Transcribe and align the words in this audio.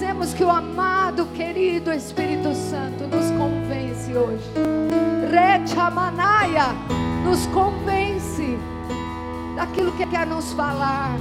dizemos 0.00 0.32
que 0.32 0.42
o 0.42 0.48
amado, 0.48 1.26
querido 1.34 1.92
Espírito 1.92 2.54
Santo 2.54 3.04
nos 3.06 3.30
convence 3.32 4.16
hoje. 4.16 4.50
Rechamanaya 5.30 6.68
nos 7.22 7.46
convence 7.48 8.58
daquilo 9.56 9.92
que 9.92 10.06
quer 10.06 10.26
nos 10.26 10.54
falar. 10.54 11.18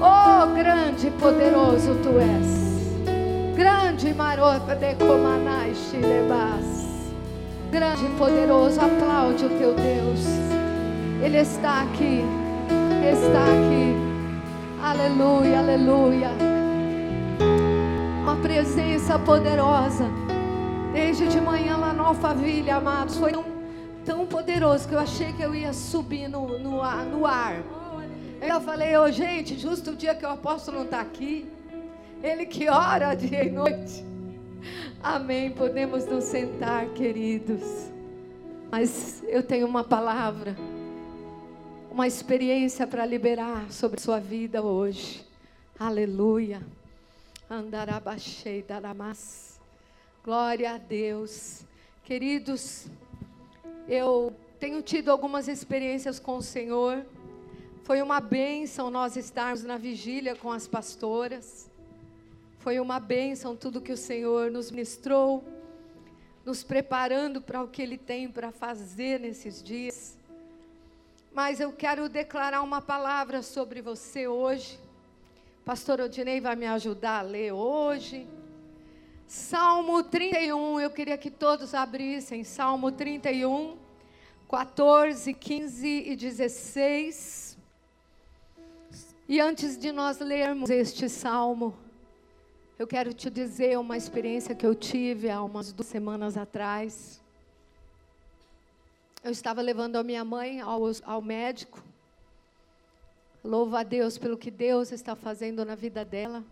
Oh, 0.00 0.54
grande 0.54 1.08
e 1.08 1.10
poderoso 1.10 1.96
tu 1.96 2.10
és. 2.20 3.56
Grande 3.56 4.14
marota 4.14 4.76
de 4.76 4.94
comanai 4.94 5.74
shilebas. 5.74 6.86
Grande 7.72 8.06
e 8.06 8.10
poderoso, 8.10 8.80
aplaude 8.80 9.46
o 9.46 9.48
teu 9.58 9.74
Deus. 9.74 10.24
Ele 11.20 11.38
está 11.38 11.82
aqui. 11.82 12.24
Está 13.02 13.42
aqui. 13.42 13.96
Aleluia, 14.80 15.58
aleluia. 15.58 16.57
Uma 18.28 18.36
presença 18.42 19.18
poderosa. 19.18 20.04
Desde 20.92 21.28
de 21.28 21.40
manhã 21.40 21.78
lá 21.78 21.94
no 21.94 22.04
Alphaville, 22.04 22.70
amados, 22.70 23.16
foi 23.16 23.32
tão, 23.32 23.44
tão 24.04 24.26
poderoso 24.26 24.86
que 24.86 24.94
eu 24.94 24.98
achei 24.98 25.32
que 25.32 25.40
eu 25.40 25.54
ia 25.54 25.72
subir 25.72 26.28
no, 26.28 26.58
no, 26.58 26.82
no 27.06 27.24
ar. 27.24 27.64
Eu 28.42 28.60
falei, 28.60 28.94
oh, 28.98 29.10
gente, 29.10 29.58
justo 29.58 29.92
o 29.92 29.96
dia 29.96 30.14
que 30.14 30.26
o 30.26 30.28
apóstolo 30.28 30.76
não 30.76 30.84
está 30.84 31.00
aqui, 31.00 31.50
ele 32.22 32.44
que 32.44 32.68
ora 32.68 33.14
dia 33.14 33.46
e 33.46 33.48
noite. 33.50 34.04
Amém. 35.02 35.50
Podemos 35.50 36.04
nos 36.04 36.24
sentar, 36.24 36.84
queridos. 36.90 37.90
Mas 38.70 39.24
eu 39.26 39.42
tenho 39.42 39.66
uma 39.66 39.84
palavra, 39.84 40.54
uma 41.90 42.06
experiência 42.06 42.86
para 42.86 43.06
liberar 43.06 43.72
sobre 43.72 43.98
sua 43.98 44.20
vida 44.20 44.62
hoje. 44.62 45.26
Aleluia. 45.80 46.60
Andarabachei 47.50 48.62
daramas. 48.62 49.58
Glória 50.22 50.74
a 50.74 50.76
Deus. 50.76 51.64
Queridos, 52.04 52.86
eu 53.88 54.36
tenho 54.60 54.82
tido 54.82 55.10
algumas 55.10 55.48
experiências 55.48 56.20
com 56.20 56.36
o 56.36 56.42
Senhor. 56.42 57.06
Foi 57.84 58.02
uma 58.02 58.20
bênção 58.20 58.90
nós 58.90 59.16
estarmos 59.16 59.64
na 59.64 59.78
vigília 59.78 60.36
com 60.36 60.52
as 60.52 60.68
pastoras. 60.68 61.70
Foi 62.58 62.78
uma 62.80 63.00
bênção 63.00 63.56
tudo 63.56 63.80
que 63.80 63.92
o 63.92 63.96
Senhor 63.96 64.50
nos 64.50 64.70
ministrou, 64.70 65.42
nos 66.44 66.62
preparando 66.62 67.40
para 67.40 67.62
o 67.62 67.68
que 67.68 67.80
Ele 67.80 67.96
tem 67.96 68.30
para 68.30 68.52
fazer 68.52 69.18
nesses 69.18 69.62
dias. 69.62 70.18
Mas 71.32 71.60
eu 71.60 71.72
quero 71.72 72.10
declarar 72.10 72.60
uma 72.60 72.82
palavra 72.82 73.40
sobre 73.42 73.80
você 73.80 74.28
hoje. 74.28 74.78
Pastor 75.68 76.00
Odinei 76.00 76.40
vai 76.40 76.56
me 76.56 76.66
ajudar 76.66 77.18
a 77.18 77.20
ler 77.20 77.52
hoje. 77.52 78.26
Salmo 79.26 80.02
31, 80.02 80.80
eu 80.80 80.88
queria 80.88 81.18
que 81.18 81.30
todos 81.30 81.74
abrissem. 81.74 82.42
Salmo 82.42 82.90
31, 82.90 83.76
14, 84.48 85.34
15 85.34 85.86
e 85.86 86.16
16. 86.16 87.58
E 89.28 89.38
antes 89.38 89.76
de 89.76 89.92
nós 89.92 90.18
lermos 90.20 90.70
este 90.70 91.06
salmo, 91.06 91.76
eu 92.78 92.86
quero 92.86 93.12
te 93.12 93.28
dizer 93.28 93.78
uma 93.78 93.98
experiência 93.98 94.54
que 94.54 94.64
eu 94.64 94.74
tive 94.74 95.28
há 95.28 95.42
umas 95.42 95.70
duas 95.70 95.88
semanas 95.88 96.38
atrás. 96.38 97.20
Eu 99.22 99.32
estava 99.32 99.60
levando 99.60 99.96
a 99.96 100.02
minha 100.02 100.24
mãe 100.24 100.62
ao, 100.62 100.80
ao 101.04 101.20
médico. 101.20 101.84
Louva 103.48 103.80
a 103.80 103.82
Deus 103.82 104.18
pelo 104.18 104.36
que 104.36 104.50
Deus 104.50 104.92
está 104.92 105.16
fazendo 105.16 105.64
na 105.64 105.74
vida 105.74 106.04
dela. 106.04 106.44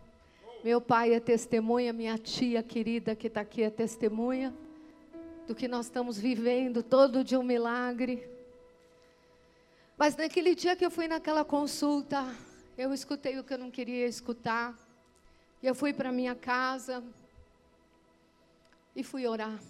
Meu 0.65 0.81
pai 0.81 1.13
é 1.13 1.21
testemunha, 1.21 1.93
minha 1.93 2.17
tia 2.17 2.63
querida 2.63 3.15
que 3.15 3.27
está 3.27 3.43
aqui 3.43 3.63
é 3.63 3.69
testemunha 3.69 4.51
do 5.47 5.55
que 5.55 5.69
nós 5.69 5.85
estamos 5.85 6.17
vivendo, 6.17 6.83
todo 6.83 7.23
de 7.23 7.37
um 7.37 7.43
milagre. 7.43 8.27
Mas 9.99 10.17
naquele 10.17 10.55
dia 10.55 10.75
que 10.75 10.87
eu 10.87 10.91
fui 10.91 11.07
naquela 11.07 11.45
consulta, 11.45 12.35
eu 12.79 12.95
escutei 12.95 13.39
o 13.39 13.45
que 13.45 13.53
eu 13.53 13.59
não 13.59 13.71
queria 13.71 14.07
escutar. 14.07 14.75
E 15.63 15.67
eu 15.67 15.75
fui 15.75 15.93
para 15.93 16.11
minha 16.11 16.35
casa 16.35 17.05
e 18.95 19.03
fui 19.03 19.27
orar. 19.27 19.61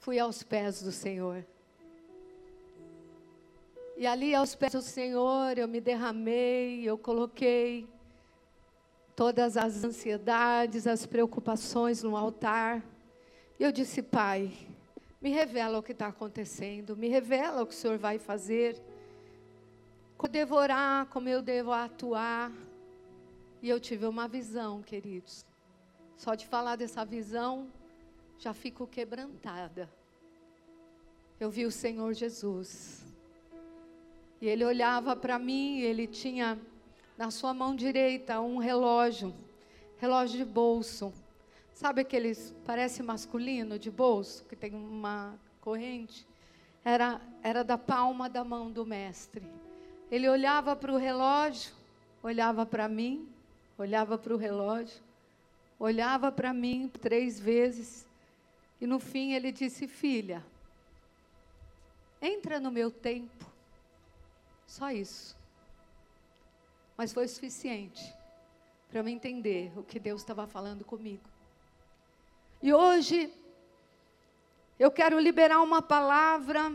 Fui 0.00 0.18
aos 0.18 0.42
pés 0.42 0.82
do 0.82 0.90
Senhor. 0.90 1.46
E 4.00 4.06
ali 4.06 4.34
aos 4.34 4.54
pés 4.54 4.72
do 4.72 4.80
Senhor 4.80 5.58
eu 5.58 5.68
me 5.68 5.78
derramei, 5.78 6.82
eu 6.82 6.96
coloquei 6.96 7.86
todas 9.14 9.58
as 9.58 9.84
ansiedades, 9.84 10.86
as 10.86 11.04
preocupações 11.04 12.02
no 12.02 12.16
altar. 12.16 12.82
E 13.58 13.62
eu 13.62 13.70
disse, 13.70 14.02
Pai, 14.02 14.50
me 15.20 15.28
revela 15.28 15.78
o 15.78 15.82
que 15.82 15.92
está 15.92 16.06
acontecendo, 16.06 16.96
me 16.96 17.08
revela 17.08 17.62
o 17.62 17.66
que 17.66 17.74
o 17.74 17.76
Senhor 17.76 17.98
vai 17.98 18.18
fazer 18.18 18.80
devorar, 20.30 21.04
como 21.10 21.28
eu 21.28 21.42
devo 21.42 21.70
atuar. 21.70 22.50
E 23.60 23.68
eu 23.68 23.78
tive 23.78 24.06
uma 24.06 24.26
visão, 24.26 24.80
queridos. 24.80 25.44
Só 26.16 26.34
de 26.34 26.46
falar 26.46 26.76
dessa 26.76 27.04
visão, 27.04 27.70
já 28.38 28.54
fico 28.54 28.86
quebrantada. 28.86 29.90
Eu 31.38 31.50
vi 31.50 31.66
o 31.66 31.70
Senhor 31.70 32.14
Jesus. 32.14 33.09
E 34.40 34.48
ele 34.48 34.64
olhava 34.64 35.14
para 35.14 35.38
mim, 35.38 35.80
ele 35.80 36.06
tinha 36.06 36.58
na 37.16 37.30
sua 37.30 37.52
mão 37.52 37.76
direita 37.76 38.40
um 38.40 38.56
relógio, 38.56 39.34
relógio 39.98 40.38
de 40.38 40.44
bolso. 40.44 41.12
Sabe 41.74 42.00
aqueles, 42.00 42.54
parece 42.64 43.02
masculino, 43.02 43.78
de 43.78 43.90
bolso, 43.90 44.44
que 44.46 44.56
tem 44.56 44.74
uma 44.74 45.38
corrente? 45.60 46.26
Era, 46.82 47.20
era 47.42 47.62
da 47.62 47.76
palma 47.76 48.28
da 48.30 48.42
mão 48.42 48.70
do 48.70 48.86
mestre. 48.86 49.42
Ele 50.10 50.28
olhava 50.28 50.74
para 50.74 50.92
o 50.92 50.96
relógio, 50.96 51.72
olhava 52.22 52.64
para 52.64 52.88
mim, 52.88 53.28
olhava 53.76 54.16
para 54.16 54.34
o 54.34 54.38
relógio, 54.38 55.02
olhava 55.78 56.32
para 56.32 56.54
mim 56.54 56.88
três 56.88 57.38
vezes, 57.38 58.06
e 58.80 58.86
no 58.86 58.98
fim 58.98 59.34
ele 59.34 59.52
disse: 59.52 59.86
Filha, 59.86 60.42
entra 62.22 62.58
no 62.58 62.70
meu 62.70 62.90
tempo. 62.90 63.49
Só 64.70 64.88
isso. 64.92 65.36
Mas 66.96 67.12
foi 67.12 67.26
suficiente 67.26 68.14
para 68.88 69.00
eu 69.00 69.08
entender 69.08 69.76
o 69.76 69.82
que 69.82 69.98
Deus 69.98 70.20
estava 70.20 70.46
falando 70.46 70.84
comigo. 70.84 71.28
E 72.62 72.72
hoje, 72.72 73.34
eu 74.78 74.88
quero 74.92 75.18
liberar 75.18 75.60
uma 75.60 75.82
palavra 75.82 76.72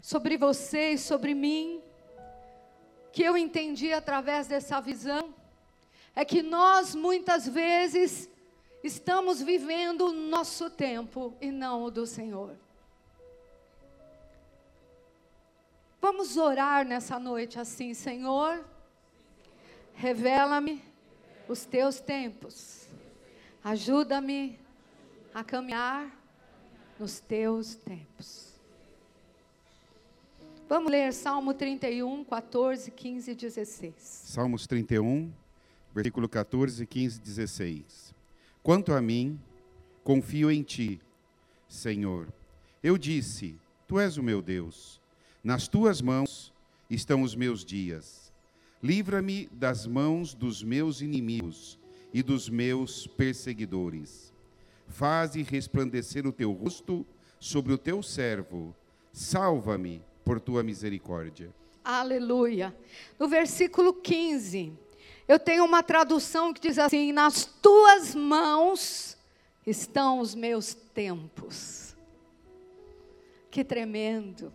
sobre 0.00 0.36
você 0.36 0.92
e 0.92 0.98
sobre 0.98 1.34
mim 1.34 1.82
que 3.12 3.24
eu 3.24 3.36
entendi 3.36 3.92
através 3.92 4.46
dessa 4.46 4.80
visão 4.80 5.34
é 6.14 6.24
que 6.24 6.40
nós 6.40 6.94
muitas 6.94 7.48
vezes 7.48 8.30
estamos 8.84 9.42
vivendo 9.42 10.06
o 10.06 10.12
nosso 10.12 10.70
tempo 10.70 11.36
e 11.40 11.50
não 11.50 11.82
o 11.82 11.90
do 11.90 12.06
Senhor. 12.06 12.56
Vamos 16.02 16.36
orar 16.36 16.84
nessa 16.84 17.16
noite 17.16 17.60
assim, 17.60 17.94
Senhor, 17.94 18.64
revela-me 19.94 20.82
os 21.48 21.64
teus 21.64 22.00
tempos, 22.00 22.88
ajuda-me 23.62 24.58
a 25.32 25.44
caminhar 25.44 26.10
nos 26.98 27.20
teus 27.20 27.76
tempos. 27.76 28.52
Vamos 30.68 30.90
ler 30.90 31.12
Salmo 31.12 31.54
31, 31.54 32.24
14, 32.24 32.90
15 32.90 33.30
e 33.30 33.34
16. 33.36 33.94
Salmos 33.96 34.66
31, 34.66 35.32
versículo 35.94 36.28
14, 36.28 36.84
15 36.84 37.16
e 37.16 37.22
16. 37.22 38.14
Quanto 38.60 38.92
a 38.92 39.00
mim, 39.00 39.40
confio 40.02 40.50
em 40.50 40.64
ti, 40.64 41.00
Senhor. 41.68 42.26
Eu 42.82 42.98
disse: 42.98 43.56
Tu 43.86 44.00
és 44.00 44.16
o 44.16 44.22
meu 44.22 44.42
Deus. 44.42 45.00
Nas 45.42 45.66
tuas 45.66 46.00
mãos 46.00 46.52
estão 46.88 47.22
os 47.22 47.34
meus 47.34 47.64
dias. 47.64 48.32
Livra-me 48.80 49.48
das 49.50 49.86
mãos 49.86 50.34
dos 50.34 50.62
meus 50.62 51.00
inimigos 51.00 51.80
e 52.14 52.22
dos 52.22 52.48
meus 52.48 53.08
perseguidores. 53.08 54.32
Faze 54.86 55.42
resplandecer 55.42 56.26
o 56.28 56.32
teu 56.32 56.52
rosto 56.52 57.04
sobre 57.40 57.72
o 57.72 57.78
teu 57.78 58.04
servo. 58.04 58.72
Salva-me 59.12 60.00
por 60.24 60.38
tua 60.38 60.62
misericórdia. 60.62 61.52
Aleluia. 61.82 62.72
No 63.18 63.26
versículo 63.26 63.94
15, 63.94 64.72
eu 65.26 65.40
tenho 65.40 65.64
uma 65.64 65.82
tradução 65.82 66.54
que 66.54 66.60
diz 66.60 66.78
assim: 66.78 67.10
Nas 67.10 67.44
tuas 67.44 68.14
mãos 68.14 69.18
estão 69.66 70.20
os 70.20 70.36
meus 70.36 70.72
tempos. 70.72 71.96
Que 73.50 73.64
tremendo. 73.64 74.52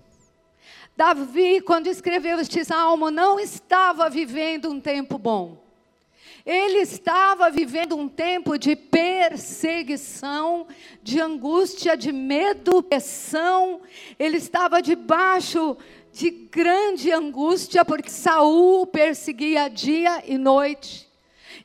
Davi, 0.98 1.62
quando 1.62 1.86
escreveu 1.86 2.40
este 2.40 2.66
salmo, 2.66 3.12
não 3.12 3.40
estava 3.40 4.10
vivendo 4.10 4.72
um 4.72 4.80
tempo 4.80 5.20
bom. 5.20 5.64
Ele 6.44 6.80
estava 6.80 7.52
vivendo 7.52 7.96
um 7.96 8.10
tempo 8.10 8.58
de 8.58 8.76
perseguição, 8.76 10.66
de 11.04 11.22
angústia, 11.22 11.96
de 11.96 12.12
medo, 12.12 12.82
pressão. 12.82 13.82
Ele 14.18 14.38
estava 14.38 14.82
debaixo 14.82 15.78
de 16.12 16.32
grande 16.32 17.12
angústia 17.12 17.86
porque 17.86 18.10
Saul 18.10 18.88
perseguia 18.88 19.70
dia 19.70 20.24
e 20.26 20.36
noite. 20.36 21.07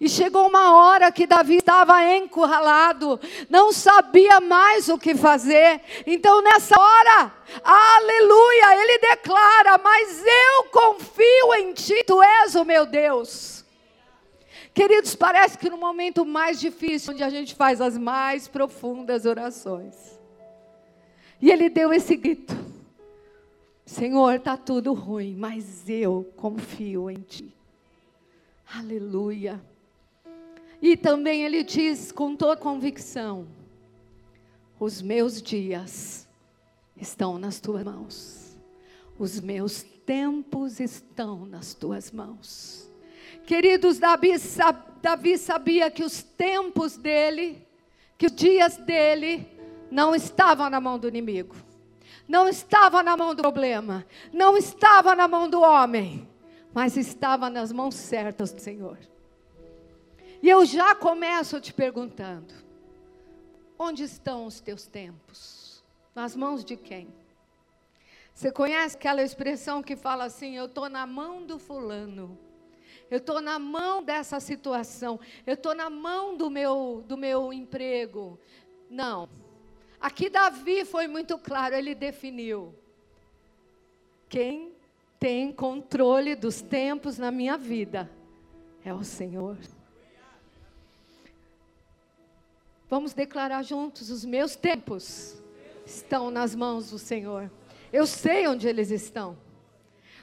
E 0.02 0.08
chegou 0.08 0.48
uma 0.48 0.74
hora 0.74 1.12
que 1.12 1.28
Davi 1.28 1.58
estava 1.58 2.02
encurralado, 2.16 3.20
não 3.48 3.72
sabia 3.72 4.40
mais 4.40 4.88
o 4.88 4.98
que 4.98 5.14
fazer. 5.14 5.80
Então, 6.04 6.42
nessa 6.42 6.74
hora, 6.76 7.32
aleluia, 7.62 8.82
ele 8.82 8.98
declara: 8.98 9.78
Mas 9.78 10.20
eu 10.26 10.64
confio 10.72 11.54
em 11.56 11.72
ti, 11.72 12.02
tu 12.02 12.20
és 12.20 12.56
o 12.56 12.64
meu 12.64 12.84
Deus. 12.84 13.64
Queridos, 14.74 15.14
parece 15.14 15.56
que 15.56 15.70
no 15.70 15.76
momento 15.76 16.26
mais 16.26 16.58
difícil, 16.58 17.12
onde 17.12 17.22
a 17.22 17.30
gente 17.30 17.54
faz 17.54 17.80
as 17.80 17.96
mais 17.96 18.48
profundas 18.48 19.24
orações, 19.24 19.94
e 21.40 21.48
ele 21.48 21.70
deu 21.70 21.92
esse 21.92 22.16
grito: 22.16 22.56
Senhor, 23.86 24.34
está 24.34 24.56
tudo 24.56 24.94
ruim, 24.94 25.36
mas 25.36 25.88
eu 25.88 26.28
confio 26.36 27.08
em 27.08 27.20
ti. 27.20 27.54
Aleluia. 28.66 29.70
E 30.82 30.96
também 30.96 31.44
ele 31.44 31.62
diz 31.62 32.10
com 32.10 32.34
toda 32.34 32.56
convicção: 32.56 33.46
os 34.80 35.00
meus 35.00 35.40
dias 35.40 36.28
estão 36.96 37.38
nas 37.38 37.60
tuas 37.60 37.84
mãos, 37.84 38.56
os 39.16 39.38
meus 39.38 39.84
tempos 40.04 40.80
estão 40.80 41.46
nas 41.46 41.72
tuas 41.72 42.10
mãos. 42.10 42.90
Queridos, 43.46 44.00
Davi, 44.00 44.32
Davi 45.00 45.38
sabia 45.38 45.88
que 45.88 46.02
os 46.02 46.20
tempos 46.22 46.96
dele, 46.96 47.64
que 48.18 48.26
os 48.26 48.32
dias 48.32 48.76
dele, 48.76 49.46
não 49.88 50.16
estavam 50.16 50.68
na 50.68 50.80
mão 50.80 50.98
do 50.98 51.06
inimigo, 51.06 51.54
não 52.26 52.48
estava 52.48 53.04
na 53.04 53.16
mão 53.16 53.36
do 53.36 53.42
problema, 53.42 54.04
não 54.32 54.56
estava 54.56 55.14
na 55.14 55.28
mão 55.28 55.48
do 55.48 55.60
homem, 55.60 56.28
mas 56.74 56.96
estava 56.96 57.48
nas 57.48 57.70
mãos 57.70 57.94
certas 57.94 58.52
do 58.52 58.60
Senhor. 58.60 58.98
E 60.42 60.48
eu 60.48 60.64
já 60.66 60.92
começo 60.92 61.60
te 61.60 61.72
perguntando: 61.72 62.52
onde 63.78 64.02
estão 64.02 64.44
os 64.46 64.60
teus 64.60 64.86
tempos? 64.86 65.84
Nas 66.14 66.34
mãos 66.34 66.64
de 66.64 66.76
quem? 66.76 67.08
Você 68.34 68.50
conhece 68.50 68.96
aquela 68.96 69.22
expressão 69.22 69.82
que 69.82 69.94
fala 69.94 70.24
assim: 70.24 70.56
eu 70.56 70.66
estou 70.66 70.88
na 70.88 71.06
mão 71.06 71.46
do 71.46 71.60
fulano, 71.60 72.36
eu 73.08 73.18
estou 73.18 73.40
na 73.40 73.56
mão 73.58 74.02
dessa 74.02 74.40
situação, 74.40 75.20
eu 75.46 75.54
estou 75.54 75.76
na 75.76 75.88
mão 75.88 76.36
do 76.36 76.50
meu, 76.50 77.04
do 77.06 77.16
meu 77.16 77.52
emprego. 77.52 78.36
Não. 78.90 79.28
Aqui 80.00 80.28
Davi 80.28 80.84
foi 80.84 81.06
muito 81.06 81.38
claro, 81.38 81.76
ele 81.76 81.94
definiu: 81.94 82.74
quem 84.28 84.72
tem 85.20 85.52
controle 85.52 86.34
dos 86.34 86.60
tempos 86.60 87.16
na 87.16 87.30
minha 87.30 87.56
vida 87.56 88.10
é 88.84 88.92
o 88.92 89.04
Senhor. 89.04 89.56
Vamos 92.92 93.14
declarar 93.14 93.62
juntos: 93.62 94.10
os 94.10 94.22
meus 94.22 94.54
tempos 94.54 95.42
estão 95.86 96.30
nas 96.30 96.54
mãos 96.54 96.90
do 96.90 96.98
Senhor. 96.98 97.50
Eu 97.90 98.06
sei 98.06 98.46
onde 98.46 98.68
eles 98.68 98.90
estão. 98.90 99.38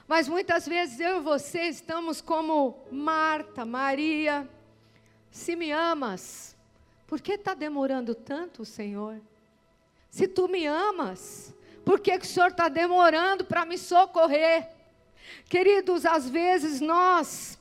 Mas 0.06 0.28
muitas 0.28 0.68
vezes 0.68 1.00
eu 1.00 1.16
e 1.16 1.20
você 1.20 1.62
estamos 1.62 2.20
como 2.20 2.78
Marta, 2.88 3.64
Maria. 3.64 4.48
Se 5.32 5.56
me 5.56 5.72
amas, 5.72 6.56
por 7.08 7.20
que 7.20 7.32
está 7.32 7.54
demorando 7.54 8.14
tanto, 8.14 8.64
Senhor? 8.64 9.20
Se 10.08 10.28
tu 10.28 10.46
me 10.46 10.64
amas, 10.64 11.52
por 11.84 11.98
que, 11.98 12.16
que 12.20 12.24
o 12.24 12.28
Senhor 12.28 12.50
está 12.50 12.68
demorando 12.68 13.44
para 13.44 13.64
me 13.64 13.76
socorrer? 13.76 14.70
Queridos, 15.46 16.06
às 16.06 16.30
vezes 16.30 16.80
nós 16.80 17.58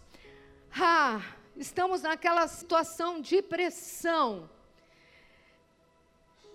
ah, 0.80 1.20
estamos 1.58 2.04
naquela 2.04 2.48
situação 2.48 3.20
de 3.20 3.42
pressão 3.42 4.48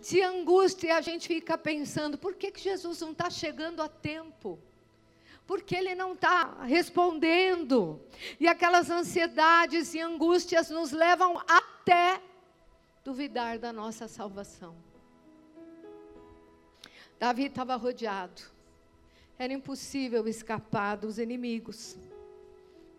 de 0.05 0.21
angústia 0.23 0.89
e 0.89 0.91
a 0.91 1.01
gente 1.01 1.27
fica 1.27 1.57
pensando: 1.57 2.19
por 2.19 2.35
que, 2.35 2.51
que 2.51 2.61
Jesus 2.61 3.01
não 3.01 3.13
está 3.13 3.31
chegando 3.31 3.83
a 3.83 3.89
tempo? 3.89 4.59
Porque 5.47 5.75
ele 5.75 5.95
não 5.95 6.13
está 6.13 6.63
respondendo. 6.65 8.01
E 8.41 8.47
aquelas 8.47 8.91
ansiedades 8.91 9.95
e 9.95 10.01
angústias 10.01 10.71
nos 10.71 10.91
levam 10.91 11.39
até 11.47 12.21
duvidar 13.05 13.59
da 13.59 13.73
nossa 13.73 14.09
salvação. 14.09 14.75
Davi 17.19 17.45
estava 17.47 17.77
rodeado. 17.77 18.43
Era 19.39 19.53
impossível 19.53 20.27
escapar 20.27 20.97
dos 20.97 21.19
inimigos. 21.19 21.97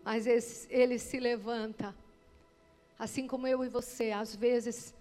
Mas 0.04 0.26
ele 0.70 0.98
se 0.98 1.18
levanta. 1.18 1.94
Assim 2.96 3.26
como 3.26 3.46
eu 3.46 3.64
e 3.64 3.68
você, 3.68 4.12
às 4.12 4.34
vezes 4.34 4.94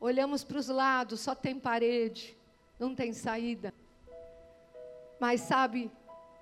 Olhamos 0.00 0.42
para 0.42 0.58
os 0.58 0.68
lados, 0.68 1.20
só 1.20 1.34
tem 1.34 1.58
parede, 1.58 2.34
não 2.78 2.94
tem 2.94 3.12
saída. 3.12 3.74
Mas 5.20 5.42
sabe, 5.42 5.90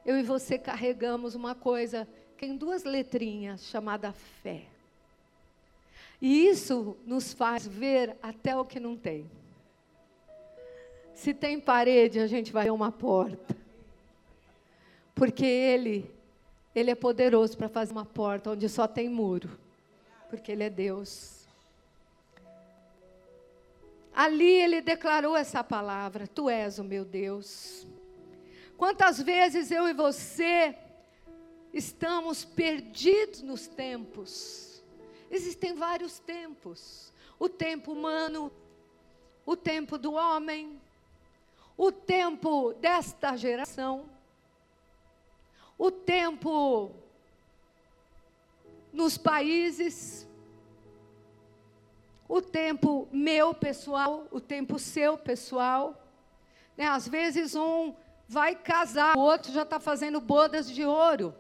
eu 0.07 0.19
e 0.19 0.23
você 0.23 0.57
carregamos 0.57 1.35
uma 1.35 1.55
coisa 1.55 2.07
que 2.37 2.47
tem 2.47 2.57
duas 2.57 2.85
letrinhas, 2.85 3.65
chamada 3.65 4.13
fé. 4.13 4.63
E 6.23 6.47
isso 6.47 6.97
nos 7.05 7.33
faz 7.33 7.67
ver 7.67 8.17
até 8.23 8.57
o 8.57 8.65
que 8.65 8.79
não 8.79 8.97
tem. 8.97 9.29
Se 11.15 11.35
tem 11.35 11.59
parede, 11.59 12.21
a 12.21 12.29
gente 12.29 12.53
vai 12.53 12.65
ver 12.65 12.71
uma 12.71 12.93
porta. 12.93 13.57
Porque 15.15 15.45
Ele, 15.45 16.09
Ele 16.73 16.93
é 16.93 16.95
poderoso 16.95 17.59
para 17.59 17.69
fazer 17.69 17.91
uma 17.91 18.07
porta 18.07 18.51
onde 18.51 18.69
só 18.69 18.87
tem 18.87 19.09
muro. 19.09 19.51
Porque 20.31 20.53
Ele 20.53 20.63
é 20.63 20.71
Deus. 20.71 21.38
Ali 24.19 24.51
ele 24.51 24.81
declarou 24.81 25.37
essa 25.37 25.63
palavra: 25.63 26.27
Tu 26.27 26.51
és 26.51 26.81
o 26.81 26.83
meu 26.83 27.05
Deus. 27.05 27.87
Quantas 28.77 29.23
vezes 29.23 29.71
eu 29.71 29.89
e 29.89 29.93
você 29.93 30.77
estamos 31.73 32.45
perdidos 32.45 33.43
nos 33.43 33.69
tempos? 33.69 34.83
Existem 35.31 35.73
vários 35.73 36.19
tempos: 36.19 37.13
o 37.39 37.49
tempo 37.49 37.93
humano, 37.93 38.51
o 39.47 39.55
tempo 39.55 39.97
do 39.97 40.15
homem, 40.15 40.83
o 41.77 41.93
tempo 41.93 42.73
desta 42.73 43.37
geração, 43.37 44.11
o 45.79 45.93
tempo 45.93 46.91
nos 48.93 49.17
países, 49.17 50.28
o 52.29 52.43
tempo 52.43 53.09
meu 53.11 53.55
pessoal, 53.55 54.29
o 54.31 54.41
tempo 54.41 54.79
seu 54.79 55.17
pessoal. 55.17 56.05
Né? 56.77 56.87
Às 56.87 57.09
vezes 57.09 57.55
um 57.55 57.95
vai 58.29 58.55
casar, 58.55 59.17
o 59.17 59.21
outro 59.21 59.51
já 59.51 59.63
está 59.63 59.81
fazendo 59.81 60.21
bodas 60.21 60.71
de 60.71 60.85
ouro. 60.85 61.35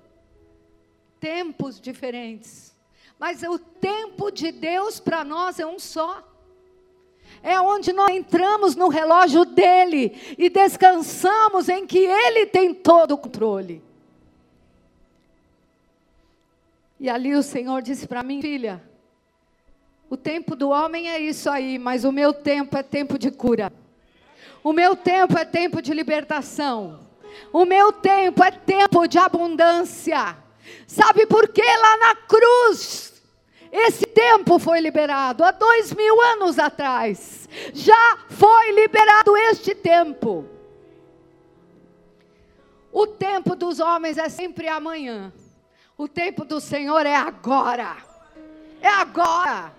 Tempos 1.20 1.78
diferentes. 1.78 2.74
Mas 3.18 3.42
o 3.42 3.58
tempo 3.58 4.30
de 4.30 4.50
Deus 4.50 4.98
para 4.98 5.22
nós 5.22 5.60
é 5.60 5.66
um 5.66 5.78
só. 5.78 6.24
É 7.42 7.60
onde 7.60 7.92
nós 7.92 8.10
entramos 8.10 8.74
no 8.74 8.88
relógio 8.88 9.44
dele 9.44 10.16
e 10.38 10.48
descansamos 10.48 11.68
em 11.68 11.86
que 11.86 11.98
ele 11.98 12.46
tem 12.46 12.72
todo 12.72 13.12
o 13.12 13.18
controle. 13.18 13.82
E 16.98 17.08
ali 17.08 17.34
o 17.34 17.42
Senhor 17.42 17.82
disse 17.82 18.08
para 18.08 18.22
mim, 18.22 18.40
filha, 18.40 18.87
o 20.10 20.16
tempo 20.16 20.56
do 20.56 20.70
homem 20.70 21.10
é 21.10 21.18
isso 21.18 21.50
aí, 21.50 21.78
mas 21.78 22.04
o 22.04 22.12
meu 22.12 22.32
tempo 22.32 22.76
é 22.76 22.82
tempo 22.82 23.18
de 23.18 23.30
cura. 23.30 23.72
O 24.62 24.72
meu 24.72 24.96
tempo 24.96 25.38
é 25.38 25.44
tempo 25.44 25.82
de 25.82 25.92
libertação. 25.92 27.00
O 27.52 27.64
meu 27.64 27.92
tempo 27.92 28.42
é 28.42 28.50
tempo 28.50 29.06
de 29.06 29.18
abundância. 29.18 30.36
Sabe 30.86 31.26
por 31.26 31.48
que 31.48 31.62
lá 31.62 31.96
na 31.98 32.14
cruz 32.14 33.22
esse 33.70 34.06
tempo 34.06 34.58
foi 34.58 34.80
liberado? 34.80 35.44
Há 35.44 35.50
dois 35.50 35.92
mil 35.92 36.20
anos 36.22 36.58
atrás. 36.58 37.48
Já 37.74 38.18
foi 38.30 38.72
liberado 38.72 39.36
este 39.36 39.74
tempo. 39.74 40.46
O 42.90 43.06
tempo 43.06 43.54
dos 43.54 43.78
homens 43.78 44.16
é 44.16 44.30
sempre 44.30 44.68
amanhã. 44.68 45.32
O 45.98 46.08
tempo 46.08 46.44
do 46.44 46.60
Senhor 46.60 47.04
é 47.04 47.14
agora. 47.14 47.96
É 48.80 48.88
agora. 48.88 49.77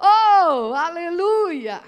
Oh, 0.00 0.72
aleluia! 0.74 1.82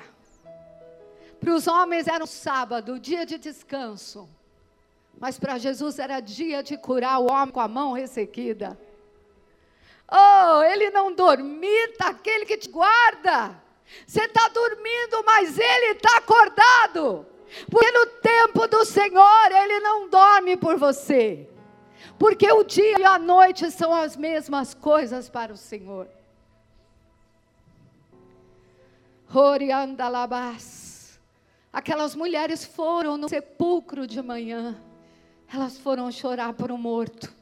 Para 1.41 1.55
os 1.55 1.67
homens 1.67 2.07
era 2.07 2.23
um 2.23 2.27
sábado, 2.27 2.99
dia 2.99 3.25
de 3.25 3.39
descanso. 3.39 4.29
Mas 5.19 5.39
para 5.39 5.57
Jesus 5.59 5.99
era 5.99 6.21
dia 6.21 6.63
de 6.63 6.77
curar 6.77 7.21
o 7.21 7.33
homem 7.33 7.53
com 7.53 7.61
a 7.61 7.67
mão 7.67 7.93
ressequida. 7.93 8.79
Oh, 10.11 10.63
ele 10.63 10.91
não 10.91 11.13
dormita, 11.13 12.07
aquele 12.09 12.45
que 12.45 12.59
te 12.59 12.69
guarda. 12.69 13.61
Você 14.07 14.25
está 14.25 14.49
dormindo, 14.49 15.25
mas 15.25 15.59
ele 15.59 15.93
está 15.93 16.19
acordado. 16.19 17.27
Porque 17.71 17.91
no 17.91 18.07
tempo 18.07 18.67
do 18.69 18.85
Senhor, 18.85 19.53
ele 19.53 19.81
não 19.81 20.09
dorme 20.09 20.57
por 20.57 20.77
você. 20.77 21.49
Porque 22.19 22.51
o 22.53 22.63
dia 22.63 23.01
e 23.01 23.05
a 23.05 23.19
noite 23.19 23.71
são 23.71 23.93
as 23.95 24.17
mesmas 24.17 24.75
coisas 24.75 25.29
para 25.29 25.53
o 25.53 25.57
Senhor. 25.57 26.09
Oriandalabás. 29.35 31.19
Aquelas 31.73 32.15
mulheres 32.15 32.65
foram 32.65 33.17
no 33.17 33.29
sepulcro 33.29 34.07
de 34.07 34.21
manhã. 34.21 34.77
Elas 35.53 35.79
foram 35.79 36.11
chorar 36.11 36.53
por 36.53 36.71
um 36.71 36.77
morto. 36.77 37.33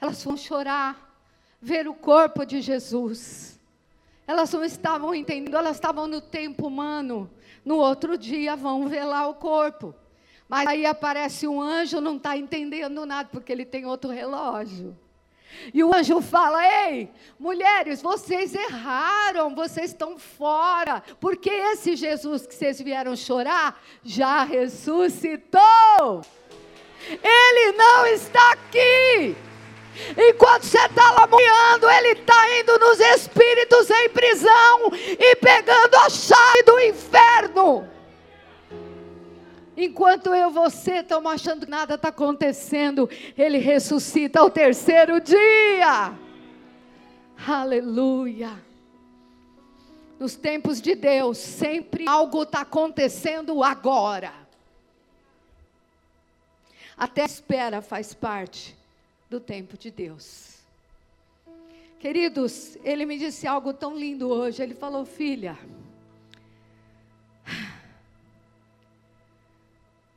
Elas 0.00 0.22
foram 0.22 0.36
chorar, 0.36 1.14
ver 1.60 1.86
o 1.86 1.94
corpo 1.94 2.44
de 2.46 2.62
Jesus. 2.62 3.60
Elas 4.26 4.52
não 4.52 4.64
estavam 4.64 5.14
entendendo, 5.14 5.56
elas 5.56 5.76
estavam 5.76 6.06
no 6.06 6.20
tempo 6.20 6.66
humano. 6.66 7.30
No 7.64 7.76
outro 7.76 8.16
dia 8.16 8.56
vão 8.56 8.88
lá 8.88 9.28
o 9.28 9.34
corpo. 9.34 9.94
Mas 10.48 10.66
aí 10.66 10.86
aparece 10.86 11.46
um 11.46 11.60
anjo, 11.60 12.00
não 12.00 12.16
está 12.16 12.36
entendendo 12.36 13.04
nada, 13.04 13.28
porque 13.30 13.52
ele 13.52 13.64
tem 13.64 13.84
outro 13.84 14.10
relógio. 14.10 14.96
E 15.72 15.84
o 15.84 15.94
anjo 15.94 16.20
fala: 16.20 16.64
Ei, 16.86 17.10
mulheres, 17.38 18.00
vocês 18.02 18.54
erraram, 18.54 19.54
vocês 19.54 19.90
estão 19.90 20.18
fora, 20.18 21.02
porque 21.20 21.50
esse 21.50 21.96
Jesus 21.96 22.46
que 22.46 22.54
vocês 22.54 22.80
vieram 22.80 23.14
chorar 23.16 23.82
já 24.02 24.44
ressuscitou. 24.44 26.22
Ele 27.22 27.72
não 27.72 28.06
está 28.06 28.52
aqui. 28.52 29.36
Enquanto 30.16 30.64
você 30.64 30.78
está 30.78 31.10
lamoiando, 31.12 31.90
ele 31.90 32.20
está 32.20 32.58
indo 32.58 32.78
nos 32.78 33.00
espíritos 33.00 33.90
em 33.90 34.08
prisão 34.10 34.92
e 34.94 35.36
pegando 35.36 35.96
a 35.96 36.08
chave 36.08 36.62
do 36.64 36.80
inferno. 36.80 37.99
Enquanto 39.82 40.34
eu 40.34 40.50
e 40.50 40.52
você 40.52 40.96
estamos 40.96 41.32
achando 41.32 41.64
que 41.64 41.70
nada 41.70 41.94
está 41.94 42.08
acontecendo, 42.08 43.08
Ele 43.36 43.56
ressuscita 43.56 44.40
ao 44.40 44.50
terceiro 44.50 45.18
dia. 45.18 46.12
Aleluia. 47.48 48.62
Nos 50.18 50.36
tempos 50.36 50.82
de 50.82 50.94
Deus, 50.94 51.38
sempre 51.38 52.06
algo 52.06 52.42
está 52.42 52.60
acontecendo 52.60 53.64
agora. 53.64 54.34
Até 56.94 57.22
a 57.22 57.24
espera 57.24 57.80
faz 57.80 58.12
parte 58.12 58.76
do 59.30 59.40
tempo 59.40 59.78
de 59.78 59.90
Deus. 59.90 60.58
Queridos, 61.98 62.76
ele 62.84 63.06
me 63.06 63.16
disse 63.16 63.46
algo 63.46 63.72
tão 63.72 63.96
lindo 63.96 64.28
hoje. 64.28 64.62
Ele 64.62 64.74
falou: 64.74 65.06
Filha, 65.06 65.58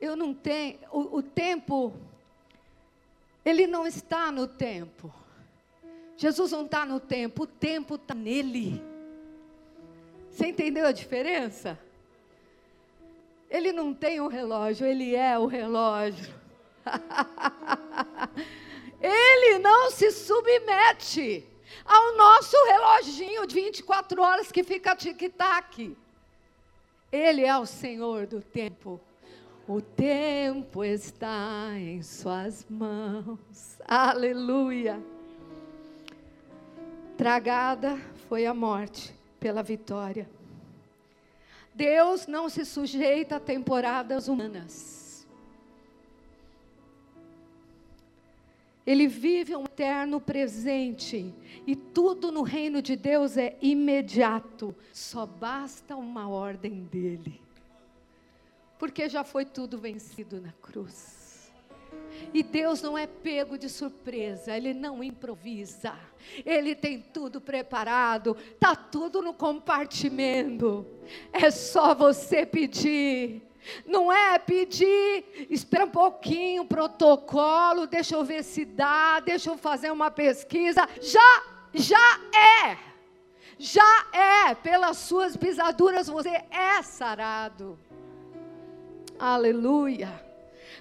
eu 0.04 0.18
não 0.18 0.34
tenho, 0.34 0.80
o, 0.92 1.18
o 1.18 1.24
tempo, 1.24 1.94
ele 3.46 3.66
não 3.66 3.88
está 3.88 4.34
no 4.34 4.46
tempo. 4.46 5.14
Jesus 6.18 6.52
não 6.52 6.66
está 6.66 6.86
no 6.86 7.00
tempo, 7.00 7.44
o 7.44 7.48
tempo 7.48 7.96
está 7.96 8.14
nele. 8.14 8.84
Você 10.30 10.48
entendeu 10.48 10.86
a 10.86 10.92
diferença? 10.92 11.80
Ele 13.50 13.72
não 13.72 13.94
tem 13.94 14.20
um 14.20 14.28
relógio, 14.28 14.86
ele 14.86 15.16
é 15.16 15.40
o 15.40 15.46
relógio. 15.46 16.34
ele 19.00 19.60
não 19.60 19.90
se 19.90 20.12
submete 20.12 21.48
ao 21.86 22.18
nosso 22.18 22.58
reloginho 22.66 23.48
de 23.48 23.56
24 23.56 24.22
horas 24.22 24.52
que 24.52 24.66
fica 24.66 24.98
tic-tac. 24.98 25.96
Ele 27.10 27.46
é 27.46 27.58
o 27.58 27.66
Senhor 27.66 28.28
do 28.28 28.42
tempo. 28.42 29.00
O 29.66 29.80
tempo 29.80 30.84
está 30.84 31.72
em 31.78 32.02
Suas 32.02 32.66
mãos. 32.70 33.80
Aleluia. 33.88 35.02
Tragada 37.18 37.96
foi 38.28 38.46
a 38.46 38.54
morte 38.54 39.16
pela 39.40 39.64
vitória. 39.64 40.30
Deus 41.74 42.28
não 42.28 42.50
se 42.50 42.66
sujeita 42.66 43.38
a 43.38 43.40
temporadas 43.40 44.28
humanas. 44.28 45.26
Ele 48.86 49.08
vive 49.08 49.56
um 49.56 49.64
eterno 49.64 50.20
presente 50.20 51.34
e 51.66 51.74
tudo 51.74 52.34
no 52.34 52.42
reino 52.42 52.82
de 52.82 52.98
Deus 52.98 53.38
é 53.38 53.58
imediato. 53.62 54.76
Só 54.92 55.26
basta 55.26 55.96
uma 55.96 56.28
ordem 56.28 56.84
dele 56.84 57.43
porque 58.84 59.08
já 59.08 59.24
foi 59.24 59.46
tudo 59.46 59.78
vencido 59.78 60.42
na 60.42 60.52
cruz. 60.62 61.50
E 62.34 62.44
Deus 62.44 62.82
não 62.82 62.98
é 62.98 63.08
pego 63.08 63.58
de 63.58 63.70
surpresa, 63.70 64.58
Ele 64.58 64.74
não 64.74 65.02
improvisa, 65.02 65.98
Ele 66.46 66.76
tem 66.76 67.00
tudo 67.00 67.40
preparado, 67.40 68.36
está 68.52 68.76
tudo 68.76 69.22
no 69.22 69.34
compartimento, 69.34 70.86
é 71.32 71.50
só 71.50 71.96
você 71.96 72.46
pedir. 72.46 73.42
Não 73.86 74.12
é 74.12 74.38
pedir, 74.38 75.48
espera 75.50 75.86
um 75.86 75.90
pouquinho, 75.90 76.66
protocolo, 76.66 77.88
deixa 77.88 78.16
eu 78.16 78.26
ver 78.26 78.44
se 78.44 78.66
dá, 78.66 79.22
deixa 79.22 79.50
eu 79.50 79.58
fazer 79.58 79.94
uma 79.94 80.12
pesquisa. 80.12 80.86
Já, 81.00 81.44
já 81.74 82.20
é, 82.36 82.78
já 83.58 84.08
é, 84.12 84.56
pelas 84.56 84.98
suas 84.98 85.38
pisaduras 85.38 86.08
você 86.08 86.44
é 86.52 86.82
sarado. 86.82 87.80
Aleluia. 89.20 90.24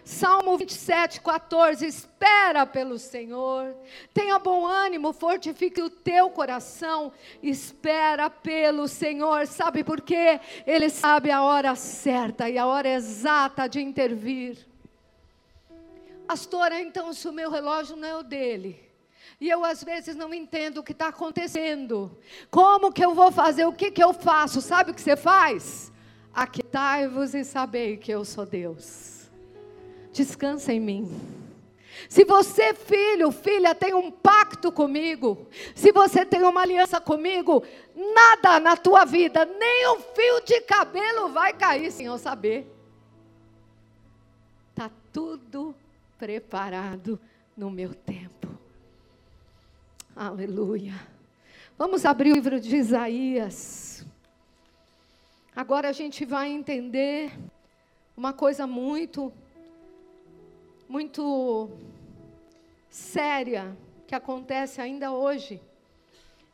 Salmo 0.04 0.58
27, 0.58 1.20
14. 1.20 1.86
Espera 1.86 2.66
pelo 2.66 2.98
Senhor. 2.98 3.74
Tenha 4.12 4.38
bom 4.38 4.66
ânimo, 4.66 5.12
fortifique 5.12 5.80
o 5.80 5.90
teu 5.90 6.30
coração. 6.30 7.12
Espera 7.42 8.28
pelo 8.28 8.88
Senhor. 8.88 9.46
Sabe 9.46 9.84
por 9.84 10.00
quê? 10.00 10.40
Ele 10.66 10.90
sabe 10.90 11.30
a 11.30 11.42
hora 11.42 11.74
certa 11.76 12.50
e 12.50 12.58
a 12.58 12.66
hora 12.66 12.88
exata 12.88 13.68
de 13.68 13.80
intervir. 13.80 14.66
Pastora, 16.26 16.80
então, 16.80 17.12
se 17.12 17.28
o 17.28 17.32
meu 17.32 17.50
relógio 17.50 17.94
não 17.94 18.08
é 18.08 18.16
o 18.16 18.22
dele. 18.22 18.80
E 19.40 19.48
eu 19.48 19.64
às 19.64 19.84
vezes 19.84 20.16
não 20.16 20.32
entendo 20.32 20.78
o 20.78 20.82
que 20.82 20.92
está 20.92 21.08
acontecendo. 21.08 22.16
Como 22.50 22.92
que 22.92 23.04
eu 23.04 23.14
vou 23.14 23.30
fazer? 23.30 23.66
O 23.66 23.72
que, 23.72 23.90
que 23.90 24.02
eu 24.02 24.12
faço? 24.12 24.60
Sabe 24.60 24.90
o 24.90 24.94
que 24.94 25.00
você 25.00 25.16
faz? 25.16 25.91
Aquietai-vos 26.34 27.34
e 27.34 27.44
sabei 27.44 27.96
que 27.96 28.10
eu 28.10 28.24
sou 28.24 28.46
Deus. 28.46 29.30
Descansa 30.12 30.72
em 30.72 30.80
mim. 30.80 31.42
Se 32.08 32.24
você, 32.24 32.74
filho, 32.74 33.30
filha, 33.30 33.74
tem 33.74 33.94
um 33.94 34.10
pacto 34.10 34.72
comigo, 34.72 35.46
se 35.74 35.92
você 35.92 36.24
tem 36.24 36.42
uma 36.42 36.62
aliança 36.62 37.00
comigo, 37.00 37.62
nada 37.94 38.58
na 38.58 38.76
tua 38.76 39.04
vida, 39.04 39.44
nem 39.44 39.88
um 39.88 40.00
fio 40.00 40.40
de 40.44 40.60
cabelo 40.62 41.28
vai 41.28 41.52
cair 41.52 41.90
sem 41.92 42.06
eu 42.06 42.18
saber. 42.18 42.66
Está 44.70 44.90
tudo 45.12 45.74
preparado 46.18 47.20
no 47.56 47.70
meu 47.70 47.94
tempo. 47.94 48.48
Aleluia. 50.16 50.94
Vamos 51.76 52.04
abrir 52.04 52.32
o 52.32 52.34
livro 52.34 52.60
de 52.60 52.76
Isaías. 52.76 53.91
Agora 55.54 55.90
a 55.90 55.92
gente 55.92 56.24
vai 56.24 56.48
entender 56.50 57.30
uma 58.16 58.32
coisa 58.32 58.66
muito, 58.66 59.30
muito 60.88 61.68
séria 62.88 63.76
que 64.06 64.14
acontece 64.14 64.80
ainda 64.80 65.12
hoje, 65.12 65.60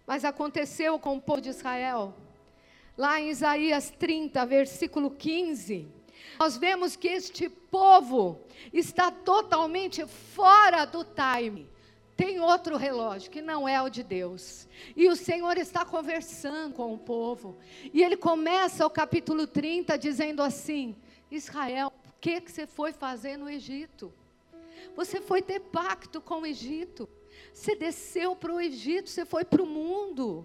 mas 0.05 0.25
aconteceu 0.25 0.99
com 0.99 1.17
o 1.17 1.21
povo 1.21 1.41
de 1.41 1.51
Israel. 1.51 2.13
Lá 2.97 3.21
em 3.21 3.31
Isaías 3.31 3.89
30, 3.89 4.45
versículo 4.47 5.13
15, 5.13 5.87
nós 6.37 6.57
vemos 6.57 6.97
que 6.97 7.07
este 7.07 7.49
povo 7.49 8.41
está 8.73 9.13
totalmente 9.13 10.05
fora 10.07 10.85
do 10.85 11.05
time 11.05 11.69
tem 12.19 12.41
outro 12.41 12.77
relógio 12.77 13.31
que 13.31 13.41
não 13.41 13.69
é 13.69 13.81
o 13.81 13.89
de 13.89 14.03
Deus. 14.03 14.67
E 14.97 15.09
o 15.09 15.15
Senhor 15.15 15.57
está 15.57 15.85
conversando 15.85 16.75
com 16.75 16.93
o 16.93 16.99
povo. 16.99 17.57
E 17.95 18.03
ele 18.03 18.17
começa 18.17 18.85
o 18.85 18.91
capítulo 18.91 19.47
30 19.47 19.97
dizendo 19.97 20.43
assim: 20.43 20.97
Israel, 21.31 21.93
o 22.09 22.13
que, 22.21 22.41
que 22.41 22.51
você 22.51 22.67
foi 22.67 22.93
fazer 22.93 23.37
no 23.37 23.49
Egito? 23.49 24.13
Você 24.97 25.21
foi 25.21 25.41
ter 25.41 25.61
pacto 25.61 26.21
com 26.21 26.41
o 26.41 26.47
Egito. 26.47 27.09
Você 27.55 27.77
desceu 27.77 28.35
para 28.35 28.53
o 28.53 28.61
Egito, 28.61 29.09
você 29.09 29.25
foi 29.25 29.45
para 29.45 29.63
o 29.63 29.67
mundo. 29.67 30.45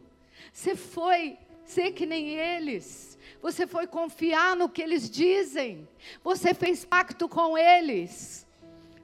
Você 0.54 0.76
foi 0.76 1.40
ser 1.66 1.94
que 1.94 2.06
nem 2.06 2.36
eles. 2.36 3.18
Você 3.42 3.66
foi 3.66 3.88
confiar 3.88 4.56
no 4.56 4.70
que 4.70 4.84
eles 4.84 5.10
dizem. 5.10 5.90
Você 6.24 6.54
fez 6.54 6.86
pacto 6.86 7.28
com 7.28 7.58
eles. 7.58 8.46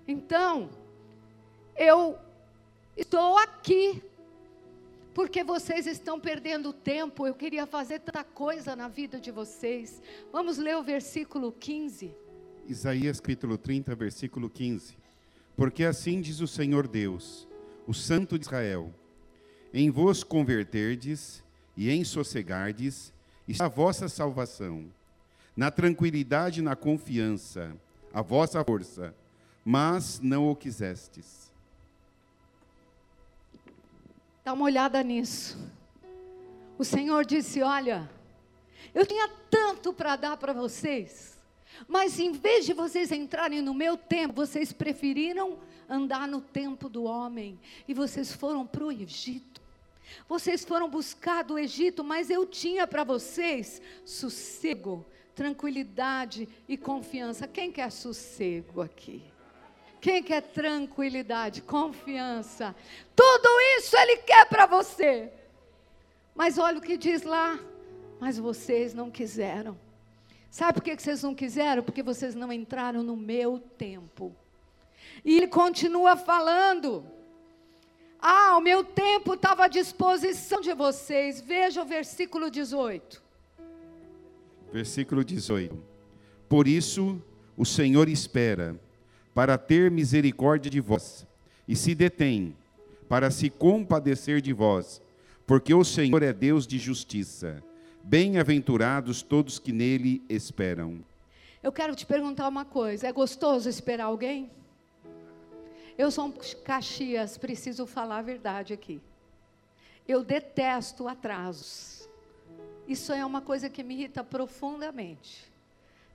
Então, 0.08 0.70
eu 1.76 2.20
Estou 3.00 3.38
aqui 3.38 4.04
porque 5.14 5.42
vocês 5.42 5.88
estão 5.88 6.20
perdendo 6.20 6.74
tempo. 6.74 7.26
Eu 7.26 7.34
queria 7.34 7.66
fazer 7.66 8.00
tanta 8.00 8.26
coisa 8.26 8.76
na 8.76 8.90
vida 8.90 9.22
de 9.22 9.32
vocês. 9.32 10.02
Vamos 10.34 10.58
ler 10.58 10.76
o 10.76 10.84
versículo 10.84 11.54
15. 11.54 12.14
Isaías 12.68 13.22
capítulo 13.22 13.58
30, 13.58 13.96
versículo 13.96 14.50
15. 14.50 14.98
Porque 15.56 15.86
assim 15.86 16.20
diz 16.20 16.42
o 16.42 16.48
Senhor 16.48 16.90
Deus, 16.90 17.48
o 17.88 17.94
Santo 17.94 18.38
de 18.38 18.44
Israel: 18.44 18.94
Em 19.74 19.90
vos 19.90 20.22
converterdes 20.22 21.42
e 21.78 21.90
em 21.90 22.04
sossegardes 22.04 23.14
está 23.48 23.68
a 23.68 23.70
vossa 23.70 24.10
salvação. 24.10 24.92
Na 25.56 25.72
tranquilidade 25.72 26.60
e 26.60 26.64
na 26.64 26.76
confiança, 26.76 27.74
a 28.14 28.22
vossa 28.22 28.62
força, 28.62 29.16
mas 29.64 30.20
não 30.20 30.50
o 30.50 30.56
quisestes. 30.56 31.49
Dá 34.50 34.54
uma 34.54 34.66
olhada 34.66 35.04
nisso. 35.04 35.60
O 36.76 36.84
Senhor 36.84 37.24
disse: 37.24 37.62
Olha, 37.62 38.10
eu 38.96 39.06
tinha 39.06 39.30
tanto 39.48 39.94
para 39.94 40.16
dar 40.16 40.38
para 40.38 40.54
vocês, 40.54 41.38
mas 41.88 42.20
em 42.20 42.32
vez 42.32 42.66
de 42.66 42.74
vocês 42.74 43.12
entrarem 43.12 43.62
no 43.62 43.76
meu 43.76 43.96
tempo, 43.96 44.34
vocês 44.34 44.74
preferiram 44.74 45.60
andar 45.88 46.28
no 46.28 46.42
tempo 46.42 46.90
do 46.90 47.04
homem 47.04 47.60
e 47.88 47.94
vocês 47.94 48.34
foram 48.34 48.66
para 48.66 48.86
o 48.86 48.92
Egito. 48.92 49.62
Vocês 50.28 50.66
foram 50.66 50.90
buscar 50.90 51.44
do 51.44 51.60
Egito, 51.60 52.04
mas 52.04 52.32
eu 52.32 52.44
tinha 52.44 52.88
para 52.88 53.04
vocês 53.04 53.80
sossego, 54.04 55.06
tranquilidade 55.36 56.50
e 56.68 56.76
confiança. 56.76 57.48
Quem 57.48 57.72
quer 57.72 57.92
sossego 57.92 58.82
aqui? 58.82 59.22
Quem 60.02 60.24
quer 60.24 60.42
tranquilidade, 60.42 61.62
confiança? 61.62 62.76
Tudo 63.16 63.50
isso 63.78 63.98
Ele 63.98 64.18
quer 64.18 64.46
para 64.48 64.66
você. 64.66 65.32
Mas 66.34 66.58
olha 66.58 66.78
o 66.78 66.82
que 66.82 66.98
diz 66.98 67.24
lá. 67.24 67.60
Mas 68.20 68.38
vocês 68.38 68.94
não 68.94 69.12
quiseram. 69.12 69.78
Sabe 70.50 70.74
por 70.74 70.84
que 70.84 70.96
vocês 70.96 71.22
não 71.22 71.36
quiseram? 71.36 71.84
Porque 71.84 72.02
vocês 72.02 72.34
não 72.34 72.52
entraram 72.52 73.04
no 73.04 73.16
meu 73.16 73.60
tempo. 73.78 74.36
E 75.24 75.38
ele 75.38 75.48
continua 75.48 76.16
falando. 76.16 77.06
Ah, 78.20 78.58
o 78.58 78.62
meu 78.62 78.84
tempo 78.84 79.36
estava 79.36 79.66
à 79.66 79.68
disposição 79.68 80.60
de 80.60 80.74
vocês. 80.74 81.40
Veja 81.40 81.82
o 81.82 81.86
versículo 81.86 82.50
18. 82.50 83.22
Versículo 84.72 85.24
18. 85.24 85.82
Por 86.48 86.68
isso 86.68 87.22
o 87.56 87.66
Senhor 87.66 88.10
espera 88.10 88.80
para 89.40 89.58
ter 89.58 89.90
misericórdia 89.90 90.70
de 90.70 90.82
vós, 90.82 91.26
e 91.66 91.74
se 91.74 91.96
detém 91.96 92.54
para 93.08 93.32
se 93.32 93.50
compadecer 93.50 94.42
de 94.42 94.52
vós, 94.52 95.02
porque 95.48 95.74
o 95.74 95.82
Senhor 95.82 96.22
é 96.24 96.34
Deus 96.34 96.68
de 96.68 96.78
justiça. 96.78 97.64
Bem-aventurados 98.04 99.22
todos 99.22 99.58
que 99.58 99.72
nele 99.72 100.22
esperam. 100.28 101.00
Eu 101.64 101.72
quero 101.72 101.96
te 101.96 102.06
perguntar 102.06 102.50
uma 102.50 102.66
coisa: 102.66 103.08
é 103.08 103.14
gostoso 103.14 103.70
esperar 103.70 104.08
alguém? 104.08 104.52
Eu 105.98 106.12
sou 106.12 106.26
um 106.26 106.34
Caxias, 106.66 107.38
preciso 107.38 107.86
falar 107.86 108.18
a 108.18 108.22
verdade 108.22 108.74
aqui. 108.74 109.00
Eu 110.06 110.22
detesto 110.22 111.08
atrasos. 111.08 112.10
Isso 112.86 113.14
é 113.14 113.26
uma 113.26 113.40
coisa 113.40 113.70
que 113.70 113.84
me 113.84 113.94
irrita 113.94 114.22
profundamente. 114.22 115.50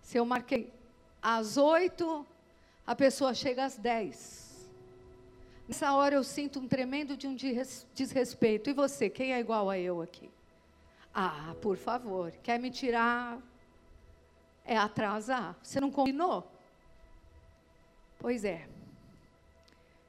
Se 0.02 0.18
eu 0.18 0.26
marquei 0.26 0.70
às 1.22 1.56
oito, 1.56 2.26
a 2.86 2.94
pessoa 2.94 3.32
chega 3.34 3.64
às 3.64 3.76
10. 3.76 4.68
Nessa 5.66 5.94
hora 5.94 6.14
eu 6.14 6.22
sinto 6.22 6.60
um 6.60 6.68
tremendo 6.68 7.16
de 7.16 7.26
um 7.26 7.34
desrespeito. 7.34 8.68
E 8.68 8.72
você, 8.74 9.08
quem 9.08 9.32
é 9.32 9.40
igual 9.40 9.70
a 9.70 9.78
eu 9.78 10.02
aqui? 10.02 10.30
Ah, 11.14 11.54
por 11.62 11.76
favor, 11.76 12.32
quer 12.42 12.58
me 12.58 12.70
tirar? 12.70 13.38
É 14.64 14.76
atrasar. 14.76 15.56
Você 15.62 15.80
não 15.80 15.90
combinou? 15.90 16.50
Pois 18.18 18.44
é. 18.44 18.68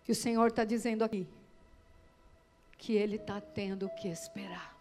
E 0.07 0.11
o 0.11 0.15
Senhor 0.15 0.47
está 0.47 0.63
dizendo 0.63 1.03
aqui 1.03 1.27
que 2.77 2.93
Ele 2.93 3.15
está 3.15 3.39
tendo 3.39 3.89
que 3.89 4.07
esperar. 4.07 4.75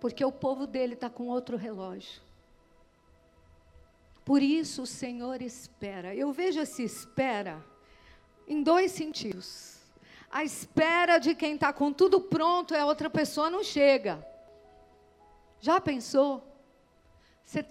Porque 0.00 0.24
o 0.24 0.32
povo 0.32 0.66
dele 0.66 0.94
está 0.94 1.08
com 1.08 1.28
outro 1.28 1.56
relógio. 1.56 2.25
Por 4.26 4.42
isso 4.42 4.82
o 4.82 4.86
Senhor 4.88 5.40
espera. 5.40 6.12
Eu 6.12 6.32
vejo 6.32 6.60
esse 6.60 6.82
espera 6.82 7.64
em 8.48 8.60
dois 8.60 8.90
sentidos. 8.90 9.76
A 10.28 10.42
espera 10.42 11.18
de 11.18 11.32
quem 11.32 11.54
está 11.54 11.72
com 11.72 11.92
tudo 11.92 12.20
pronto 12.20 12.74
e 12.74 12.76
a 12.76 12.84
outra 12.84 13.08
pessoa 13.08 13.48
não 13.48 13.62
chega. 13.62 14.26
Já 15.60 15.80
pensou? 15.80 16.42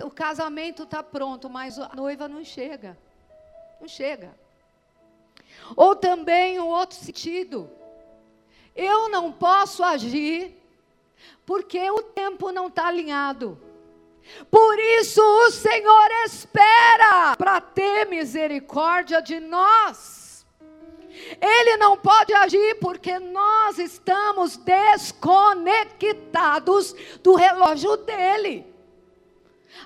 o 0.06 0.10
casamento 0.10 0.84
está 0.84 1.04
pronto, 1.04 1.50
mas 1.50 1.78
a 1.78 1.94
noiva 1.94 2.30
não 2.30 2.42
chega. 2.46 2.98
Não 3.82 3.90
chega. 3.90 4.34
Ou 5.76 5.94
também 5.94 6.58
um 6.58 6.70
outro 6.70 6.96
sentido. 6.96 7.70
Eu 8.74 9.10
não 9.10 9.30
posso 9.30 9.84
agir 9.84 10.56
porque 11.46 11.92
o 11.92 12.02
tempo 12.02 12.50
não 12.54 12.68
está 12.68 12.88
alinhado. 12.88 13.65
Por 14.50 14.80
isso 14.80 15.22
o 15.22 15.52
Senhor 15.52 16.10
espera 16.26 17.36
para 17.38 17.62
ter 17.62 18.06
misericórdia 18.06 19.22
de 19.22 19.40
nós. 19.40 20.26
Ele 21.42 21.78
não 21.78 21.98
pode 21.98 22.34
agir 22.34 22.78
porque 22.80 23.18
nós 23.20 23.80
estamos 23.80 24.58
desconectados 24.58 26.94
do 27.24 27.36
relógio 27.36 27.96
dele. 27.98 28.76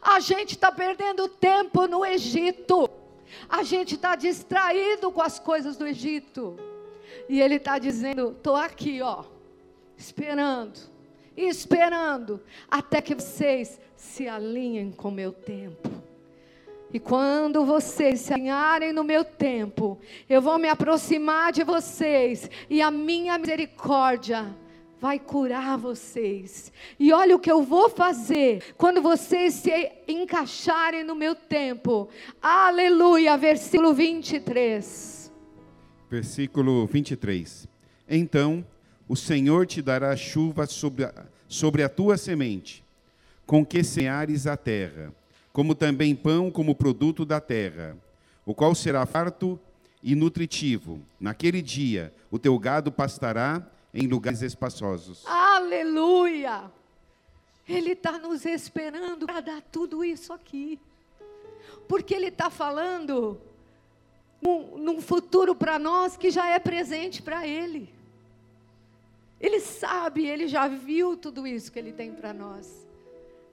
A 0.02 0.20
gente 0.20 0.52
está 0.52 0.72
perdendo 0.72 1.28
tempo 1.28 1.88
no 1.88 2.06
Egito. 2.06 2.90
A 3.48 3.64
gente 3.64 3.96
está 3.96 4.16
distraído 4.16 5.12
com 5.12 5.22
as 5.22 5.40
coisas 5.40 5.78
do 5.78 5.86
Egito. 5.86 6.58
E 7.28 7.42
ele 7.42 7.56
está 7.56 7.78
dizendo: 7.78 8.32
estou 8.32 8.56
aqui, 8.56 9.02
ó, 9.02 9.26
esperando, 9.98 10.80
esperando, 11.36 12.42
até 12.70 13.02
que 13.02 13.16
vocês 13.16 13.80
se 14.00 14.28
alinhem 14.30 14.92
com 14.92 15.10
o 15.10 15.12
meu 15.12 15.34
tempo. 15.34 15.90
E 16.92 17.00
quando 17.00 17.66
vocês 17.66 18.22
se 18.22 18.34
alinharem 18.34 18.94
no 18.94 19.04
meu 19.04 19.24
tempo, 19.24 20.00
eu 20.28 20.42
vou 20.42 20.58
me 20.58 20.70
aproximar 20.70 21.52
de 21.52 21.64
vocês 21.64 22.50
e 22.70 22.82
a 22.82 22.90
minha 22.90 23.38
misericórdia 23.38 24.56
vai 25.00 25.20
curar 25.20 25.78
vocês. 25.78 26.72
E 26.98 27.12
olha 27.14 27.36
o 27.36 27.40
que 27.40 27.52
eu 27.52 27.62
vou 27.62 27.90
fazer 27.90 28.74
quando 28.76 29.02
vocês 29.02 29.54
se 29.56 29.92
encaixarem 30.08 31.04
no 31.04 31.14
meu 31.14 31.36
tempo. 31.36 32.10
Aleluia, 32.42 33.38
versículo 33.38 33.94
23. 33.94 35.32
Versículo 36.10 36.88
23. 36.88 37.68
Então 38.08 38.66
o 39.08 39.16
Senhor 39.16 39.68
te 39.68 39.82
dará 39.82 40.16
chuva 40.16 40.66
sobre 40.66 41.04
a, 41.04 41.14
sobre 41.48 41.84
a 41.84 41.90
tua 41.90 42.18
semente 42.18 42.89
com 43.50 43.66
que 43.66 43.84
semeares 43.84 44.46
a 44.46 44.56
terra, 44.56 45.12
como 45.52 45.74
também 45.74 46.16
pão 46.16 46.52
como 46.52 46.76
produto 46.76 47.26
da 47.26 47.42
terra, 47.42 47.98
o 48.46 48.54
qual 48.54 48.76
será 48.76 49.04
farto 49.08 49.60
e 50.04 50.14
nutritivo. 50.14 51.02
Naquele 51.20 51.60
dia 51.60 52.14
o 52.30 52.38
teu 52.38 52.60
gado 52.60 52.92
pastará 52.92 53.68
em 53.92 54.06
lugares 54.06 54.44
espaçosos. 54.44 55.26
Aleluia! 55.26 56.72
Ele 57.68 57.94
está 57.94 58.20
nos 58.20 58.46
esperando 58.46 59.26
para 59.26 59.42
dar 59.42 59.64
tudo 59.64 60.06
isso 60.06 60.32
aqui. 60.32 60.80
Porque 61.88 62.14
Ele 62.14 62.28
está 62.28 62.52
falando 62.52 63.42
num, 64.40 64.78
num 64.78 65.02
futuro 65.02 65.56
para 65.56 65.80
nós 65.80 66.16
que 66.16 66.30
já 66.30 66.48
é 66.50 66.60
presente 66.60 67.20
para 67.20 67.48
Ele. 67.48 67.92
Ele 69.42 69.60
sabe, 69.60 70.28
Ele 70.28 70.48
já 70.48 70.68
viu 70.68 71.18
tudo 71.18 71.48
isso 71.48 71.72
que 71.72 71.80
Ele 71.80 71.92
tem 71.92 72.12
para 72.12 72.32
nós. 72.32 72.88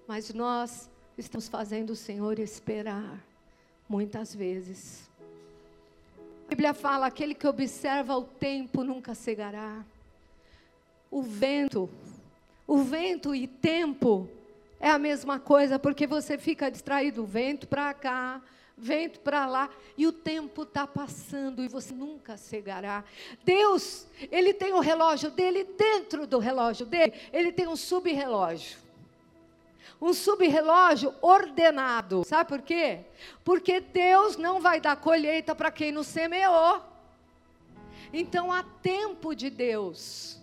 Mas 0.06 0.32
nós 0.32 0.88
estamos 1.18 1.48
fazendo 1.48 1.90
o 1.90 1.96
Senhor 1.96 2.38
esperar, 2.38 3.24
muitas 3.88 4.32
vezes. 4.32 5.10
A 6.46 6.48
Bíblia 6.50 6.72
fala: 6.72 7.06
aquele 7.06 7.34
que 7.34 7.46
observa 7.46 8.16
o 8.16 8.22
tempo 8.22 8.84
nunca 8.84 9.14
cegará. 9.14 9.84
O 11.10 11.22
vento, 11.22 11.90
o 12.68 12.78
vento 12.78 13.34
e 13.34 13.48
tempo 13.48 14.28
é 14.78 14.90
a 14.90 14.98
mesma 14.98 15.40
coisa, 15.40 15.76
porque 15.76 16.06
você 16.06 16.38
fica 16.38 16.70
distraído, 16.70 17.26
vento 17.26 17.66
para 17.66 17.92
cá, 17.92 18.40
vento 18.76 19.18
para 19.20 19.44
lá, 19.46 19.70
e 19.98 20.06
o 20.06 20.12
tempo 20.12 20.62
está 20.62 20.86
passando 20.86 21.64
e 21.64 21.68
você 21.68 21.92
nunca 21.92 22.36
cegará. 22.36 23.02
Deus, 23.44 24.06
Ele 24.30 24.54
tem 24.54 24.72
o 24.72 24.80
relógio 24.80 25.32
dele, 25.32 25.64
dentro 25.64 26.28
do 26.28 26.38
relógio 26.38 26.86
dele, 26.86 27.12
Ele 27.32 27.50
tem 27.50 27.66
um 27.66 27.76
subrelógio 27.76 28.85
um 30.00 30.12
subrelógio 30.12 31.14
ordenado. 31.20 32.24
Sabe 32.24 32.48
por 32.48 32.62
quê? 32.62 33.00
Porque 33.44 33.80
Deus 33.80 34.36
não 34.36 34.60
vai 34.60 34.80
dar 34.80 34.96
colheita 34.96 35.54
para 35.54 35.70
quem 35.70 35.90
não 35.90 36.02
semeou. 36.02 36.82
Então 38.12 38.52
há 38.52 38.62
tempo 38.62 39.34
de 39.34 39.50
Deus. 39.50 40.40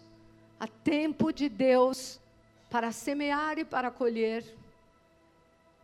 Há 0.60 0.68
tempo 0.68 1.32
de 1.32 1.50
Deus 1.50 2.20
para 2.70 2.92
semear 2.92 3.58
e 3.60 3.66
para 3.66 3.92
colher. 3.92 4.44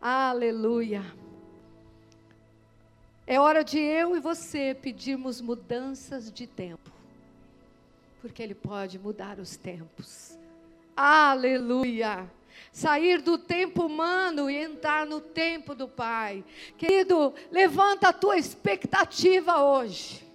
Aleluia. 0.00 1.04
É 3.26 3.38
hora 3.38 3.62
de 3.62 3.78
eu 3.78 4.16
e 4.16 4.20
você 4.20 4.74
pedirmos 4.74 5.40
mudanças 5.40 6.32
de 6.32 6.48
tempo, 6.48 6.90
porque 8.20 8.42
Ele 8.42 8.56
pode 8.56 8.98
mudar 8.98 9.38
os 9.38 9.56
tempos. 9.56 10.36
Aleluia. 10.96 12.28
Sair 12.72 13.20
do 13.20 13.36
tempo 13.36 13.86
humano 13.86 14.48
e 14.48 14.56
entrar 14.56 15.04
no 15.06 15.20
tempo 15.20 15.74
do 15.74 15.88
Pai. 15.88 16.44
Querido, 16.78 17.34
levanta 17.50 18.08
a 18.08 18.12
tua 18.12 18.38
expectativa 18.38 19.62
hoje. 19.62 20.26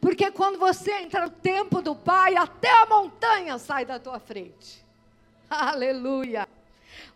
Porque 0.00 0.30
quando 0.30 0.58
você 0.58 0.92
entra 0.92 1.22
no 1.22 1.30
tempo 1.30 1.82
do 1.82 1.96
Pai, 1.96 2.36
até 2.36 2.70
a 2.70 2.86
montanha 2.86 3.58
sai 3.58 3.84
da 3.84 3.98
tua 3.98 4.18
frente. 4.18 4.84
Aleluia. 5.50 6.48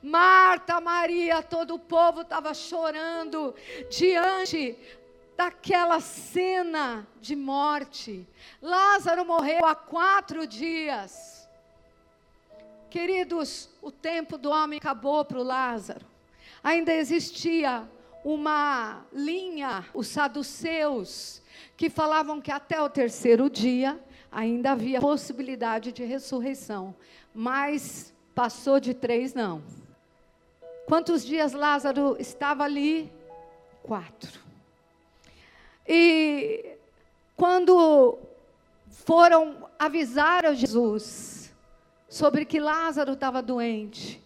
Marta, 0.02 0.80
Maria, 0.80 1.42
todo 1.42 1.74
o 1.74 1.78
povo 1.78 2.22
estava 2.22 2.52
chorando 2.52 3.54
diante 3.90 4.76
daquela 5.36 6.00
cena 6.00 7.06
de 7.20 7.34
morte. 7.34 8.26
Lázaro 8.60 9.24
morreu 9.24 9.64
há 9.64 9.74
quatro 9.74 10.46
dias. 10.46 11.33
Queridos, 12.94 13.68
o 13.82 13.90
tempo 13.90 14.38
do 14.38 14.50
homem 14.50 14.78
acabou 14.78 15.24
para 15.24 15.40
o 15.40 15.42
Lázaro. 15.42 16.06
Ainda 16.62 16.92
existia 16.94 17.82
uma 18.24 19.04
linha, 19.12 19.84
os 19.92 20.06
saduceus, 20.06 21.42
que 21.76 21.90
falavam 21.90 22.40
que 22.40 22.52
até 22.52 22.80
o 22.80 22.88
terceiro 22.88 23.50
dia 23.50 23.98
ainda 24.30 24.70
havia 24.70 25.00
possibilidade 25.00 25.90
de 25.90 26.04
ressurreição. 26.04 26.94
Mas 27.34 28.14
passou 28.32 28.78
de 28.78 28.94
três, 28.94 29.34
não. 29.34 29.60
Quantos 30.86 31.24
dias 31.24 31.52
Lázaro 31.52 32.16
estava 32.20 32.62
ali? 32.62 33.12
Quatro. 33.82 34.38
E 35.84 36.76
quando 37.36 38.16
foram 38.88 39.68
avisar 39.80 40.46
a 40.46 40.54
Jesus 40.54 41.33
sobre 42.14 42.44
que 42.44 42.60
Lázaro 42.60 43.14
estava 43.14 43.42
doente, 43.42 44.22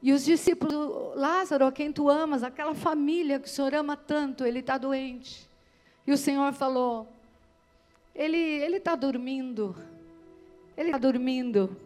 e 0.00 0.12
os 0.12 0.24
discípulos, 0.24 1.16
Lázaro, 1.16 1.66
a 1.66 1.72
quem 1.72 1.92
tu 1.92 2.08
amas, 2.08 2.44
aquela 2.44 2.76
família 2.76 3.40
que 3.40 3.48
o 3.48 3.50
Senhor 3.50 3.74
ama 3.74 3.96
tanto, 3.96 4.44
ele 4.44 4.60
está 4.60 4.78
doente. 4.78 5.50
E 6.06 6.12
o 6.12 6.16
Senhor 6.16 6.52
falou: 6.52 7.12
ele 8.14 8.76
está 8.76 8.94
dormindo, 8.94 9.74
ele 10.76 10.90
está 10.90 10.98
dormindo. 10.98 11.76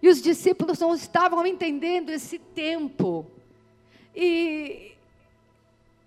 E 0.00 0.08
os 0.08 0.22
discípulos 0.22 0.78
não 0.78 0.94
estavam 0.94 1.44
entendendo 1.44 2.10
esse 2.10 2.38
tempo. 2.38 3.28
E 4.14 4.92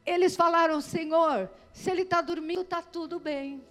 eles 0.06 0.38
falaram: 0.38 0.80
Senhor, 0.80 1.50
se 1.74 1.92
ele 1.92 2.04
está 2.04 2.22
dormindo, 2.22 2.62
está 2.62 2.82
tudo 2.82 3.20
bem. 3.20 3.62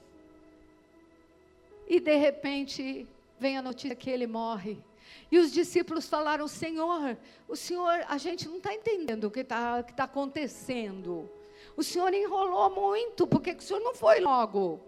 E 1.89 1.99
de 2.01 2.17
repente 2.17 3.09
vem 3.39 3.57
a 3.57 3.63
notícia 3.63 3.97
que 3.97 4.11
ele 4.11 4.27
morre. 4.27 4.79
E 5.31 5.39
os 5.39 5.53
discípulos 5.53 6.09
falaram: 6.09 6.47
Senhor, 6.49 7.17
o 7.47 7.57
Senhor, 7.57 8.05
a 8.09 8.19
gente 8.19 8.49
não 8.49 8.59
está 8.59 8.75
entendendo 8.75 9.25
o 9.25 9.31
que 9.31 9.41
está 9.41 9.83
tá 9.83 10.05
acontecendo. 10.05 11.29
O 11.77 11.83
Senhor 11.83 12.13
enrolou 12.13 12.71
muito, 12.71 13.27
porque 13.27 13.53
o 13.53 13.61
Senhor 13.61 13.81
não 13.81 13.95
foi 13.95 14.21
logo. 14.21 14.81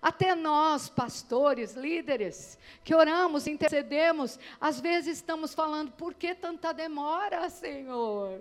Até 0.00 0.34
nós, 0.34 0.88
pastores, 0.88 1.74
líderes, 1.74 2.58
que 2.82 2.92
oramos, 2.92 3.46
intercedemos, 3.46 4.38
às 4.60 4.80
vezes 4.80 5.18
estamos 5.18 5.54
falando: 5.54 5.92
por 5.92 6.14
que 6.14 6.34
tanta 6.34 6.72
demora, 6.72 7.48
Senhor? 7.48 8.40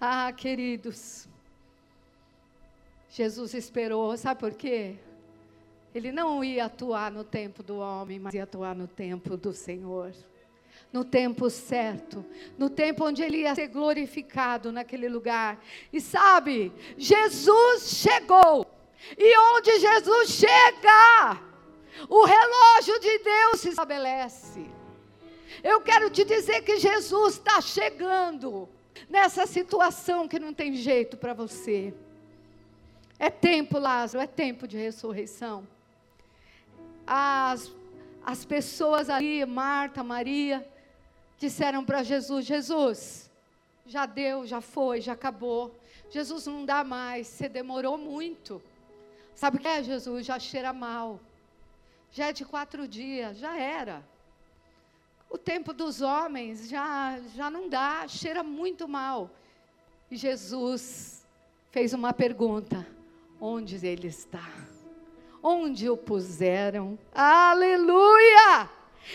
Ah, 0.00 0.32
queridos, 0.32 1.26
Jesus 3.10 3.54
esperou, 3.54 4.16
sabe 4.16 4.40
por 4.40 4.52
quê? 4.54 4.98
Ele 5.96 6.12
não 6.12 6.44
ia 6.44 6.66
atuar 6.66 7.10
no 7.10 7.24
tempo 7.24 7.62
do 7.62 7.78
homem, 7.78 8.18
mas 8.18 8.34
ia 8.34 8.42
atuar 8.42 8.76
no 8.76 8.86
tempo 8.86 9.34
do 9.34 9.54
Senhor. 9.54 10.12
No 10.92 11.02
tempo 11.06 11.48
certo, 11.48 12.22
no 12.58 12.68
tempo 12.68 13.06
onde 13.06 13.22
ele 13.22 13.38
ia 13.38 13.54
ser 13.54 13.68
glorificado 13.68 14.70
naquele 14.70 15.08
lugar. 15.08 15.58
E 15.90 15.98
sabe, 15.98 16.70
Jesus 16.98 17.96
chegou. 17.96 18.66
E 19.16 19.38
onde 19.54 19.78
Jesus 19.78 20.32
chega, 20.32 21.40
o 22.10 22.26
relógio 22.26 23.00
de 23.00 23.18
Deus 23.20 23.60
se 23.60 23.70
estabelece. 23.70 24.66
Eu 25.64 25.80
quero 25.80 26.10
te 26.10 26.26
dizer 26.26 26.60
que 26.60 26.78
Jesus 26.78 27.36
está 27.36 27.58
chegando 27.62 28.68
nessa 29.08 29.46
situação 29.46 30.28
que 30.28 30.38
não 30.38 30.52
tem 30.52 30.74
jeito 30.74 31.16
para 31.16 31.32
você. 31.32 31.94
É 33.18 33.30
tempo, 33.30 33.78
Lázaro, 33.78 34.22
é 34.22 34.26
tempo 34.26 34.68
de 34.68 34.76
ressurreição. 34.76 35.66
As, 37.06 37.72
as 38.24 38.44
pessoas 38.44 39.08
ali, 39.08 39.44
Marta, 39.46 40.02
Maria, 40.02 40.66
disseram 41.38 41.84
para 41.84 42.02
Jesus: 42.02 42.44
Jesus, 42.44 43.30
já 43.86 44.06
deu, 44.06 44.46
já 44.46 44.60
foi, 44.60 45.00
já 45.00 45.12
acabou. 45.12 45.74
Jesus 46.10 46.46
não 46.46 46.64
dá 46.64 46.82
mais, 46.82 47.26
você 47.26 47.48
demorou 47.48 47.96
muito. 47.96 48.62
Sabe 49.34 49.58
o 49.58 49.60
que 49.60 49.68
é, 49.68 49.82
Jesus? 49.82 50.24
Já 50.26 50.38
cheira 50.38 50.72
mal. 50.72 51.20
Já 52.10 52.28
é 52.28 52.32
de 52.32 52.44
quatro 52.44 52.88
dias, 52.88 53.36
já 53.38 53.58
era. 53.58 54.02
O 55.28 55.36
tempo 55.36 55.72
dos 55.72 56.00
homens 56.00 56.68
já, 56.68 57.18
já 57.34 57.50
não 57.50 57.68
dá, 57.68 58.06
cheira 58.08 58.42
muito 58.42 58.88
mal. 58.88 59.30
E 60.10 60.16
Jesus 60.16 61.26
fez 61.70 61.92
uma 61.92 62.12
pergunta: 62.12 62.86
onde 63.40 63.84
ele 63.86 64.08
está? 64.08 64.75
Onde 65.48 65.88
o 65.88 65.96
puseram? 65.96 66.98
Aleluia! 67.14 68.68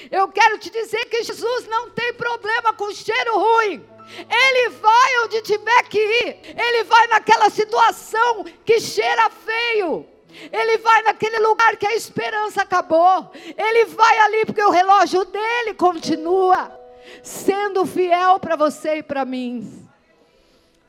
Eu 0.09 0.29
quero 0.29 0.57
te 0.57 0.69
dizer 0.69 1.03
que 1.09 1.23
Jesus 1.23 1.67
não 1.67 1.89
tem 1.89 2.13
problema 2.13 2.71
com 2.71 2.89
cheiro 2.93 3.37
ruim. 3.37 3.85
Ele 4.29 4.69
vai 4.69 5.25
onde 5.25 5.41
tiver 5.41 5.83
que 5.89 5.99
ir. 5.99 6.39
Ele 6.57 6.85
vai 6.85 7.07
naquela 7.07 7.49
situação 7.49 8.45
que 8.63 8.79
cheira 8.79 9.29
feio. 9.29 10.07
Ele 10.53 10.77
vai 10.77 11.01
naquele 11.01 11.37
lugar 11.39 11.75
que 11.75 11.85
a 11.85 11.95
esperança 11.95 12.61
acabou. 12.61 13.29
Ele 13.35 13.83
vai 13.87 14.17
ali 14.19 14.45
porque 14.45 14.63
o 14.63 14.71
relógio 14.71 15.25
dele 15.25 15.73
continua 15.73 16.79
sendo 17.21 17.85
fiel 17.85 18.39
para 18.39 18.55
você 18.55 18.99
e 18.99 19.03
para 19.03 19.25
mim. 19.25 19.85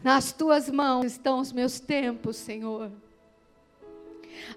Nas 0.05 0.31
tuas 0.31 0.71
mãos 0.71 1.07
estão 1.07 1.41
os 1.41 1.51
meus 1.51 1.81
tempos, 1.81 2.37
Senhor. 2.37 2.93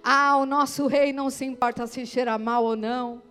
Ah, 0.04 0.38
o 0.38 0.46
nosso 0.46 0.88
rei 0.88 1.12
não 1.12 1.30
se 1.30 1.46
importa 1.46 1.88
se 1.88 2.06
cheira 2.06 2.38
mal 2.38 2.64
ou 2.64 2.76
não. 2.76 3.22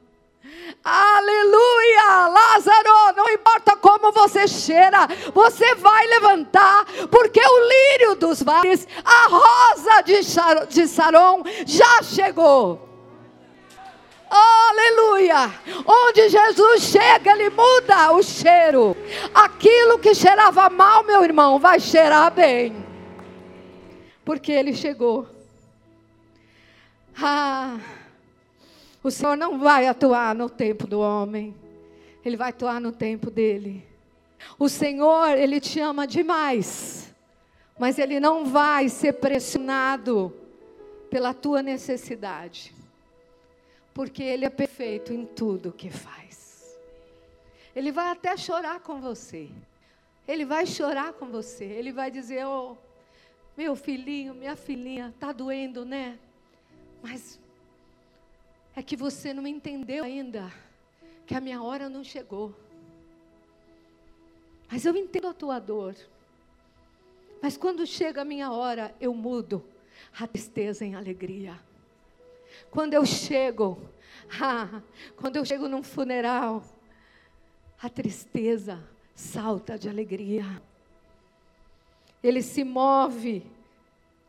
Aleluia! 0.82 2.28
Lázaro, 2.28 3.16
não 3.16 3.30
importa 3.30 3.76
como 3.76 4.12
você 4.12 4.46
cheira, 4.46 5.08
você 5.32 5.74
vai 5.76 6.06
levantar, 6.06 6.84
porque 7.10 7.40
o 7.40 7.68
lírio 7.68 8.14
dos 8.16 8.42
vales, 8.42 8.86
a 9.02 9.28
rosa 9.28 10.02
de, 10.02 10.20
de 10.68 10.86
Saron, 10.86 11.42
já 11.66 12.02
chegou. 12.02 12.88
Aleluia! 14.30 15.50
Onde 15.86 16.28
Jesus 16.28 16.82
chega, 16.82 17.32
ele 17.32 17.50
muda 17.50 18.12
o 18.12 18.22
cheiro. 18.22 18.96
Aquilo 19.32 19.98
que 19.98 20.14
cheirava 20.14 20.68
mal, 20.68 21.04
meu 21.04 21.22
irmão, 21.24 21.58
vai 21.58 21.78
cheirar 21.80 22.30
bem. 22.32 22.84
Porque 24.24 24.52
ele 24.52 24.74
chegou. 24.74 25.33
Ah. 27.20 27.78
O 29.02 29.10
Senhor 29.10 29.36
não 29.36 29.58
vai 29.58 29.86
atuar 29.86 30.34
no 30.34 30.48
tempo 30.48 30.86
do 30.86 30.98
homem, 30.98 31.54
Ele 32.24 32.38
vai 32.38 32.48
atuar 32.48 32.80
no 32.80 32.90
tempo 32.90 33.30
dele. 33.30 33.86
O 34.58 34.66
Senhor, 34.66 35.36
Ele 35.36 35.60
te 35.60 35.78
ama 35.78 36.06
demais, 36.06 37.14
mas 37.78 37.98
Ele 37.98 38.18
não 38.18 38.46
vai 38.46 38.88
ser 38.88 39.12
pressionado 39.14 40.32
pela 41.10 41.34
tua 41.34 41.62
necessidade, 41.62 42.74
porque 43.92 44.22
Ele 44.22 44.46
é 44.46 44.50
perfeito 44.50 45.12
em 45.12 45.26
tudo 45.26 45.70
que 45.70 45.90
faz. 45.90 46.78
Ele 47.76 47.92
vai 47.92 48.10
até 48.10 48.36
chorar 48.38 48.80
com 48.80 49.02
você, 49.02 49.50
Ele 50.26 50.46
vai 50.46 50.64
chorar 50.64 51.12
com 51.12 51.26
você, 51.26 51.64
Ele 51.64 51.92
vai 51.92 52.10
dizer: 52.10 52.46
Oh, 52.46 52.74
meu 53.54 53.76
filhinho, 53.76 54.32
minha 54.32 54.56
filhinha, 54.56 55.12
está 55.14 55.30
doendo, 55.30 55.84
né? 55.84 56.18
Mas 57.04 57.38
é 58.74 58.82
que 58.82 58.96
você 58.96 59.34
não 59.34 59.46
entendeu 59.46 60.02
ainda 60.02 60.50
que 61.26 61.34
a 61.34 61.40
minha 61.40 61.62
hora 61.62 61.86
não 61.86 62.02
chegou. 62.02 62.56
Mas 64.72 64.86
eu 64.86 64.96
entendo 64.96 65.28
a 65.28 65.34
tua 65.34 65.58
dor. 65.58 65.94
Mas 67.42 67.58
quando 67.58 67.86
chega 67.86 68.22
a 68.22 68.24
minha 68.24 68.50
hora, 68.50 68.94
eu 68.98 69.12
mudo 69.12 69.62
a 70.18 70.26
tristeza 70.26 70.82
em 70.82 70.94
alegria. 70.94 71.60
Quando 72.70 72.94
eu 72.94 73.04
chego, 73.04 73.78
ah, 74.40 74.80
quando 75.14 75.36
eu 75.36 75.44
chego 75.44 75.68
num 75.68 75.82
funeral, 75.82 76.64
a 77.82 77.90
tristeza 77.90 78.82
salta 79.14 79.78
de 79.78 79.90
alegria. 79.90 80.46
Ele 82.22 82.40
se 82.40 82.64
move 82.64 83.46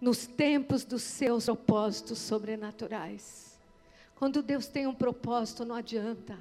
nos 0.05 0.27
tempos 0.27 0.85
dos 0.85 1.01
seus 1.01 1.45
propósitos 1.45 2.19
sobrenaturais. 2.19 3.59
Quando 4.13 4.43
Deus 4.43 4.67
tem 4.67 4.85
um 4.85 4.93
propósito, 4.93 5.65
não 5.65 5.73
adianta. 5.73 6.37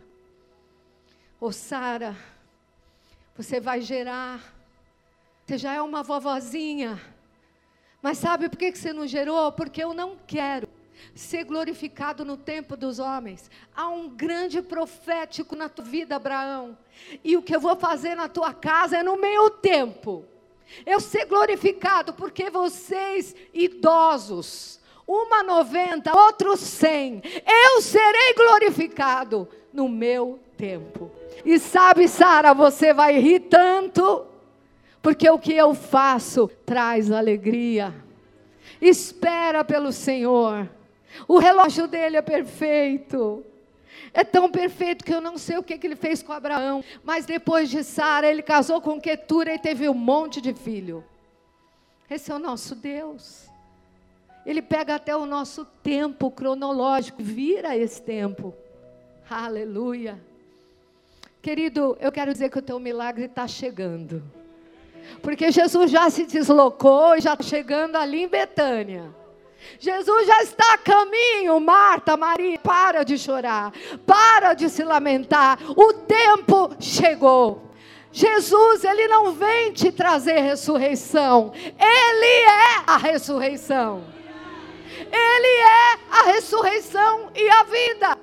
Ô 1.40 1.50
Sara, 1.50 2.14
você 3.35 3.61
vai 3.61 3.81
gerar. 3.81 4.55
Você 5.46 5.57
já 5.57 5.72
é 5.72 5.81
uma 5.81 6.03
vovozinha. 6.03 7.00
Mas 8.03 8.18
sabe 8.18 8.50
por 8.50 8.59
que 8.59 8.70
você 8.70 8.92
não 8.92 9.07
gerou? 9.07 9.50
Porque 9.50 9.83
eu 9.83 9.94
não 9.94 10.18
quero 10.27 10.68
ser 11.14 11.44
glorificado 11.44 12.22
no 12.22 12.37
tempo 12.37 12.77
dos 12.77 12.98
homens. 12.98 13.50
Há 13.74 13.88
um 13.88 14.11
grande 14.11 14.61
profético 14.61 15.57
na 15.57 15.70
tua 15.70 15.87
vida, 15.87 16.16
Abraão. 16.16 16.77
E 17.24 17.35
o 17.35 17.40
que 17.40 17.57
eu 17.57 17.61
vou 17.61 17.77
fazer 17.77 18.14
na 18.14 18.29
tua 18.29 18.53
casa 18.53 18.98
é 18.98 19.03
no 19.03 19.16
meio 19.16 19.48
tempo. 19.48 20.34
Eu 20.85 21.01
ser 21.01 21.27
glorificado 21.27 22.13
porque 22.13 22.51
vocês 22.51 23.35
idosos, 23.53 24.81
uma 25.07 25.43
noventa, 25.43 26.17
outros 26.17 26.61
cem, 26.61 27.23
eu 27.47 27.81
serei 27.83 28.35
glorificado 28.35 29.49
no 29.73 29.89
meu 29.89 30.39
tempo. 30.57 31.11
E 31.45 31.59
sabe, 31.59 32.09
Sara, 32.09 32.55
você 32.55 32.93
vai 32.93 33.19
rir 33.19 33.41
tanto, 33.41 34.27
porque 35.03 35.29
o 35.29 35.39
que 35.39 35.53
eu 35.53 35.75
faço 35.75 36.49
traz 36.65 37.11
alegria. 37.11 37.95
Espera 38.81 39.65
pelo 39.65 39.93
Senhor. 39.93 40.69
O 41.29 41.39
relógio 41.39 41.87
dele 41.87 42.17
é 42.17 42.23
perfeito. 42.23 43.45
É 44.12 44.23
tão 44.23 44.51
perfeito 44.51 45.05
que 45.05 45.12
eu 45.12 45.21
não 45.21 45.38
sei 45.38 45.57
o 45.59 45.62
que, 45.62 45.79
que 45.79 45.87
ele 45.87 45.97
fez 45.97 46.23
com 46.23 46.33
Abraão. 46.33 46.85
Mas 47.03 47.25
depois 47.25 47.71
de 47.71 47.83
Sara, 47.83 48.29
ele 48.29 48.43
casou 48.43 48.81
com 48.81 49.01
Ketura 49.01 49.55
e 49.55 49.59
teve 49.59 49.88
um 49.88 49.95
monte 49.95 50.40
de 50.40 50.53
filho. 50.53 51.05
Esse 52.11 52.31
é 52.31 52.35
o 52.35 52.38
nosso 52.38 52.75
Deus. 52.75 53.49
Ele 54.45 54.61
pega 54.61 54.97
até 54.97 55.17
o 55.17 55.25
nosso 55.25 55.64
tempo 55.83 56.31
cronológico, 56.31 57.23
vira 57.23 57.77
esse 57.77 58.03
tempo. 58.03 58.55
Aleluia. 59.29 60.23
Querido, 61.40 61.97
eu 62.01 62.12
quero 62.12 62.33
dizer 62.33 62.51
que 62.51 62.59
o 62.59 62.62
teu 62.62 62.79
milagre 62.79 63.25
está 63.25 63.49
chegando. 63.49 64.23
Porque 65.23 65.51
Jesus 65.51 65.90
já 65.90 66.09
se 66.11 66.25
deslocou 66.27 67.17
e 67.17 67.21
já 67.21 67.33
está 67.33 67.45
chegando 67.45 67.97
ali 67.97 68.23
em 68.23 68.29
Betânia. 68.29 69.11
Jesus 69.79 70.27
já 70.27 70.42
está 70.42 70.74
a 70.74 70.79
caminho, 70.79 71.59
Marta, 71.61 72.16
Maria, 72.16 72.59
para 72.59 73.05
de 73.05 73.18
chorar, 73.18 73.72
para 74.07 74.55
de 74.55 74.68
se 74.68 74.83
lamentar. 74.83 75.59
O 75.77 75.92
tempo 75.92 76.74
chegou. 76.81 77.70
Jesus, 78.12 78.85
ele 78.85 79.09
não 79.09 79.33
vem 79.33 79.72
te 79.72 79.90
trazer 79.90 80.38
ressurreição, 80.38 81.53
ele 81.57 82.44
é 82.44 82.83
a 82.87 82.96
ressurreição. 82.96 84.14
Ele 85.11 85.61
é 85.61 85.98
a 86.11 86.22
ressurreição 86.33 87.31
e 87.35 87.48
a 87.48 87.62
vida. 87.64 88.18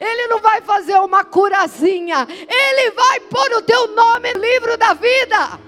Ele 0.00 0.26
não 0.26 0.40
vai 0.40 0.60
fazer 0.60 0.98
uma 0.98 1.24
curazinha, 1.24 2.26
ele 2.28 2.90
vai 2.90 3.20
pôr 3.20 3.52
o 3.52 3.62
teu 3.62 3.88
nome 3.88 4.32
no 4.32 4.40
livro 4.40 4.76
da 4.76 4.94
vida. 4.94 5.60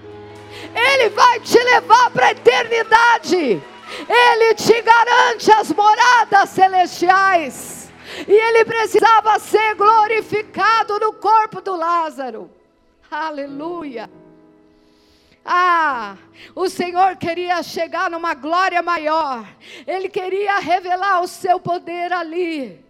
Ele 0.74 1.08
vai 1.10 1.40
te 1.40 1.58
levar 1.58 2.10
para 2.10 2.26
a 2.26 2.30
eternidade. 2.32 3.62
Ele 4.08 4.54
te 4.54 4.80
garante 4.82 5.50
as 5.52 5.72
moradas 5.72 6.50
celestiais. 6.50 7.92
E 8.26 8.32
ele 8.32 8.64
precisava 8.64 9.38
ser 9.38 9.74
glorificado 9.74 10.98
no 10.98 11.12
corpo 11.12 11.60
do 11.60 11.76
Lázaro. 11.76 12.50
Aleluia. 13.10 14.10
Ah, 15.44 16.16
o 16.54 16.68
Senhor 16.68 17.16
queria 17.16 17.62
chegar 17.62 18.10
numa 18.10 18.34
glória 18.34 18.82
maior. 18.82 19.46
Ele 19.86 20.08
queria 20.08 20.58
revelar 20.58 21.22
o 21.22 21.28
seu 21.28 21.58
poder 21.58 22.12
ali. 22.12 22.84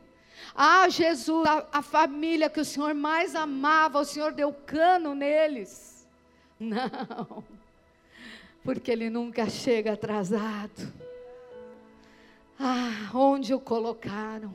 Ah, 0.55 0.89
Jesus, 0.89 1.47
a, 1.47 1.67
a, 1.73 1.83
família 1.83 2.51
que 2.51 2.61
o 2.61 2.65
Senhor 2.65 2.93
mais 2.93 3.35
amava, 3.35 4.01
o 4.01 4.05
Senhor 4.05 4.33
deu 4.33 4.53
cano 4.53 5.15
neles. 5.15 6.07
Não 6.59 7.45
porque 8.65 8.91
ele 8.91 9.11
nunca 9.11 9.49
chega 9.49 9.93
atrasado. 9.93 10.93
Ah, 12.63 13.09
onde 13.15 13.55
o 13.55 13.59
colocaram? 13.59 14.53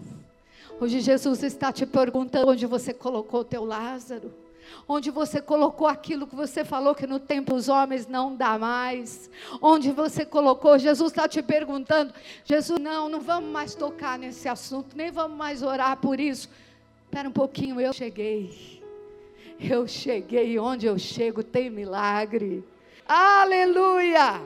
Hoje 0.79 0.99
Jesus 0.99 1.41
está 1.41 1.71
te 1.71 1.87
perguntando 1.87 2.51
onde 2.51 2.67
você 2.67 2.93
colocou 2.93 3.39
o 3.39 3.43
teu 3.43 3.65
Lázaro. 3.65 4.31
Onde 4.87 5.09
você 5.09 5.41
colocou 5.41 5.87
aquilo 5.87 6.27
que 6.27 6.35
você 6.35 6.63
falou 6.63 6.93
que 6.93 7.07
no 7.07 7.19
tempo 7.19 7.55
os 7.55 7.67
homens 7.67 8.05
não 8.05 8.35
dá 8.35 8.59
mais. 8.59 9.27
Onde 9.59 9.91
você 9.91 10.23
colocou, 10.23 10.77
Jesus 10.77 11.11
está 11.11 11.27
te 11.27 11.41
perguntando. 11.41 12.13
Jesus, 12.43 12.79
não, 12.79 13.09
não 13.09 13.21
vamos 13.21 13.49
mais 13.49 13.73
tocar 13.73 14.19
nesse 14.19 14.47
assunto, 14.47 14.95
nem 14.95 15.09
vamos 15.09 15.35
mais 15.35 15.63
orar 15.63 15.97
por 15.97 16.19
isso. 16.19 16.47
Espera 17.05 17.27
um 17.27 17.31
pouquinho, 17.31 17.81
eu 17.81 17.91
cheguei. 17.91 18.83
Eu 19.59 19.87
cheguei, 19.87 20.59
onde 20.59 20.85
eu 20.85 20.99
chego 20.99 21.41
tem 21.41 21.71
milagre. 21.71 22.63
Aleluia! 23.07 24.43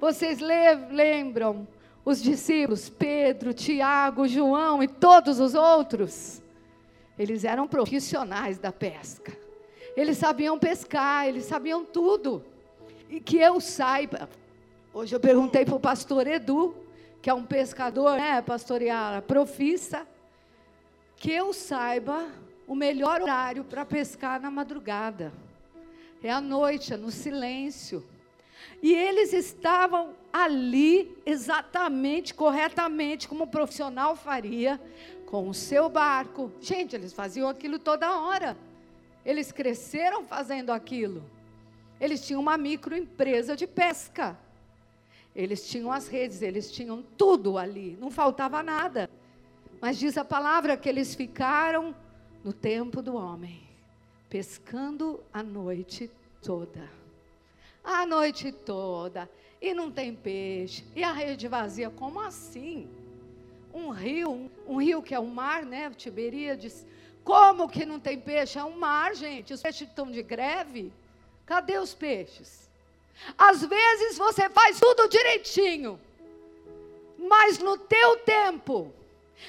Vocês 0.00 0.40
lembram 0.40 1.64
os 2.08 2.22
discípulos, 2.22 2.88
Pedro, 2.88 3.52
Tiago, 3.52 4.26
João 4.26 4.82
e 4.82 4.88
todos 4.88 5.40
os 5.40 5.54
outros? 5.54 6.42
Eles 7.18 7.44
eram 7.44 7.66
profissionais 7.66 8.58
da 8.58 8.72
pesca. 8.72 9.36
Eles 9.96 10.18
sabiam 10.18 10.58
pescar, 10.58 11.26
eles 11.26 11.44
sabiam 11.44 11.84
tudo. 11.84 12.44
E 13.10 13.20
que 13.20 13.38
eu 13.38 13.60
saiba, 13.60 14.28
hoje 14.92 15.14
eu 15.14 15.20
perguntei 15.20 15.64
para 15.64 15.74
o 15.74 15.80
pastor 15.80 16.26
Edu, 16.26 16.74
que 17.20 17.28
é 17.28 17.34
um 17.34 17.44
pescador, 17.44 18.16
né, 18.16 18.40
pastor 18.42 18.80
Yara, 18.80 19.20
profissa, 19.20 20.06
que 21.16 21.32
eu 21.32 21.52
saiba 21.52 22.28
o 22.66 22.74
melhor 22.74 23.20
horário 23.20 23.64
para 23.64 23.84
pescar 23.84 24.40
na 24.40 24.50
madrugada 24.50 25.32
é 26.22 26.30
à 26.30 26.40
noite, 26.40 26.92
é 26.92 26.96
no 26.96 27.10
silêncio. 27.10 28.04
E 28.82 28.94
eles 28.94 29.32
estavam 29.32 30.14
ali 30.32 31.16
exatamente, 31.26 32.34
corretamente, 32.34 33.28
como 33.28 33.44
um 33.44 33.48
profissional 33.48 34.14
faria, 34.16 34.80
com 35.26 35.48
o 35.48 35.54
seu 35.54 35.88
barco. 35.88 36.52
Gente, 36.60 36.94
eles 36.94 37.12
faziam 37.12 37.48
aquilo 37.48 37.78
toda 37.78 38.18
hora. 38.18 38.56
Eles 39.24 39.52
cresceram 39.52 40.24
fazendo 40.24 40.70
aquilo. 40.70 41.24
Eles 42.00 42.24
tinham 42.24 42.40
uma 42.40 42.56
microempresa 42.56 43.56
de 43.56 43.66
pesca. 43.66 44.38
Eles 45.34 45.68
tinham 45.68 45.92
as 45.92 46.08
redes, 46.08 46.42
eles 46.42 46.70
tinham 46.70 47.02
tudo 47.16 47.58
ali, 47.58 47.96
não 48.00 48.10
faltava 48.10 48.62
nada. 48.62 49.10
Mas 49.80 49.98
diz 49.98 50.16
a 50.16 50.24
palavra 50.24 50.76
que 50.76 50.88
eles 50.88 51.14
ficaram 51.14 51.94
no 52.42 52.52
tempo 52.52 53.02
do 53.02 53.14
homem 53.14 53.68
pescando 54.28 55.20
a 55.32 55.42
noite 55.42 56.10
toda. 56.42 56.97
A 57.82 58.06
noite 58.06 58.52
toda. 58.52 59.28
E 59.60 59.74
não 59.74 59.90
tem 59.90 60.14
peixe. 60.14 60.84
E 60.94 61.02
a 61.02 61.12
rede 61.12 61.48
vazia. 61.48 61.90
Como 61.90 62.20
assim? 62.20 62.88
Um 63.72 63.90
rio, 63.90 64.30
um, 64.30 64.50
um 64.66 64.76
rio 64.80 65.02
que 65.02 65.14
é 65.14 65.20
um 65.20 65.26
mar, 65.26 65.64
né? 65.64 65.90
Tiberíades. 65.90 66.86
Como 67.24 67.68
que 67.68 67.84
não 67.84 68.00
tem 68.00 68.18
peixe? 68.18 68.58
É 68.58 68.64
um 68.64 68.78
mar, 68.78 69.14
gente. 69.14 69.52
Os 69.52 69.62
peixes 69.62 69.88
estão 69.88 70.10
de 70.10 70.22
greve. 70.22 70.92
Cadê 71.44 71.78
os 71.78 71.94
peixes? 71.94 72.68
Às 73.36 73.64
vezes 73.64 74.16
você 74.16 74.48
faz 74.48 74.78
tudo 74.78 75.08
direitinho. 75.08 76.00
Mas 77.18 77.58
no 77.58 77.76
teu 77.76 78.16
tempo, 78.18 78.92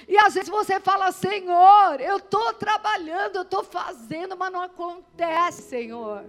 e 0.08 0.18
às 0.18 0.34
vezes 0.34 0.50
você 0.50 0.80
fala, 0.80 1.12
Senhor, 1.12 2.00
eu 2.00 2.18
estou 2.18 2.54
trabalhando, 2.54 3.38
eu 3.38 3.42
estou 3.44 3.64
fazendo, 3.64 4.36
mas 4.36 4.52
não 4.52 4.62
acontece, 4.62 5.62
Senhor. 5.64 6.24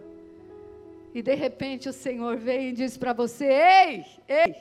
E 1.15 1.23
de 1.23 1.35
repente 1.35 1.89
o 1.89 1.93
Senhor 1.93 2.37
vem 2.37 2.69
e 2.69 2.73
diz 2.73 2.97
para 2.97 3.13
você: 3.13 3.45
Ei, 3.47 4.05
ei, 4.29 4.57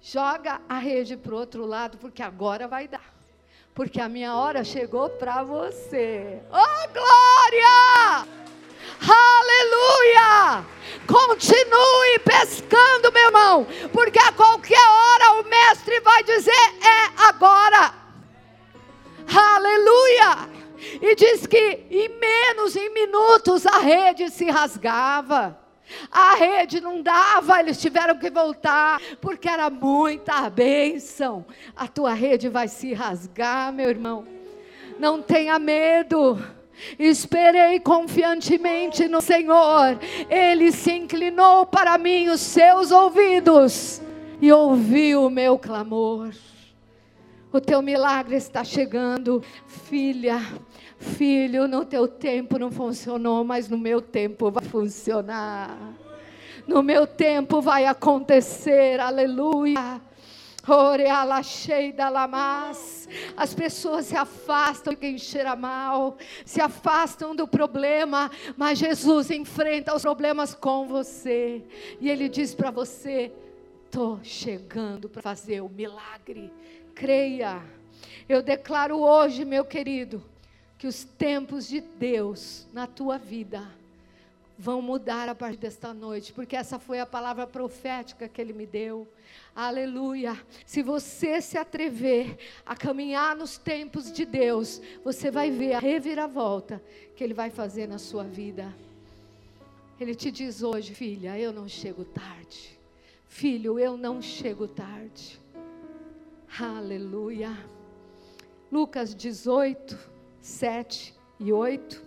joga 0.00 0.60
a 0.68 0.78
rede 0.78 1.16
para 1.16 1.34
o 1.34 1.38
outro 1.38 1.64
lado, 1.64 1.96
porque 1.98 2.22
agora 2.22 2.68
vai 2.68 2.86
dar. 2.86 3.14
Porque 3.74 4.00
a 4.00 4.08
minha 4.08 4.34
hora 4.36 4.62
chegou 4.62 5.10
para 5.10 5.42
você. 5.42 6.40
Oh, 6.50 6.88
glória! 6.92 8.28
Aleluia! 9.00 10.64
Continue 11.06 12.18
pescando, 12.24 13.12
meu 13.12 13.24
irmão, 13.24 13.66
porque 13.92 14.18
a 14.18 14.32
qualquer 14.32 14.78
hora 14.78 15.40
o 15.40 15.48
mestre 15.48 15.98
vai 16.00 16.22
dizer: 16.22 16.50
é 16.50 17.26
agora. 17.28 17.94
Aleluia! 19.26 20.63
E 21.00 21.14
diz 21.14 21.46
que 21.46 21.80
em 21.90 22.08
menos, 22.08 22.76
em 22.76 22.92
minutos, 22.92 23.66
a 23.66 23.78
rede 23.78 24.30
se 24.30 24.50
rasgava. 24.50 25.58
A 26.10 26.34
rede 26.34 26.80
não 26.80 27.02
dava, 27.02 27.60
eles 27.60 27.80
tiveram 27.80 28.18
que 28.18 28.30
voltar, 28.30 29.00
porque 29.20 29.48
era 29.48 29.68
muita 29.68 30.48
bênção. 30.48 31.44
A 31.76 31.86
tua 31.86 32.14
rede 32.14 32.48
vai 32.48 32.68
se 32.68 32.94
rasgar, 32.94 33.72
meu 33.72 33.90
irmão. 33.90 34.26
Não 34.98 35.20
tenha 35.20 35.58
medo. 35.58 36.38
Esperei 36.98 37.78
confiantemente 37.80 39.06
no 39.08 39.20
Senhor. 39.20 39.98
Ele 40.28 40.72
se 40.72 40.92
inclinou 40.92 41.66
para 41.66 41.96
mim 41.98 42.28
os 42.28 42.40
seus 42.40 42.90
ouvidos 42.90 44.00
e 44.40 44.52
ouviu 44.52 45.26
o 45.26 45.30
meu 45.30 45.58
clamor. 45.58 46.30
O 47.54 47.60
teu 47.60 47.80
milagre 47.80 48.34
está 48.34 48.64
chegando, 48.64 49.40
filha. 49.68 50.40
Filho, 50.98 51.68
no 51.68 51.84
teu 51.84 52.08
tempo 52.08 52.58
não 52.58 52.68
funcionou, 52.68 53.44
mas 53.44 53.68
no 53.68 53.78
meu 53.78 54.02
tempo 54.02 54.50
vai 54.50 54.64
funcionar. 54.64 55.78
No 56.66 56.82
meu 56.82 57.06
tempo 57.06 57.60
vai 57.60 57.86
acontecer, 57.86 58.98
aleluia. 58.98 60.02
As 63.36 63.54
pessoas 63.54 64.06
se 64.06 64.16
afastam 64.16 64.92
de 64.92 64.98
quem 64.98 65.16
cheira 65.16 65.54
mal, 65.54 66.16
se 66.44 66.60
afastam 66.60 67.36
do 67.36 67.46
problema, 67.46 68.32
mas 68.56 68.80
Jesus 68.80 69.30
enfrenta 69.30 69.94
os 69.94 70.02
problemas 70.02 70.56
com 70.56 70.88
você. 70.88 71.62
E 72.00 72.10
Ele 72.10 72.28
diz 72.28 72.52
para 72.52 72.72
você: 72.72 73.30
estou 73.84 74.18
chegando 74.24 75.08
para 75.08 75.22
fazer 75.22 75.60
o 75.60 75.68
milagre. 75.68 76.50
Creia. 76.94 77.62
Eu 78.28 78.42
declaro 78.42 78.98
hoje, 79.00 79.44
meu 79.44 79.64
querido, 79.64 80.22
que 80.78 80.86
os 80.86 81.04
tempos 81.04 81.68
de 81.68 81.80
Deus 81.80 82.66
na 82.72 82.86
tua 82.86 83.18
vida 83.18 83.66
vão 84.56 84.80
mudar 84.80 85.28
a 85.28 85.34
partir 85.34 85.58
desta 85.58 85.92
noite, 85.92 86.32
porque 86.32 86.54
essa 86.54 86.78
foi 86.78 87.00
a 87.00 87.06
palavra 87.06 87.46
profética 87.46 88.28
que 88.28 88.40
Ele 88.40 88.52
me 88.52 88.66
deu. 88.66 89.08
Aleluia. 89.54 90.38
Se 90.64 90.82
você 90.82 91.40
se 91.40 91.58
atrever 91.58 92.38
a 92.64 92.76
caminhar 92.76 93.36
nos 93.36 93.58
tempos 93.58 94.12
de 94.12 94.24
Deus, 94.24 94.80
você 95.02 95.30
vai 95.30 95.50
ver 95.50 95.74
a 95.74 95.80
reviravolta 95.80 96.82
que 97.16 97.24
Ele 97.24 97.34
vai 97.34 97.50
fazer 97.50 97.88
na 97.88 97.98
sua 97.98 98.24
vida. 98.24 98.72
Ele 99.98 100.14
te 100.14 100.30
diz 100.30 100.62
hoje, 100.62 100.94
filha, 100.94 101.38
eu 101.38 101.52
não 101.52 101.68
chego 101.68 102.04
tarde. 102.04 102.78
Filho, 103.28 103.78
eu 103.78 103.96
não 103.96 104.22
chego 104.22 104.68
tarde. 104.68 105.40
Aleluia. 106.58 107.56
Lucas 108.70 109.14
18, 109.14 109.98
7 110.40 111.14
e 111.40 111.52
8. 111.52 112.02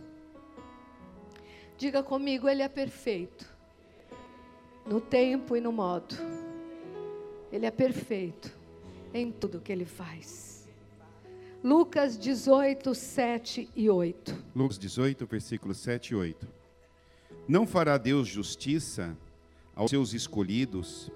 Diga 1.77 2.01
comigo, 2.01 2.47
Ele 2.47 2.61
é 2.61 2.69
perfeito. 2.69 3.57
No 4.85 5.01
tempo 5.01 5.55
e 5.57 5.59
no 5.59 5.71
modo 5.73 6.15
ele 7.51 7.65
é 7.65 7.71
perfeito 7.71 8.55
em 9.13 9.31
tudo 9.31 9.59
que 9.59 9.71
ele 9.71 9.85
faz. 9.85 10.67
Lucas 11.63 12.17
18, 12.17 12.93
7 12.93 13.69
e 13.75 13.89
8. 13.89 14.45
Lucas 14.55 14.77
18, 14.77 15.25
versículos 15.25 15.77
7 15.77 16.11
e 16.11 16.15
8. 16.15 16.47
Não 17.47 17.65
fará 17.65 17.97
Deus 17.97 18.27
justiça 18.27 19.17
aos 19.75 19.89
seus 19.89 20.13
escolhidos, 20.13 21.11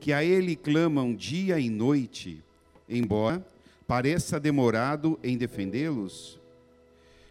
que 0.00 0.12
a 0.12 0.24
Ele 0.24 0.56
clamam 0.56 1.14
dia 1.14 1.58
e 1.58 1.70
noite, 1.70 2.42
embora 2.88 3.44
pareça 3.86 4.40
demorado 4.40 5.18
em 5.22 5.36
defendê-los? 5.36 6.38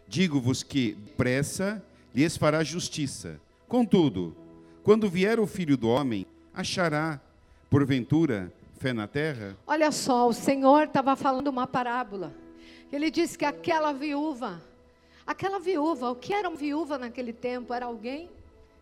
Digo-vos 0.08 0.62
que 0.64 0.94
depressa 0.94 1.84
lhes 2.14 2.38
fará 2.38 2.64
justiça. 2.64 3.40
Contudo, 3.68 4.36
quando 4.84 5.10
vier 5.10 5.40
o 5.40 5.48
Filho 5.48 5.76
do 5.76 5.88
Homem, 5.90 6.26
achará 6.54 7.20
porventura, 7.70 8.54
fé 8.78 8.94
na 8.94 9.08
terra? 9.08 9.58
Olha 9.66 9.92
só, 9.92 10.28
o 10.28 10.34
Senhor 10.34 10.84
estava 10.84 11.16
falando 11.16 11.48
uma 11.48 11.66
parábola. 11.66 12.34
Ele 12.92 13.10
disse 13.10 13.36
que 13.38 13.46
aquela 13.46 13.92
viúva, 13.92 14.62
aquela 15.26 15.60
viúva, 15.60 16.12
o 16.12 16.16
que 16.16 16.34
era 16.34 16.48
uma 16.48 16.58
viúva 16.58 17.00
naquele 17.00 17.34
tempo? 17.34 17.74
Era 17.74 17.88
alguém 17.88 18.30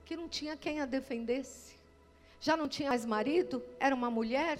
que 0.05 0.17
não 0.17 0.27
tinha 0.27 0.57
quem 0.57 0.81
a 0.81 0.85
defendesse. 0.85 1.75
Já 2.41 2.57
não 2.57 2.67
tinha 2.67 2.89
mais 2.89 3.05
marido, 3.05 3.63
era 3.79 3.95
uma 3.95 4.11
mulher, 4.11 4.59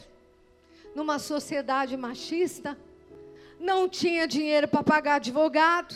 numa 0.96 1.20
sociedade 1.20 1.96
machista, 1.96 2.78
não 3.60 3.88
tinha 3.88 4.28
dinheiro 4.28 4.68
para 4.68 4.84
pagar 4.84 5.16
advogado. 5.16 5.96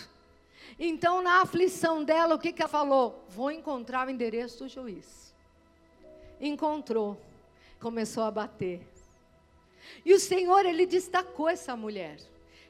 Então, 0.79 1.21
na 1.21 1.41
aflição 1.41 2.03
dela, 2.03 2.35
o 2.35 2.39
que, 2.39 2.51
que 2.51 2.61
ela 2.61 2.69
falou? 2.69 3.25
Vou 3.29 3.51
encontrar 3.51 4.07
o 4.07 4.09
endereço 4.09 4.63
do 4.63 4.69
juiz. 4.69 5.33
Encontrou 6.39 7.17
começou 7.85 8.23
a 8.23 8.31
bater. 8.31 8.81
E 10.03 10.11
o 10.11 10.19
Senhor, 10.19 10.65
ele 10.65 10.87
destacou 10.87 11.47
essa 11.47 11.75
mulher. 11.75 12.17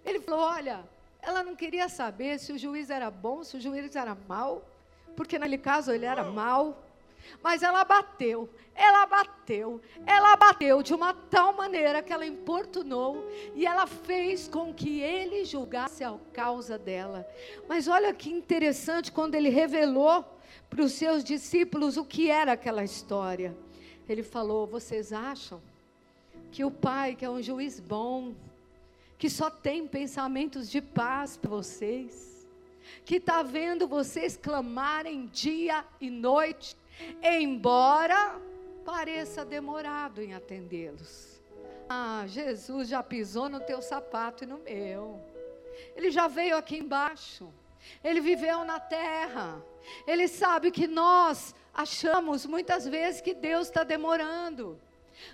Ele 0.03 0.19
falou: 0.19 0.41
Olha, 0.41 0.83
ela 1.21 1.41
não 1.41 1.55
queria 1.55 1.88
saber 1.88 2.38
se 2.38 2.51
o 2.51 2.57
juiz 2.57 2.89
era 2.89 3.09
bom, 3.09 3.41
se 3.41 3.55
o 3.55 3.61
juiz 3.61 3.95
era 3.95 4.17
mau, 4.27 4.61
porque 5.15 5.39
naquele 5.39 5.57
caso 5.57 5.91
ele 5.93 6.05
era 6.05 6.23
mau. 6.25 6.83
Mas 7.41 7.63
ela 7.63 7.83
bateu, 7.83 8.49
ela 8.73 9.05
bateu, 9.05 9.81
ela 10.05 10.35
bateu 10.35 10.81
de 10.81 10.93
uma 10.93 11.13
tal 11.13 11.53
maneira 11.53 12.01
que 12.01 12.11
ela 12.11 12.25
importunou 12.25 13.29
e 13.53 13.65
ela 13.65 13.88
fez 13.88 14.47
com 14.47 14.73
que 14.73 14.99
ele 15.01 15.45
julgasse 15.45 16.03
a 16.03 16.15
causa 16.33 16.77
dela. 16.77 17.27
Mas 17.67 17.88
olha 17.88 18.13
que 18.13 18.29
interessante 18.29 19.11
quando 19.11 19.35
ele 19.35 19.49
revelou 19.49 20.25
para 20.69 20.83
os 20.83 20.93
seus 20.93 21.23
discípulos 21.23 21.97
o 21.97 22.05
que 22.05 22.29
era 22.29 22.53
aquela 22.53 22.83
história. 22.83 23.55
Ele 24.07 24.23
falou: 24.23 24.67
Vocês 24.67 25.13
acham 25.13 25.61
que 26.51 26.63
o 26.63 26.71
Pai, 26.71 27.15
que 27.15 27.25
é 27.25 27.29
um 27.29 27.41
juiz 27.41 27.79
bom, 27.79 28.33
que 29.17 29.29
só 29.29 29.49
tem 29.49 29.88
pensamentos 29.88 30.69
de 30.69 30.81
paz 30.81 31.38
para 31.38 31.49
vocês, 31.49 32.47
que 33.03 33.15
está 33.15 33.41
vendo 33.41 33.88
vocês 33.88 34.38
clamarem 34.38 35.27
dia 35.27 35.85
e 35.99 36.09
noite, 36.09 36.75
embora 37.21 38.39
pareça 38.84 39.43
demorado 39.43 40.21
em 40.21 40.34
atendê-los. 40.34 41.41
Ah, 41.89 42.23
Jesus 42.27 42.88
já 42.88 43.03
pisou 43.03 43.49
no 43.49 43.60
teu 43.60 43.81
sapato 43.81 44.43
e 44.43 44.47
no 44.47 44.58
meu. 44.60 45.21
Ele 45.95 46.10
já 46.12 46.27
veio 46.27 46.58
aqui 46.58 46.77
embaixo. 46.77 47.53
Ele 48.03 48.19
viveu 48.21 48.63
na 48.63 48.79
terra. 48.79 49.63
Ele 50.08 50.27
sabe 50.27 50.71
que 50.71 50.88
nós 50.88 51.53
achamos 51.73 52.45
muitas 52.45 52.88
vezes 52.88 53.21
que 53.21 53.34
Deus 53.34 53.67
está 53.67 53.84
demorando. 53.84 54.79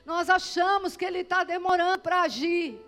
Nós 0.06 0.30
achamos 0.30 0.96
que 0.96 1.06
Ele 1.06 1.20
está 1.20 1.44
demorando 1.44 2.00
para 2.00 2.22
agir. 2.22 2.80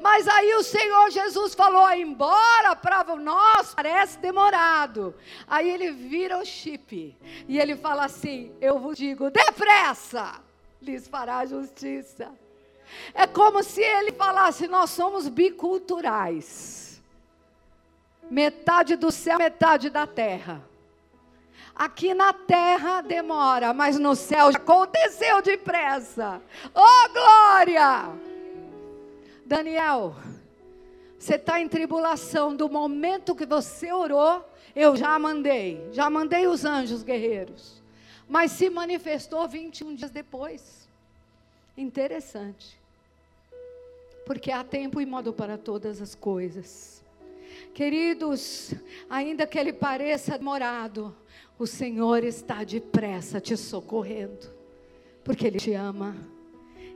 Mas 0.00 0.26
aí 0.26 0.54
o 0.54 0.62
Senhor 0.62 1.10
Jesus 1.10 1.54
falou: 1.54 1.88
embora 1.92 2.74
para 2.74 3.04
nós 3.16 3.74
parece 3.74 4.18
demorado. 4.18 5.14
Aí 5.46 5.70
ele 5.70 5.90
vira 5.92 6.38
o 6.38 6.44
chip 6.44 7.16
e 7.48 7.58
ele 7.58 7.76
fala 7.76 8.04
assim: 8.04 8.54
Eu 8.60 8.78
vos 8.78 8.96
digo, 8.96 9.30
depressa, 9.30 10.40
lhes 10.80 11.06
fará 11.06 11.44
justiça. 11.46 12.30
É 13.14 13.26
como 13.26 13.62
se 13.62 13.80
ele 13.80 14.12
falasse: 14.12 14.66
Nós 14.66 14.90
somos 14.90 15.28
biculturais. 15.28 17.00
Metade 18.30 18.96
do 18.96 19.10
céu, 19.10 19.38
metade 19.38 19.90
da 19.90 20.06
terra. 20.06 20.69
Aqui 21.80 22.12
na 22.12 22.30
terra 22.34 23.00
demora, 23.00 23.72
mas 23.72 23.98
no 23.98 24.14
céu 24.14 24.52
já 24.52 24.58
aconteceu 24.58 25.40
depressa. 25.40 26.42
Oh, 26.74 27.10
glória! 27.10 28.12
Daniel, 29.46 30.14
você 31.18 31.36
está 31.36 31.58
em 31.58 31.66
tribulação 31.66 32.54
do 32.54 32.68
momento 32.68 33.34
que 33.34 33.46
você 33.46 33.90
orou, 33.90 34.46
eu 34.76 34.94
já 34.94 35.18
mandei, 35.18 35.88
já 35.90 36.10
mandei 36.10 36.46
os 36.46 36.66
anjos 36.66 37.02
guerreiros. 37.02 37.82
Mas 38.28 38.52
se 38.52 38.68
manifestou 38.68 39.48
21 39.48 39.94
dias 39.94 40.10
depois. 40.10 40.86
Interessante. 41.78 42.78
Porque 44.26 44.52
há 44.52 44.62
tempo 44.62 45.00
e 45.00 45.06
modo 45.06 45.32
para 45.32 45.56
todas 45.56 46.02
as 46.02 46.14
coisas. 46.14 47.02
Queridos, 47.72 48.74
ainda 49.08 49.46
que 49.46 49.58
ele 49.58 49.72
pareça 49.72 50.36
demorado, 50.36 51.16
o 51.60 51.66
Senhor 51.66 52.24
está 52.24 52.64
depressa 52.64 53.38
te 53.38 53.54
socorrendo, 53.54 54.48
porque 55.22 55.46
Ele 55.46 55.58
te 55.58 55.74
ama, 55.74 56.16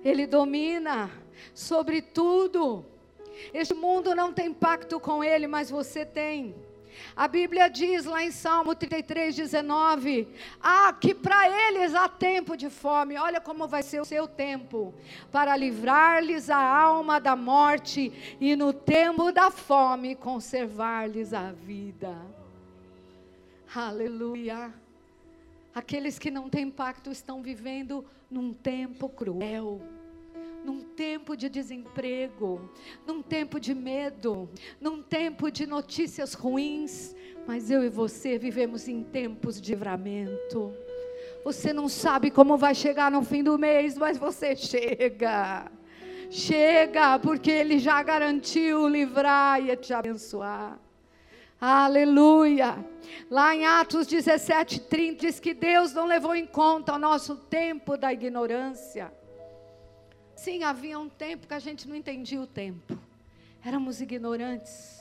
Ele 0.03 0.27
domina 0.27 1.11
sobre 1.53 2.01
tudo. 2.01 2.83
Este 3.53 3.75
mundo 3.75 4.15
não 4.15 4.33
tem 4.33 4.55
pacto 4.55 4.99
com 4.99 5.23
Ele, 5.23 5.47
mas 5.47 5.71
você 5.71 6.07
tem. 6.07 6.55
A 7.15 7.29
Bíblia 7.29 7.69
diz 7.69 8.07
lá 8.07 8.25
em 8.25 8.31
Salmo 8.31 8.75
33, 8.75 9.37
19: 9.37 10.29
Ah, 10.63 10.97
que 10.99 11.15
para 11.15 11.69
eles 11.69 11.95
há 11.95 12.09
tempo 12.09 12.57
de 12.57 12.71
fome, 12.71 13.19
olha 13.19 13.43
como 13.43 13.69
vai 13.69 13.83
ser 13.83 14.01
o 14.01 14.05
seu 14.05 14.27
tempo, 14.27 14.95
para 15.31 15.55
livrar-lhes 15.59 16.49
a 16.49 16.57
alma 16.57 17.21
da 17.21 17.37
morte 17.37 18.11
e 18.41 18.57
no 18.57 18.73
tempo 18.73 19.31
da 19.31 19.51
fome 19.51 20.15
conservar-lhes 20.15 21.35
a 21.35 21.53
vida. 21.53 22.44
Aleluia. 23.75 24.73
Aqueles 25.75 26.19
que 26.19 26.31
não 26.31 26.49
têm 26.49 26.71
pacto 26.71 27.11
estão 27.11 27.43
vivendo 27.43 28.05
num 28.31 28.53
tempo 28.53 29.09
cruel 29.09 29.81
num 30.65 30.81
tempo 30.81 31.37
de 31.37 31.49
desemprego, 31.49 32.71
num 33.07 33.23
tempo 33.23 33.61
de 33.61 33.75
medo, 33.75 34.49
num 34.81 35.03
tempo 35.03 35.51
de 35.51 35.67
notícias 35.67 36.33
ruins, 36.33 37.15
mas 37.47 37.71
eu 37.71 37.85
e 37.85 37.91
você 37.91 38.39
vivemos 38.39 38.89
em 38.89 39.03
tempos 39.03 39.61
de 39.61 39.73
livramento. 39.73 40.73
Você 41.45 41.73
não 41.73 41.89
sabe 41.89 42.31
como 42.31 42.57
vai 42.57 42.75
chegar 42.75 43.11
no 43.11 43.23
fim 43.23 43.43
do 43.43 43.59
mês, 43.59 43.99
mas 43.99 44.17
você 44.17 44.57
chega. 44.57 45.71
Chega, 46.31 47.19
porque 47.19 47.51
Ele 47.51 47.79
já 47.79 48.03
garantiu 48.03 48.89
livrar 48.89 49.61
e 49.61 49.77
te 49.77 49.93
abençoar. 49.93 50.81
Aleluia. 51.61 52.85
Lá 53.31 53.55
em 53.55 53.65
Atos 53.65 54.07
17, 54.07 54.81
30, 54.81 55.27
diz 55.27 55.41
que 55.41 55.55
Deus 55.55 55.93
não 55.93 56.07
levou 56.07 56.35
em 56.35 56.47
conta 56.47 56.95
o 56.95 56.99
nosso 56.99 57.37
tempo 57.37 57.97
da 57.97 58.13
ignorância. 58.13 59.13
Sim, 60.37 60.63
havia 60.63 60.99
um 60.99 61.09
tempo 61.09 61.47
que 61.47 61.55
a 61.55 61.59
gente 61.59 61.89
não 61.89 61.97
entendia 61.97 62.41
o 62.41 62.47
tempo. 62.47 62.99
Éramos 63.65 64.01
ignorantes. 64.01 64.99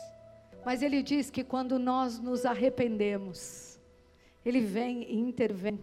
Mas 0.65 0.81
ele 0.81 1.03
diz 1.03 1.29
que 1.29 1.43
quando 1.43 1.77
nós 1.77 2.19
nos 2.19 2.45
arrependemos, 2.45 3.77
ele 4.45 4.61
vem 4.61 5.03
e 5.03 5.17
intervém. 5.17 5.79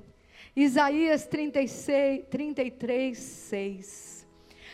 Isaías 0.56 1.26
36, 1.26 2.24
33, 2.30 3.18
6. 3.18 4.26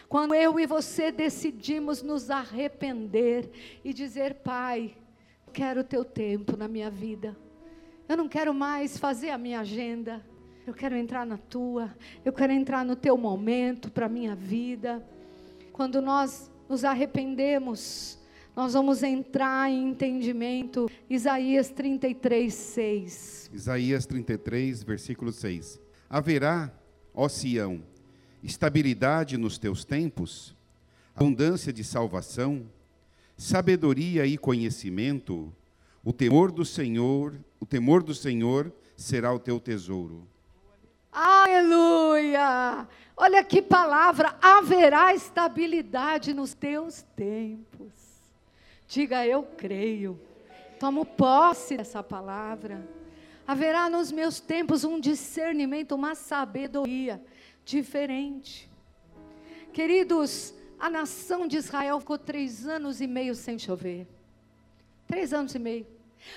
Quando 0.09 0.35
eu 0.35 0.61
e 0.61 0.67
você 0.67 1.11
decidimos 1.11 2.03
nos 2.03 2.31
arrepender 2.31 3.51
e 3.85 3.93
dizer, 3.93 4.35
Pai, 4.35 4.97
quero 5.57 5.81
o 5.81 5.85
teu 5.85 6.05
tempo 6.05 6.55
na 6.55 6.69
minha 6.69 6.91
vida. 6.91 7.35
Eu 8.07 8.15
não 8.15 8.29
quero 8.29 8.53
mais 8.53 8.99
fazer 8.99 9.31
a 9.31 9.39
minha 9.39 9.61
agenda. 9.61 10.23
Eu 10.67 10.75
quero 10.75 10.95
entrar 10.95 11.25
na 11.25 11.39
tua, 11.39 11.97
eu 12.25 12.33
quero 12.33 12.53
entrar 12.53 12.85
no 12.85 12.95
teu 12.95 13.17
momento 13.17 13.91
para 13.91 14.05
a 14.05 14.09
minha 14.09 14.35
vida. 14.35 15.03
Quando 15.73 16.03
nós 16.03 16.51
nos 16.69 16.85
arrependemos, 16.85 18.19
nós 18.55 18.75
vamos 18.75 19.03
entrar 19.03 19.71
em 19.71 19.89
entendimento. 19.89 20.91
Isaías 21.09 21.71
33, 21.71 22.53
6. 22.53 23.51
Isaías 23.55 24.05
33, 24.05 24.83
versículo 24.83 25.33
6. 25.33 25.81
Haverá, 26.11 26.71
ó 27.15 27.29
Sião, 27.29 27.83
estabilidade 28.43 29.39
nos 29.39 29.57
teus 29.57 29.87
tempos, 29.87 30.55
abundância 31.15 31.73
de 31.73 31.83
salvação, 31.83 32.67
sabedoria 33.37 34.27
e 34.27 34.39
conhecimento, 34.39 35.53
o 36.03 36.13
temor 36.13 36.51
do 36.51 36.65
Senhor, 36.65 37.39
o 37.61 37.67
temor 37.67 38.03
do 38.03 38.15
Senhor 38.15 38.73
será 38.97 39.33
o 39.33 39.39
teu 39.39 39.61
tesouro. 39.61 40.27
Aleluia! 41.13 42.89
Olha 43.17 43.43
que 43.43 43.63
palavra, 43.63 44.37
haverá 44.41 45.15
estabilidade 45.15 46.35
nos 46.35 46.55
teus 46.55 47.03
tempos. 47.17 47.93
Diga 48.87 49.27
eu 49.27 49.43
creio. 49.43 50.21
Tomo 50.79 51.05
posse 51.05 51.77
dessa 51.77 52.03
palavra. 52.03 52.87
Haverá 53.47 53.89
nos 53.89 54.13
meus 54.13 54.41
tempos 54.41 54.85
um 54.85 55.01
discernimento, 55.01 55.95
uma 55.95 56.15
sabedoria 56.15 57.23
diferente. 57.65 58.69
Queridos, 59.73 60.53
a 60.79 60.91
nação 60.91 61.47
de 61.47 61.57
Israel 61.57 62.01
ficou 62.01 62.19
três 62.19 62.67
anos 62.67 63.01
e 63.01 63.07
meio 63.07 63.35
sem 63.35 63.59
chover. 63.59 64.07
Três 65.07 65.33
anos 65.33 65.55
e 65.55 65.59
meio. 65.59 65.87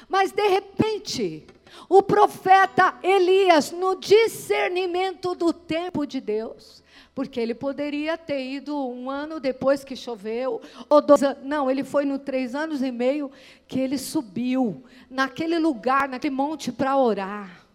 Mas 0.07 0.31
de 0.31 0.47
repente, 0.47 1.45
o 1.87 2.01
profeta 2.01 2.97
Elias, 3.01 3.71
no 3.71 3.95
discernimento 3.95 5.33
do 5.35 5.51
tempo 5.51 6.05
de 6.05 6.21
Deus, 6.21 6.83
porque 7.13 7.39
ele 7.39 7.53
poderia 7.53 8.17
ter 8.17 8.41
ido 8.41 8.77
um 8.87 9.09
ano 9.09 9.39
depois 9.39 9.83
que 9.83 9.95
choveu, 9.95 10.61
ou 10.87 11.01
dois 11.01 11.21
anos, 11.21 11.43
não, 11.43 11.69
ele 11.69 11.83
foi 11.83 12.05
no 12.05 12.17
três 12.17 12.55
anos 12.55 12.81
e 12.81 12.91
meio 12.91 13.31
que 13.67 13.79
ele 13.79 13.97
subiu 13.97 14.83
naquele 15.09 15.59
lugar, 15.59 16.07
naquele 16.07 16.33
monte 16.33 16.71
para 16.71 16.95
orar, 16.95 17.67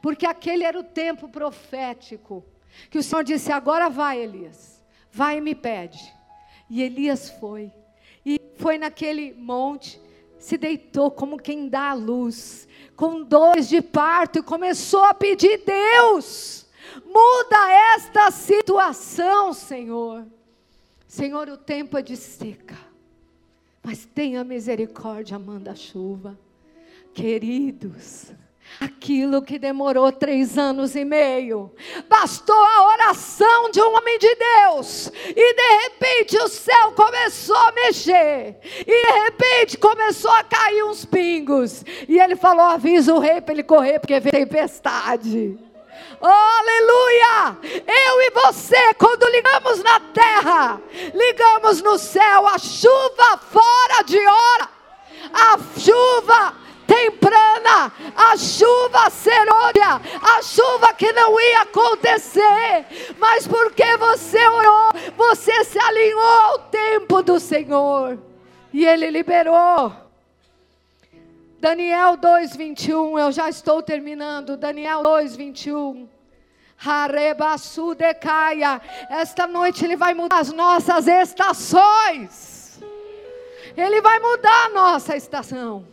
porque 0.00 0.24
aquele 0.26 0.62
era 0.62 0.78
o 0.78 0.84
tempo 0.84 1.28
profético, 1.28 2.44
que 2.90 2.98
o 2.98 3.02
Senhor 3.02 3.24
disse: 3.24 3.50
agora 3.50 3.88
vai, 3.88 4.20
Elias, 4.20 4.71
vai 5.12 5.38
e 5.38 5.40
me 5.40 5.54
pede. 5.54 6.12
E 6.68 6.82
Elias 6.82 7.28
foi, 7.28 7.70
e 8.24 8.40
foi 8.56 8.78
naquele 8.78 9.34
monte, 9.34 10.00
se 10.38 10.56
deitou 10.56 11.10
como 11.10 11.38
quem 11.38 11.68
dá 11.68 11.90
a 11.90 11.94
luz, 11.94 12.66
com 12.96 13.22
dores 13.22 13.68
de 13.68 13.82
parto, 13.82 14.38
e 14.38 14.42
começou 14.42 15.04
a 15.04 15.12
pedir: 15.12 15.62
Deus, 15.64 16.66
muda 17.04 17.72
esta 17.94 18.30
situação, 18.30 19.52
Senhor. 19.52 20.26
Senhor, 21.06 21.46
o 21.50 21.58
tempo 21.58 21.98
é 21.98 22.02
de 22.02 22.16
seca, 22.16 22.78
mas 23.82 24.06
tenha 24.06 24.42
misericórdia, 24.42 25.38
manda 25.38 25.76
chuva. 25.76 26.38
Queridos, 27.12 28.32
Aquilo 28.80 29.42
que 29.42 29.58
demorou 29.58 30.10
três 30.10 30.58
anos 30.58 30.96
e 30.96 31.04
meio, 31.04 31.72
bastou 32.08 32.56
a 32.56 32.88
oração 32.94 33.70
de 33.70 33.80
um 33.80 33.96
homem 33.96 34.18
de 34.18 34.34
Deus, 34.34 35.12
e 35.24 35.54
de 35.54 35.82
repente 35.82 36.36
o 36.38 36.48
céu 36.48 36.92
começou 36.92 37.56
a 37.56 37.72
mexer, 37.72 38.56
e 38.80 38.84
de 38.84 39.12
repente 39.24 39.76
começou 39.76 40.30
a 40.32 40.42
cair 40.42 40.84
uns 40.84 41.04
pingos, 41.04 41.84
e 42.08 42.18
ele 42.18 42.34
falou: 42.34 42.64
avisa 42.64 43.14
o 43.14 43.18
rei 43.18 43.40
para 43.40 43.54
ele 43.54 43.62
correr, 43.62 44.00
porque 44.00 44.18
vem 44.18 44.32
tempestade. 44.32 45.58
Oh, 46.20 46.26
aleluia! 46.26 47.58
Eu 47.86 48.22
e 48.22 48.30
você, 48.30 48.94
quando 48.94 49.28
ligamos 49.28 49.82
na 49.82 50.00
terra, 50.00 50.80
ligamos 51.14 51.82
no 51.82 51.98
céu, 51.98 52.46
a 52.46 52.58
chuva 52.58 53.38
fora 53.50 54.02
de 54.04 54.18
hora, 54.18 54.68
a 55.32 55.58
chuva 55.78 56.61
temprana, 56.92 57.90
a 58.14 58.36
chuva 58.36 59.08
serônia, 59.08 60.00
a 60.20 60.42
chuva 60.42 60.92
que 60.92 61.10
não 61.12 61.40
ia 61.40 61.62
acontecer, 61.62 62.86
mas 63.18 63.46
porque 63.46 63.96
você 63.96 64.46
orou, 64.46 64.90
você 65.16 65.64
se 65.64 65.78
alinhou 65.78 66.22
ao 66.22 66.58
tempo 66.58 67.22
do 67.22 67.40
Senhor 67.40 68.18
e 68.72 68.84
Ele 68.84 69.10
liberou. 69.10 69.92
Daniel 71.58 72.16
2:21, 72.16 73.18
eu 73.18 73.32
já 73.32 73.48
estou 73.48 73.82
terminando. 73.82 74.56
Daniel 74.56 75.02
2:21. 75.02 76.08
Harebassudecaia. 76.84 78.82
Esta 79.08 79.46
noite 79.46 79.84
ele 79.84 79.96
vai 79.96 80.12
mudar 80.14 80.40
as 80.40 80.52
nossas 80.52 81.06
estações. 81.06 82.80
Ele 83.76 84.00
vai 84.00 84.18
mudar 84.18 84.64
a 84.66 84.68
nossa 84.70 85.16
estação. 85.16 85.91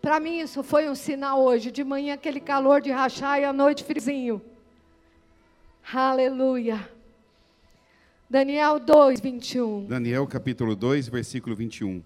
Para 0.00 0.18
mim 0.18 0.40
isso 0.40 0.62
foi 0.62 0.88
um 0.88 0.94
sinal 0.94 1.42
hoje, 1.42 1.70
de 1.70 1.84
manhã 1.84 2.14
aquele 2.14 2.40
calor 2.40 2.80
de 2.80 2.90
rachar 2.90 3.38
e 3.38 3.44
à 3.44 3.52
noite 3.52 3.84
frizinho. 3.84 4.40
Aleluia. 5.92 6.88
Daniel 8.28 8.78
2, 8.78 9.20
21. 9.20 9.86
Daniel 9.86 10.26
capítulo 10.26 10.74
2, 10.74 11.08
versículo 11.08 11.54
21. 11.54 12.02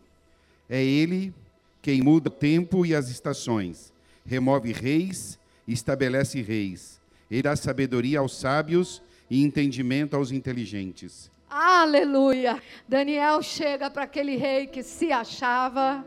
É 0.69 0.83
ele 0.83 1.33
quem 1.81 2.01
muda 2.01 2.29
o 2.29 2.33
tempo 2.33 2.85
e 2.85 2.95
as 2.95 3.11
estações, 3.11 3.93
remove 4.25 4.73
reis 4.73 5.39
e 5.69 5.73
estabelece 5.75 6.41
reis. 6.41 6.99
Ele 7.31 7.43
dá 7.43 7.55
sabedoria 7.55 8.21
aos 8.21 8.37
sábios 8.37 9.03
e 9.31 9.45
entendimento 9.45 10.17
aos 10.17 10.33
inteligentes. 10.33 11.31
Aleluia. 11.49 12.61
Daniel 12.89 13.43
chega 13.43 13.91
para 13.91 14.05
aquele 14.05 14.37
rei 14.37 14.67
que 14.67 14.83
se 14.83 15.13
achava 15.13 16.05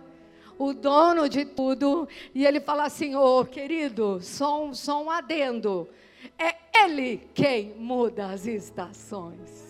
o 0.58 0.74
dono 0.74 1.30
de 1.30 1.45
tudo, 1.45 2.08
e 2.34 2.45
ele 2.45 2.60
fala 2.60 2.86
assim: 2.86 3.16
Ô 3.16 3.39
oh, 3.39 3.45
querido, 3.45 4.20
só 4.22 4.64
um, 4.64 4.74
só 4.74 5.03
um 5.03 5.10
adendo. 5.10 5.88
É 6.38 6.55
ele 6.84 7.30
quem 7.34 7.74
muda 7.78 8.28
as 8.28 8.45
estações. 8.45 9.68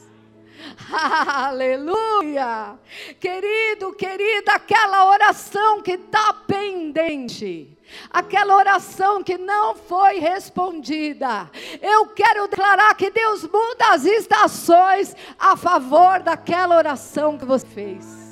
Aleluia! 0.92 2.78
Querido, 3.20 3.94
querida, 3.94 4.54
aquela 4.54 5.06
oração 5.10 5.82
que 5.82 5.92
está 5.92 6.34
pendente, 6.34 7.78
aquela 8.10 8.56
oração 8.56 9.24
que 9.24 9.38
não 9.38 9.76
foi 9.76 10.20
respondida, 10.20 11.50
eu 11.82 12.08
quero 12.08 12.48
declarar 12.48 12.96
que 12.96 13.12
Deus 13.12 13.44
muda 13.44 13.94
as 13.94 14.06
estações 14.06 15.16
a 15.38 15.56
favor 15.56 16.20
daquela 16.22 16.76
oração 16.78 17.38
que 17.38 17.46
você 17.46 17.66
fez. 17.68 18.27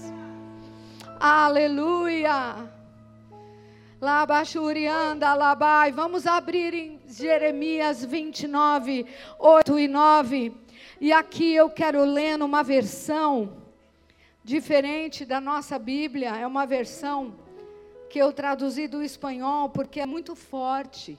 Aleluia. 1.20 2.70
Labachurianda, 4.01 5.34
labai. 5.34 5.91
Vamos 5.91 6.28
abrir 6.28 6.74
em 6.74 6.99
Jeremias 7.07 8.03
29, 8.03 9.05
8 9.39 9.80
e 9.80 9.88
9. 9.88 10.53
E 10.99 11.13
aqui 11.13 11.53
eu 11.53 11.70
quero 11.70 12.03
ler 12.03 12.38
numa 12.38 12.63
versão 12.63 13.53
diferente 14.43 15.26
da 15.26 15.39
nossa 15.39 15.80
Bíblia. 15.80 16.36
É 16.36 16.45
uma 16.45 16.66
versão 16.66 17.34
que 18.09 18.20
eu 18.20 18.34
traduzi 18.34 18.88
do 18.88 19.01
espanhol 19.01 19.70
porque 19.70 19.99
é 20.01 20.05
muito 20.05 20.36
forte. 20.36 21.18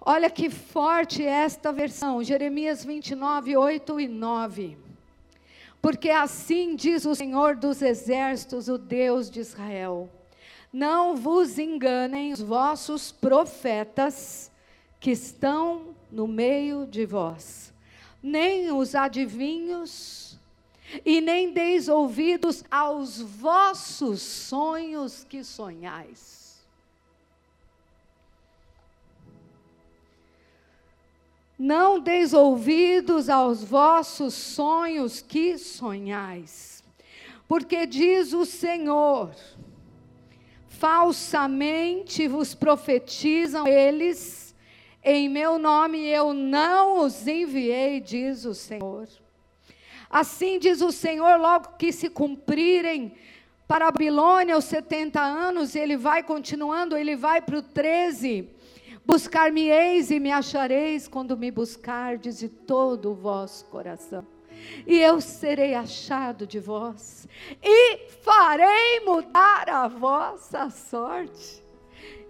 Olha 0.00 0.30
que 0.30 0.48
forte 0.48 1.24
é 1.24 1.30
esta 1.30 1.72
versão, 1.72 2.22
Jeremias 2.22 2.84
29, 2.84 3.56
8 3.56 4.00
e 4.00 4.06
9. 4.06 4.85
Porque 5.86 6.10
assim 6.10 6.74
diz 6.74 7.04
o 7.04 7.14
Senhor 7.14 7.54
dos 7.54 7.80
exércitos, 7.80 8.66
o 8.66 8.76
Deus 8.76 9.30
de 9.30 9.38
Israel: 9.38 10.10
Não 10.72 11.14
vos 11.14 11.60
enganem 11.60 12.32
os 12.32 12.40
vossos 12.40 13.12
profetas 13.12 14.50
que 14.98 15.12
estão 15.12 15.94
no 16.10 16.26
meio 16.26 16.88
de 16.88 17.06
vós, 17.06 17.72
nem 18.20 18.72
os 18.72 18.96
adivinhos, 18.96 20.36
e 21.04 21.20
nem 21.20 21.52
deis 21.52 21.86
ouvidos 21.86 22.64
aos 22.68 23.20
vossos 23.20 24.20
sonhos 24.20 25.22
que 25.22 25.44
sonhais. 25.44 26.35
Não 31.58 31.98
deis 31.98 32.34
ouvidos 32.34 33.30
aos 33.30 33.64
vossos 33.64 34.34
sonhos 34.34 35.22
que 35.22 35.56
sonhais, 35.56 36.84
porque 37.48 37.86
diz 37.86 38.34
o 38.34 38.44
Senhor: 38.44 39.34
falsamente 40.68 42.28
vos 42.28 42.54
profetizam 42.54 43.66
eles, 43.66 44.54
em 45.02 45.30
meu 45.30 45.58
nome 45.58 46.06
eu 46.06 46.34
não 46.34 47.00
os 47.00 47.26
enviei, 47.26 48.00
diz 48.00 48.44
o 48.44 48.54
Senhor. 48.54 49.08
Assim 50.10 50.58
diz 50.58 50.82
o 50.82 50.92
Senhor, 50.92 51.40
logo 51.40 51.76
que 51.78 51.90
se 51.90 52.10
cumprirem 52.10 53.14
para 53.66 53.88
a 53.88 53.90
Babilônia 53.90 54.56
os 54.58 54.66
70 54.66 55.20
anos, 55.20 55.74
ele 55.74 55.96
vai 55.96 56.22
continuando, 56.22 56.96
ele 56.96 57.16
vai 57.16 57.40
para 57.40 57.58
o 57.58 57.62
13 57.62 58.55
Buscar-me-eis 59.06 60.10
e 60.10 60.18
me 60.18 60.32
achareis 60.32 61.06
quando 61.06 61.36
me 61.36 61.50
buscardes 61.52 62.38
de 62.38 62.48
todo 62.48 63.12
o 63.12 63.14
vosso 63.14 63.64
coração. 63.66 64.26
E 64.84 64.98
eu 64.98 65.20
serei 65.20 65.74
achado 65.74 66.44
de 66.44 66.58
vós, 66.58 67.28
e 67.62 68.08
farei 68.22 69.00
mudar 69.04 69.68
a 69.68 69.86
vossa 69.86 70.70
sorte, 70.70 71.62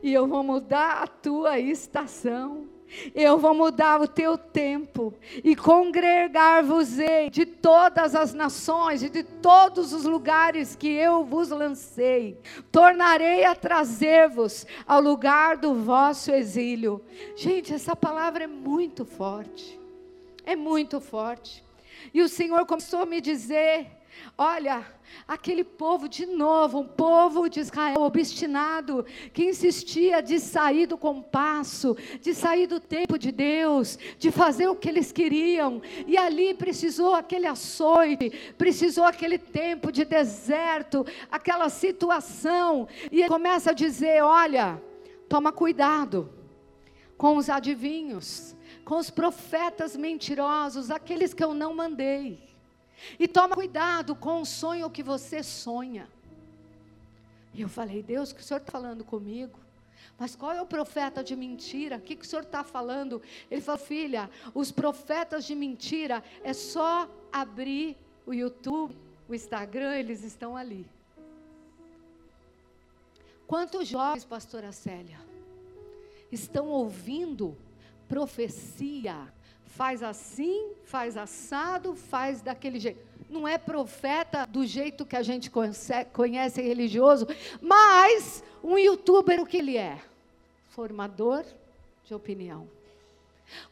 e 0.03 0.13
eu 0.13 0.27
vou 0.27 0.43
mudar 0.43 1.03
a 1.03 1.07
tua 1.07 1.59
estação 1.59 2.66
eu 3.15 3.39
vou 3.39 3.55
mudar 3.55 4.01
o 4.01 4.09
teu 4.09 4.39
tempo 4.39 5.15
e 5.43 5.55
congregar-vos-ei 5.55 7.31
de 7.31 7.45
todas 7.45 8.15
as 8.15 8.33
nações 8.33 9.03
e 9.03 9.09
de 9.09 9.23
todos 9.23 9.93
os 9.93 10.05
lugares 10.05 10.77
que 10.77 10.89
eu 10.89 11.25
vos 11.25 11.51
lancei. 11.51 12.39
Tornarei 12.71 13.45
a 13.45 13.55
trazer-vos 13.55 14.67
ao 14.87 15.01
lugar 15.01 15.57
do 15.57 15.75
vosso 15.75 16.31
exílio. 16.31 17.03
Gente, 17.37 17.75
essa 17.75 17.95
palavra 17.95 18.45
é 18.45 18.49
muito 18.49 19.05
forte. 19.05 19.79
É 20.45 20.55
muito 20.55 21.01
forte. 21.01 21.65
E 22.15 22.23
o 22.23 22.29
Senhor 22.29 22.65
começou 22.67 23.01
a 23.01 23.07
me 23.07 23.21
dizer: 23.21 23.89
olha, 24.37 24.85
aquele 25.27 25.65
povo 25.65 26.09
de 26.09 26.27
novo, 26.27 26.81
um 26.81 26.87
povo 26.87 27.49
de 27.49 27.61
Israel 27.61 28.01
obstinado, 28.01 29.05
que 29.33 29.45
insistia 29.45 30.23
de 30.23 30.39
sair 30.39 30.87
do 30.87 30.99
compasso, 30.99 31.97
de 32.21 32.35
sair 32.35 32.67
do 32.67 32.79
tempo 32.79 33.19
de 33.19 33.33
Deus, 33.33 33.99
de 34.19 34.31
fazer 34.31 34.69
o 34.69 34.77
que 34.77 34.89
eles 34.89 35.13
queriam, 35.13 35.81
e 36.07 36.17
ali 36.17 36.55
precisou 36.55 37.15
aquele 37.15 37.47
açoite, 37.47 38.31
precisou 38.59 39.05
aquele 39.05 39.39
tempo 39.39 39.91
de 39.91 40.05
deserto, 40.05 41.07
aquela 41.31 41.69
situação, 41.69 42.89
e 43.11 43.21
ele 43.21 43.29
começa 43.29 43.71
a 43.71 43.75
dizer: 43.75 44.23
olha, 44.23 44.81
toma 45.29 45.53
cuidado 45.53 46.31
com 47.17 47.37
os 47.37 47.49
adivinhos, 47.49 48.55
com 48.85 48.99
os 48.99 49.11
profetas 49.11 49.97
mentirosos, 49.97 50.91
aqueles 50.91 51.33
que 51.33 51.43
eu 51.43 51.55
não 51.55 51.75
mandei. 51.75 52.46
E 53.19 53.29
toma 53.29 53.55
cuidado 53.55 54.15
com 54.15 54.41
o 54.41 54.47
sonho 54.47 54.91
que 54.91 55.03
você 55.03 55.43
sonha. 55.43 56.09
E 57.55 57.63
eu 57.63 57.69
falei, 57.69 58.03
Deus, 58.03 58.33
que 58.33 58.41
o 58.41 58.45
Senhor 58.45 58.61
está 58.61 58.73
falando 58.73 59.05
comigo? 59.05 59.59
Mas 60.19 60.35
qual 60.35 60.53
é 60.53 60.63
o 60.63 60.67
profeta 60.67 61.23
de 61.23 61.37
mentira? 61.37 61.97
O 61.97 62.01
que, 62.01 62.17
que 62.17 62.25
o 62.25 62.29
senhor 62.29 62.43
está 62.43 62.65
falando? 62.65 63.21
Ele 63.51 63.61
falou, 63.61 63.79
filha, 63.79 64.31
os 64.55 64.71
profetas 64.71 65.45
de 65.45 65.55
mentira 65.55 66.25
é 66.43 66.53
só 66.53 67.09
abrir 67.31 67.97
o 68.25 68.33
YouTube, 68.33 68.97
o 69.29 69.35
Instagram, 69.35 69.95
eles 69.95 70.25
estão 70.25 70.57
ali. 70.57 70.87
Quantos 73.47 73.87
jovens, 73.87 74.25
pastora 74.25 74.73
Célia, 74.73 75.21
estão 76.33 76.69
ouvindo 76.69 77.57
profecia 78.09 79.33
faz 79.77 80.03
assim, 80.03 80.71
faz 80.85 81.19
assado, 81.19 81.95
faz 81.95 82.41
daquele 82.41 82.81
jeito. 82.81 82.99
Não 83.29 83.47
é 83.47 83.59
profeta 83.59 84.47
do 84.47 84.65
jeito 84.65 85.05
que 85.05 85.15
a 85.15 85.23
gente 85.23 85.51
conhece 86.13 86.63
religioso, 86.63 87.27
mas 87.61 88.43
um 88.65 88.79
youtuber 88.79 89.39
o 89.39 89.45
que 89.45 89.59
ele 89.59 89.77
é? 89.77 89.99
Formador 90.71 91.45
de 92.05 92.15
opinião. 92.15 92.67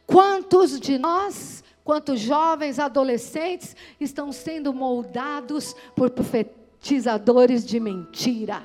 Quantos 0.07 0.78
de 0.78 0.98
nós, 0.98 1.64
quantos 1.82 2.20
jovens, 2.20 2.78
adolescentes 2.78 3.74
estão 3.98 4.30
sendo 4.30 4.74
moldados 4.74 5.74
por 5.96 6.11
profetizadores 6.11 7.64
de 7.64 7.80
mentira? 7.80 8.62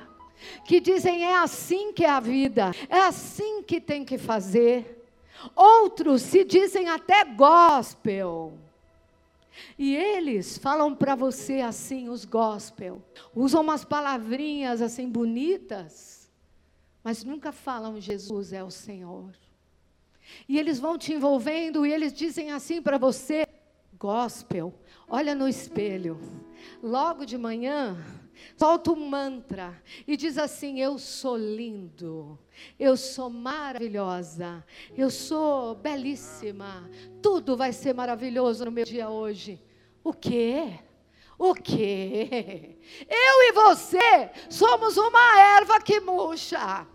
Que 0.66 0.78
dizem 0.78 1.24
é 1.24 1.38
assim 1.38 1.90
que 1.94 2.04
é 2.04 2.10
a 2.10 2.20
vida, 2.20 2.72
é 2.88 3.00
assim 3.00 3.62
que 3.62 3.80
tem 3.80 4.04
que 4.04 4.18
fazer. 4.18 4.99
Outros 5.54 6.22
se 6.22 6.44
dizem 6.44 6.88
até 6.88 7.24
gospel. 7.24 8.54
E 9.78 9.94
eles 9.96 10.58
falam 10.58 10.94
para 10.94 11.14
você 11.14 11.60
assim, 11.60 12.08
os 12.08 12.24
gospel. 12.24 13.02
Usam 13.34 13.62
umas 13.62 13.84
palavrinhas 13.84 14.80
assim 14.80 15.08
bonitas, 15.08 16.30
mas 17.02 17.24
nunca 17.24 17.52
falam 17.52 18.00
Jesus 18.00 18.52
é 18.52 18.62
o 18.62 18.70
Senhor. 18.70 19.30
E 20.48 20.58
eles 20.58 20.78
vão 20.78 20.96
te 20.96 21.12
envolvendo 21.12 21.84
e 21.84 21.92
eles 21.92 22.12
dizem 22.12 22.52
assim 22.52 22.80
para 22.80 22.98
você, 22.98 23.46
gospel. 23.98 24.72
Olha 25.08 25.34
no 25.34 25.48
espelho. 25.48 26.18
Logo 26.82 27.24
de 27.24 27.36
manhã, 27.36 27.96
solta 28.56 28.90
um 28.90 29.08
mantra 29.08 29.82
e 30.06 30.16
diz 30.16 30.38
assim: 30.38 30.80
Eu 30.80 30.98
sou 30.98 31.36
lindo, 31.36 32.38
eu 32.78 32.96
sou 32.96 33.30
maravilhosa, 33.30 34.64
eu 34.96 35.10
sou 35.10 35.74
belíssima, 35.74 36.88
tudo 37.22 37.56
vai 37.56 37.72
ser 37.72 37.94
maravilhoso 37.94 38.64
no 38.64 38.70
meu 38.70 38.84
dia 38.84 39.08
hoje. 39.08 39.60
O 40.02 40.12
quê? 40.12 40.78
O 41.38 41.54
quê? 41.54 42.76
Eu 43.08 43.42
e 43.48 43.52
você 43.52 44.30
somos 44.50 44.96
uma 44.96 45.40
erva 45.58 45.80
que 45.80 45.98
murcha. 46.00 46.86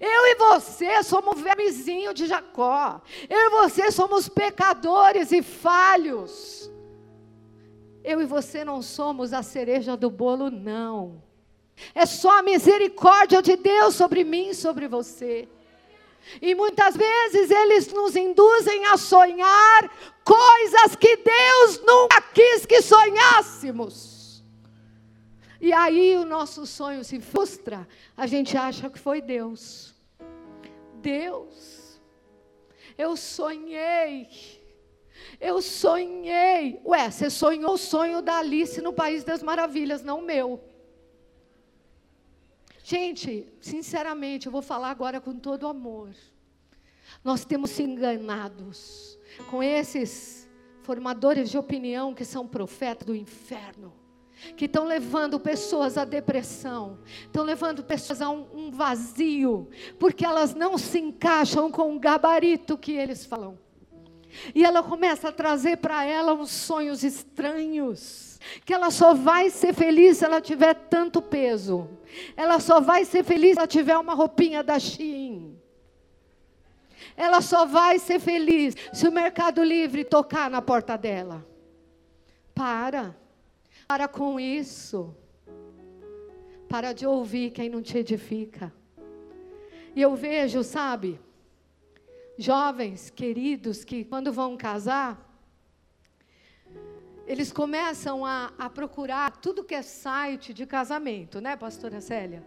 Eu 0.00 0.26
e 0.26 0.34
você 0.34 1.02
somos 1.02 1.38
o 1.38 1.42
vermezinho 1.42 2.12
de 2.12 2.26
Jacó. 2.26 3.00
Eu 3.28 3.38
e 3.38 3.50
você 3.50 3.90
somos 3.92 4.28
pecadores 4.28 5.30
e 5.30 5.42
falhos. 5.42 6.67
Eu 8.04 8.20
e 8.20 8.26
você 8.26 8.64
não 8.64 8.80
somos 8.82 9.32
a 9.32 9.42
cereja 9.42 9.96
do 9.96 10.10
bolo, 10.10 10.50
não. 10.50 11.22
É 11.94 12.06
só 12.06 12.38
a 12.38 12.42
misericórdia 12.42 13.40
de 13.42 13.56
Deus 13.56 13.94
sobre 13.94 14.24
mim 14.24 14.50
e 14.50 14.54
sobre 14.54 14.88
você. 14.88 15.48
E 16.42 16.54
muitas 16.54 16.96
vezes 16.96 17.50
eles 17.50 17.92
nos 17.92 18.14
induzem 18.14 18.84
a 18.86 18.96
sonhar 18.96 19.90
coisas 20.24 20.96
que 20.96 21.16
Deus 21.16 21.80
nunca 21.84 22.20
quis 22.20 22.66
que 22.66 22.82
sonhássemos. 22.82 24.44
E 25.60 25.72
aí 25.72 26.16
o 26.16 26.24
nosso 26.24 26.66
sonho 26.66 27.02
se 27.02 27.18
frustra, 27.20 27.88
a 28.16 28.26
gente 28.26 28.56
acha 28.56 28.88
que 28.90 28.98
foi 28.98 29.20
Deus. 29.20 29.94
Deus, 31.00 32.00
eu 32.96 33.16
sonhei 33.16 34.28
eu 35.40 35.60
sonhei. 35.62 36.80
Ué, 36.84 37.10
você 37.10 37.30
sonhou 37.30 37.74
o 37.74 37.78
sonho 37.78 38.20
da 38.22 38.38
Alice 38.38 38.80
no 38.80 38.92
País 38.92 39.24
das 39.24 39.42
Maravilhas, 39.42 40.02
não 40.02 40.18
o 40.18 40.22
meu. 40.22 40.60
Gente, 42.82 43.46
sinceramente, 43.60 44.46
eu 44.46 44.52
vou 44.52 44.62
falar 44.62 44.90
agora 44.90 45.20
com 45.20 45.34
todo 45.38 45.68
amor. 45.68 46.10
Nós 47.22 47.44
temos 47.44 47.70
se 47.70 47.82
enganados 47.82 49.18
com 49.50 49.62
esses 49.62 50.48
formadores 50.82 51.50
de 51.50 51.58
opinião 51.58 52.14
que 52.14 52.24
são 52.24 52.46
profetas 52.46 53.06
do 53.06 53.14
inferno, 53.14 53.92
que 54.56 54.64
estão 54.64 54.86
levando 54.86 55.38
pessoas 55.38 55.98
à 55.98 56.04
depressão, 56.06 56.98
estão 57.26 57.44
levando 57.44 57.84
pessoas 57.84 58.22
a 58.22 58.30
um, 58.30 58.46
um 58.54 58.70
vazio, 58.70 59.68
porque 59.98 60.24
elas 60.24 60.54
não 60.54 60.78
se 60.78 60.98
encaixam 60.98 61.70
com 61.70 61.94
o 61.94 62.00
gabarito 62.00 62.78
que 62.78 62.92
eles 62.92 63.26
falam. 63.26 63.58
E 64.54 64.64
ela 64.64 64.82
começa 64.82 65.28
a 65.28 65.32
trazer 65.32 65.78
para 65.78 66.04
ela 66.04 66.34
uns 66.34 66.50
sonhos 66.50 67.02
estranhos. 67.02 68.38
Que 68.64 68.72
ela 68.72 68.90
só 68.90 69.14
vai 69.14 69.50
ser 69.50 69.74
feliz 69.74 70.18
se 70.18 70.24
ela 70.24 70.40
tiver 70.40 70.74
tanto 70.74 71.20
peso. 71.20 71.88
Ela 72.36 72.60
só 72.60 72.80
vai 72.80 73.04
ser 73.04 73.24
feliz 73.24 73.52
se 73.52 73.58
ela 73.58 73.66
tiver 73.66 73.96
uma 73.96 74.14
roupinha 74.14 74.62
da 74.62 74.78
Shein. 74.78 75.58
ela 77.16 77.40
só 77.40 77.66
vai 77.66 77.98
ser 77.98 78.20
feliz 78.20 78.74
se 78.92 79.08
o 79.08 79.12
Mercado 79.12 79.62
Livre 79.62 80.04
tocar 80.04 80.50
na 80.50 80.62
porta 80.62 80.96
dela. 80.96 81.44
Para. 82.54 83.16
Para 83.86 84.06
com 84.06 84.38
isso. 84.38 85.14
Para 86.68 86.92
de 86.92 87.06
ouvir 87.06 87.50
quem 87.50 87.68
não 87.68 87.82
te 87.82 87.98
edifica. 87.98 88.72
E 89.96 90.02
eu 90.02 90.14
vejo, 90.14 90.62
sabe, 90.62 91.18
jovens 92.38 93.10
queridos 93.10 93.84
que 93.84 94.04
quando 94.04 94.32
vão 94.32 94.56
casar, 94.56 95.28
eles 97.26 97.52
começam 97.52 98.24
a, 98.24 98.52
a 98.56 98.70
procurar 98.70 99.36
tudo 99.36 99.64
que 99.64 99.74
é 99.74 99.82
site 99.82 100.54
de 100.54 100.64
casamento, 100.64 101.40
né, 101.40 101.56
pastora 101.56 102.00
Célia? 102.00 102.42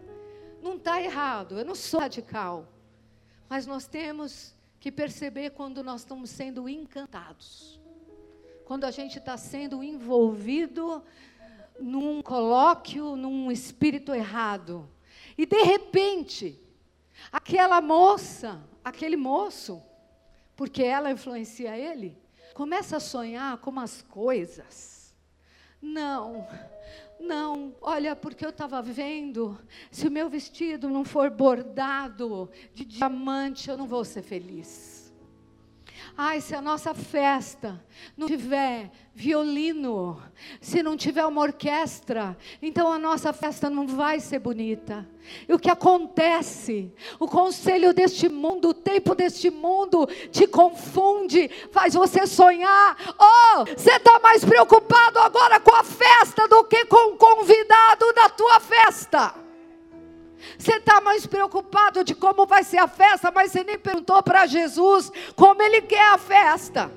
Não 0.62 0.76
está 0.76 1.00
errado, 1.00 1.58
eu 1.58 1.64
não 1.64 1.74
sou 1.74 2.00
radical. 2.00 2.66
Mas 3.48 3.66
nós 3.66 3.86
temos 3.86 4.54
que 4.80 4.90
perceber 4.90 5.50
quando 5.50 5.84
nós 5.84 6.00
estamos 6.00 6.30
sendo 6.30 6.68
encantados. 6.68 7.78
Quando 8.64 8.84
a 8.84 8.90
gente 8.90 9.18
está 9.18 9.36
sendo 9.36 9.84
envolvido 9.84 11.02
num 11.78 12.22
colóquio, 12.22 13.14
num 13.14 13.52
espírito 13.52 14.14
errado. 14.14 14.88
E 15.36 15.44
de 15.44 15.62
repente, 15.62 16.58
aquela 17.30 17.80
moça, 17.80 18.60
aquele 18.84 19.16
moço, 19.16 19.82
porque 20.56 20.82
ela 20.82 21.10
influencia 21.10 21.76
ele, 21.76 22.22
Começa 22.54 22.98
a 22.98 23.00
sonhar 23.00 23.56
com 23.58 23.70
umas 23.70 24.02
coisas. 24.02 25.14
Não, 25.80 26.46
não, 27.18 27.74
olha, 27.80 28.14
porque 28.14 28.44
eu 28.44 28.50
estava 28.50 28.82
vendo, 28.82 29.58
se 29.90 30.06
o 30.06 30.10
meu 30.10 30.28
vestido 30.28 30.88
não 30.88 31.04
for 31.04 31.30
bordado 31.30 32.50
de 32.74 32.84
diamante, 32.84 33.70
eu 33.70 33.76
não 33.76 33.86
vou 33.86 34.04
ser 34.04 34.22
feliz. 34.22 34.91
Ai, 36.16 36.40
se 36.42 36.54
a 36.54 36.60
nossa 36.60 36.92
festa 36.92 37.82
não 38.16 38.26
tiver 38.26 38.90
violino, 39.14 40.22
se 40.60 40.82
não 40.82 40.96
tiver 40.96 41.24
uma 41.24 41.40
orquestra, 41.40 42.36
então 42.60 42.92
a 42.92 42.98
nossa 42.98 43.32
festa 43.32 43.70
não 43.70 43.86
vai 43.86 44.20
ser 44.20 44.38
bonita. 44.38 45.08
E 45.48 45.54
o 45.54 45.58
que 45.58 45.70
acontece? 45.70 46.92
O 47.18 47.26
conselho 47.26 47.94
deste 47.94 48.28
mundo, 48.28 48.68
o 48.68 48.74
tempo 48.74 49.14
deste 49.14 49.50
mundo 49.50 50.06
te 50.30 50.46
confunde, 50.46 51.48
faz 51.70 51.94
você 51.94 52.26
sonhar. 52.26 52.96
Oh, 53.18 53.64
você 53.64 53.92
está 53.92 54.18
mais 54.20 54.44
preocupado 54.44 55.18
agora 55.18 55.60
com 55.60 55.74
a 55.74 55.84
festa 55.84 56.46
do 56.46 56.64
que 56.64 56.84
com 56.86 57.14
o 57.14 57.16
convidado 57.16 58.12
da 58.14 58.28
tua 58.28 58.60
festa. 58.60 59.34
Você 60.58 60.76
está 60.76 61.00
mais 61.00 61.26
preocupado 61.26 62.04
de 62.04 62.14
como 62.14 62.46
vai 62.46 62.64
ser 62.64 62.78
a 62.78 62.88
festa, 62.88 63.30
mas 63.30 63.52
você 63.52 63.64
nem 63.64 63.78
perguntou 63.78 64.22
para 64.22 64.46
Jesus 64.46 65.10
como 65.36 65.62
ele 65.62 65.82
quer 65.82 66.12
a 66.12 66.18
festa. 66.18 66.90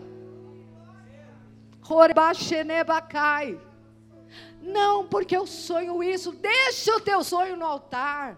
Não, 4.62 5.06
porque 5.06 5.38
eu 5.38 5.46
sonho 5.46 6.04
isso. 6.04 6.32
Deixa 6.32 6.96
o 6.96 7.00
teu 7.00 7.24
sonho 7.24 7.56
no 7.56 7.66
altar. 7.66 8.38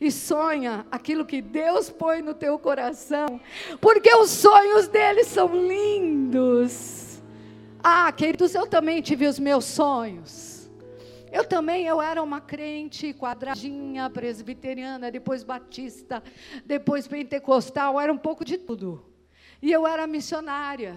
E 0.00 0.12
sonha 0.12 0.86
aquilo 0.90 1.24
que 1.24 1.40
Deus 1.40 1.90
põe 1.90 2.22
no 2.22 2.34
teu 2.34 2.58
coração. 2.58 3.40
Porque 3.80 4.14
os 4.14 4.30
sonhos 4.30 4.86
dele 4.86 5.24
são 5.24 5.48
lindos. 5.66 7.20
Ah, 7.82 8.12
queridos, 8.12 8.54
eu 8.54 8.66
também 8.66 9.00
tive 9.00 9.26
os 9.26 9.38
meus 9.38 9.64
sonhos. 9.64 10.47
Eu 11.30 11.44
também, 11.44 11.86
eu 11.86 12.00
era 12.00 12.22
uma 12.22 12.40
crente 12.40 13.12
quadradinha, 13.12 14.08
presbiteriana, 14.08 15.10
depois 15.10 15.42
batista, 15.42 16.22
depois 16.64 17.06
pentecostal, 17.06 18.00
era 18.00 18.12
um 18.12 18.18
pouco 18.18 18.44
de 18.44 18.56
tudo. 18.56 19.04
E 19.60 19.70
eu 19.70 19.86
era 19.86 20.06
missionária. 20.06 20.96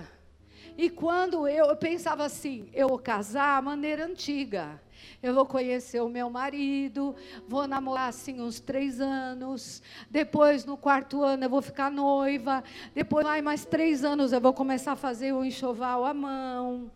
E 0.78 0.90
quando 0.90 1.48
eu, 1.48 1.66
eu 1.66 1.76
pensava 1.76 2.24
assim, 2.24 2.70
eu 2.74 2.88
vou 2.88 3.00
casar 3.00 3.58
a 3.58 3.62
maneira 3.62 4.06
antiga. 4.06 4.82
Eu 5.22 5.34
vou 5.34 5.46
conhecer 5.46 6.00
o 6.00 6.10
meu 6.10 6.30
marido, 6.30 7.16
vou 7.48 7.68
namorar 7.68 8.10
assim 8.10 8.40
uns 8.40 8.60
três 8.60 9.02
anos. 9.02 9.82
Depois, 10.10 10.64
no 10.64 10.78
quarto 10.78 11.24
ano, 11.24 11.44
eu 11.44 11.50
vou 11.50 11.62
ficar 11.62 11.92
noiva. 11.92 12.64
Depois, 12.94 13.26
mais 13.44 13.66
três 13.66 14.04
anos, 14.04 14.32
eu 14.32 14.40
vou 14.40 14.54
começar 14.54 14.94
a 14.94 14.96
fazer 14.96 15.34
o 15.34 15.44
enxoval 15.44 16.06
à 16.06 16.14
mão. 16.14 16.92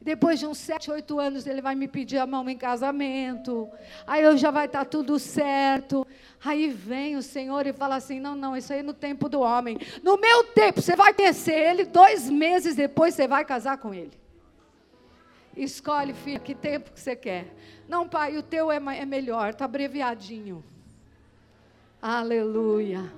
Depois 0.00 0.38
de 0.38 0.46
uns 0.46 0.58
sete, 0.58 0.90
oito 0.90 1.18
anos, 1.18 1.46
ele 1.46 1.60
vai 1.60 1.74
me 1.74 1.88
pedir 1.88 2.18
a 2.18 2.26
mão 2.26 2.48
em 2.48 2.56
casamento. 2.56 3.68
Aí 4.06 4.22
eu 4.22 4.36
já 4.36 4.50
vai 4.50 4.66
estar 4.66 4.80
tá 4.80 4.84
tudo 4.84 5.18
certo. 5.18 6.06
Aí 6.42 6.68
vem 6.68 7.16
o 7.16 7.22
Senhor 7.22 7.66
e 7.66 7.72
fala 7.72 7.96
assim: 7.96 8.20
não, 8.20 8.34
não, 8.34 8.56
isso 8.56 8.72
aí 8.72 8.78
é 8.78 8.82
no 8.82 8.94
tempo 8.94 9.28
do 9.28 9.40
homem. 9.40 9.76
No 10.02 10.16
meu 10.16 10.44
tempo, 10.44 10.80
você 10.80 10.94
vai 10.94 11.12
conhecer 11.12 11.54
ele, 11.54 11.84
dois 11.84 12.30
meses 12.30 12.76
depois 12.76 13.14
você 13.14 13.26
vai 13.26 13.44
casar 13.44 13.78
com 13.78 13.92
ele. 13.92 14.12
Escolhe, 15.56 16.14
filho, 16.14 16.40
que 16.40 16.54
tempo 16.54 16.92
que 16.92 17.00
você 17.00 17.16
quer. 17.16 17.52
Não, 17.88 18.08
pai, 18.08 18.36
o 18.36 18.42
teu 18.42 18.70
é, 18.70 18.76
é 18.76 19.04
melhor, 19.04 19.50
está 19.50 19.64
abreviadinho. 19.64 20.64
Aleluia. 22.00 23.12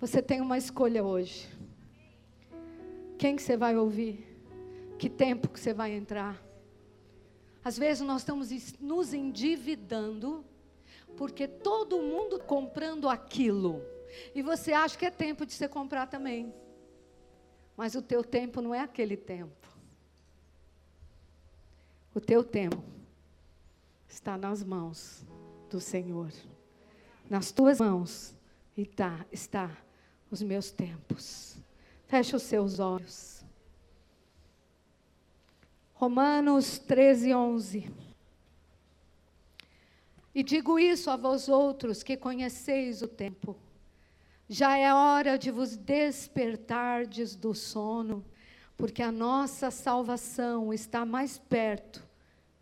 Você 0.00 0.20
tem 0.20 0.40
uma 0.40 0.58
escolha 0.58 1.04
hoje. 1.04 1.48
Quem 3.16 3.36
que 3.36 3.42
você 3.42 3.56
vai 3.56 3.76
ouvir? 3.76 4.35
Que 4.98 5.10
tempo 5.10 5.48
que 5.48 5.60
você 5.60 5.74
vai 5.74 5.92
entrar? 5.92 6.42
Às 7.62 7.76
vezes 7.76 8.06
nós 8.06 8.22
estamos 8.22 8.50
nos 8.80 9.12
endividando 9.12 10.44
porque 11.16 11.48
todo 11.48 12.00
mundo 12.00 12.38
comprando 12.38 13.08
aquilo. 13.08 13.82
E 14.34 14.42
você 14.42 14.72
acha 14.72 14.96
que 14.96 15.06
é 15.06 15.10
tempo 15.10 15.44
de 15.44 15.52
você 15.52 15.68
comprar 15.68 16.06
também. 16.06 16.54
Mas 17.76 17.94
o 17.94 18.02
teu 18.02 18.22
tempo 18.22 18.60
não 18.60 18.74
é 18.74 18.80
aquele 18.80 19.16
tempo. 19.16 19.66
O 22.14 22.20
teu 22.20 22.42
tempo 22.42 22.82
está 24.08 24.38
nas 24.38 24.62
mãos 24.62 25.24
do 25.68 25.80
Senhor. 25.80 26.32
Nas 27.28 27.50
tuas 27.50 27.80
mãos 27.80 28.34
está, 28.76 29.26
está 29.30 29.76
os 30.30 30.40
meus 30.42 30.70
tempos. 30.70 31.58
Feche 32.06 32.34
os 32.34 32.42
seus 32.42 32.78
olhos. 32.78 33.35
Romanos 35.98 36.78
13, 36.78 37.32
11. 37.32 37.90
E 40.34 40.42
digo 40.42 40.78
isso 40.78 41.10
a 41.10 41.16
vós 41.16 41.48
outros 41.48 42.02
que 42.02 42.18
conheceis 42.18 43.00
o 43.00 43.08
tempo. 43.08 43.56
Já 44.46 44.76
é 44.76 44.92
hora 44.92 45.38
de 45.38 45.50
vos 45.50 45.74
despertardes 45.74 47.34
do 47.34 47.54
sono, 47.54 48.22
porque 48.76 49.02
a 49.02 49.10
nossa 49.10 49.70
salvação 49.70 50.70
está 50.70 51.06
mais 51.06 51.38
perto 51.38 52.06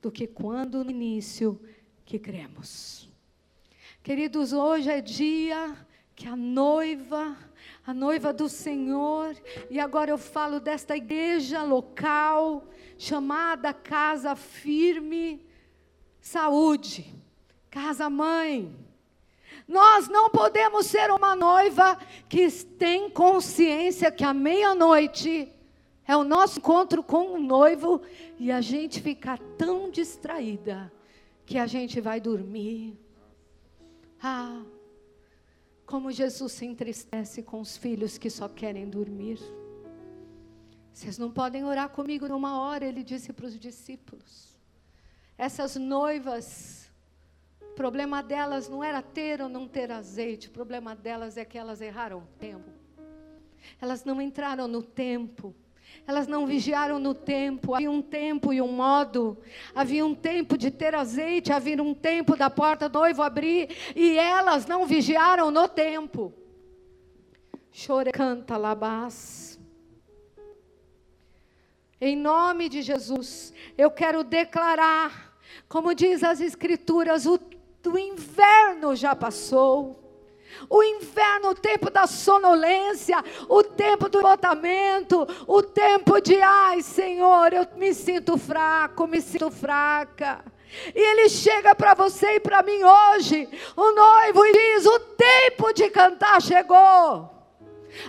do 0.01 0.13
que 0.13 0.29
quando 0.29 0.85
no 0.85 0.91
início 0.93 1.61
que 2.05 2.21
cremos. 2.21 3.09
Queridos, 4.01 4.53
hoje 4.53 4.91
é 4.91 5.01
dia 5.01 5.77
que 6.15 6.29
a 6.29 6.37
noiva, 6.37 7.37
a 7.87 7.93
noiva 7.93 8.33
do 8.33 8.49
Senhor, 8.49 9.37
e 9.69 9.79
agora 9.79 10.11
eu 10.11 10.17
falo 10.17 10.59
desta 10.59 10.97
igreja 10.97 11.63
local, 11.63 12.65
chamada 12.97 13.75
Casa 13.75 14.35
Firme 14.35 15.45
Saúde, 16.21 17.15
Casa 17.71 18.09
Mãe. 18.09 18.75
Nós 19.69 20.09
não 20.09 20.31
podemos 20.31 20.87
ser 20.87 21.11
uma 21.11 21.37
noiva 21.37 21.99
que 22.29 22.51
tem 22.51 23.11
consciência 23.11 24.11
que 24.11 24.25
à 24.25 24.33
meia-noite 24.33 25.53
é 26.07 26.17
o 26.17 26.25
nosso 26.25 26.59
encontro 26.59 27.03
com 27.03 27.35
o 27.35 27.41
noivo 27.41 28.01
e 28.39 28.51
a 28.51 28.61
gente 28.61 29.01
ficar 29.01 29.39
tão 29.59 29.91
distraída 29.91 30.93
que 31.45 31.59
a 31.59 31.67
gente 31.67 32.01
vai 32.01 32.21
dormir. 32.21 32.99
Ah, 34.23 34.63
como 35.87 36.11
Jesus 36.11 36.53
se 36.53 36.65
entristece 36.65 37.43
com 37.43 37.61
os 37.61 37.77
filhos 37.77 38.17
que 38.19 38.31
só 38.31 38.49
querem 38.49 38.89
dormir. 38.89 39.39
Vocês 40.93 41.19
não 41.19 41.31
podem 41.31 41.65
orar 41.65 41.89
comigo 41.89 42.29
numa 42.29 42.61
hora, 42.61 42.87
ele 42.87 43.03
disse 43.03 43.33
para 43.33 43.47
os 43.47 43.59
discípulos. 43.59 44.57
Essas 45.37 45.77
noivas, 45.77 46.91
o 47.61 47.75
problema 47.75 48.23
delas 48.23 48.69
não 48.69 48.83
era 48.83 49.03
ter 49.03 49.43
ou 49.43 49.49
não 49.49 49.67
ter 49.67 49.91
azeite, 49.91 50.49
o 50.49 50.53
problema 50.53 50.95
delas 50.95 51.37
é 51.37 51.45
que 51.45 51.59
elas 51.59 51.81
erraram 51.81 52.19
o 52.19 52.27
tempo. 52.39 52.71
Elas 53.81 54.05
não 54.05 54.21
entraram 54.21 54.69
no 54.69 54.83
tempo. 54.83 55.55
Elas 56.07 56.27
não 56.27 56.47
vigiaram 56.47 56.99
no 56.99 57.15
tempo. 57.15 57.75
Havia 57.75 57.91
um 57.91 58.03
tempo 58.03 58.53
e 58.53 58.61
um 58.61 58.71
modo. 58.71 59.39
Havia 59.75 60.05
um 60.05 60.15
tempo 60.15 60.59
de 60.59 60.71
ter 60.71 60.95
azeite, 60.95 61.53
havia 61.53 61.83
um 61.83 61.95
tempo 61.95 62.37
da 62.37 62.51
porta 62.51 62.89
do 62.89 62.99
noivo 62.99 63.23
abrir, 63.23 63.71
e 63.97 64.19
elas 64.19 64.67
não 64.67 64.87
vigiaram 64.87 65.51
no 65.51 65.67
tempo. 65.69 66.33
Chore 67.73 68.13
canta 68.13 68.57
labás. 68.57 69.59
Em 72.01 72.15
nome 72.15 72.69
de 72.69 72.83
Jesus, 72.83 73.53
eu 73.79 73.91
quero 73.91 74.23
declarar, 74.23 75.39
como 75.69 75.95
diz 75.95 76.23
as 76.23 76.41
Escrituras, 76.41 77.25
o, 77.25 77.41
o 77.87 77.99
inverno 77.99 78.95
já 78.95 79.17
passou, 79.17 80.04
o 80.69 80.83
inverno, 80.83 81.51
o 81.51 81.55
tempo 81.55 81.91
da 81.91 82.07
sonolência, 82.07 83.23
o 83.49 83.63
tempo 83.63 84.09
do 84.09 84.21
botamento, 84.21 85.27
o 85.47 85.63
tempo 85.63 86.21
de, 86.21 86.41
ai 86.41 86.83
Senhor, 86.83 87.53
eu 87.53 87.67
me 87.77 87.95
sinto 87.95 88.37
fraco, 88.37 89.07
me 89.07 89.21
sinto 89.21 89.51
fraca. 89.51 90.45
E 90.95 90.99
ele 90.99 91.29
chega 91.29 91.75
para 91.75 91.95
você 91.95 92.37
e 92.37 92.41
para 92.41 92.63
mim 92.63 92.83
hoje, 92.83 93.49
o 93.77 93.93
noivo, 93.93 94.45
e 94.45 94.53
diz: 94.53 94.87
O 94.87 94.99
tempo 94.99 95.73
de 95.73 95.89
cantar 95.91 96.43
chegou. 96.43 97.31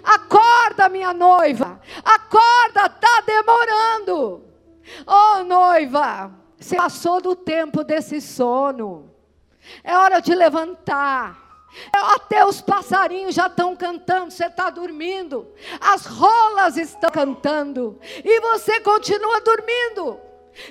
Acorda, 0.04 0.90
minha 0.90 1.14
noiva, 1.14 1.80
acorda, 2.04 2.88
está 2.88 3.22
demorando. 3.22 4.44
Oh, 5.06 5.44
noiva, 5.44 6.32
você 6.60 6.76
passou 6.76 7.22
do 7.22 7.36
tempo 7.36 7.84
desse 7.84 8.20
sono. 8.20 9.14
É 9.84 9.96
hora 9.96 10.20
de 10.20 10.34
levantar. 10.34 11.45
Até 11.92 12.46
os 12.46 12.62
passarinhos 12.62 13.36
já 13.36 13.48
estão 13.48 13.76
cantando, 13.76 14.32
você 14.32 14.46
está 14.46 14.70
dormindo. 14.70 15.48
As 15.80 16.06
rolas 16.06 16.78
estão 16.78 17.10
cantando. 17.10 18.00
E 18.24 18.40
você 18.40 18.80
continua 18.80 19.42
dormindo. 19.42 20.20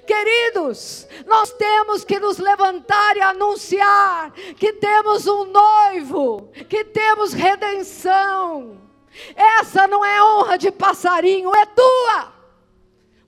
Queridos, 0.07 1.07
nós 1.27 1.53
temos 1.53 2.05
que 2.05 2.19
nos 2.19 2.39
levantar 2.39 3.17
e 3.17 3.21
anunciar 3.21 4.33
que 4.57 4.73
temos 4.73 5.27
um 5.27 5.45
noivo, 5.45 6.51
que 6.71 6.85
temos 6.85 7.35
redenção. 7.35 8.81
Essa 9.37 9.87
não 9.87 10.05
é 10.05 10.23
honra 10.25 10.57
de 10.57 10.73
passarinho, 10.73 11.55
é 11.55 11.67
tua. 11.67 12.33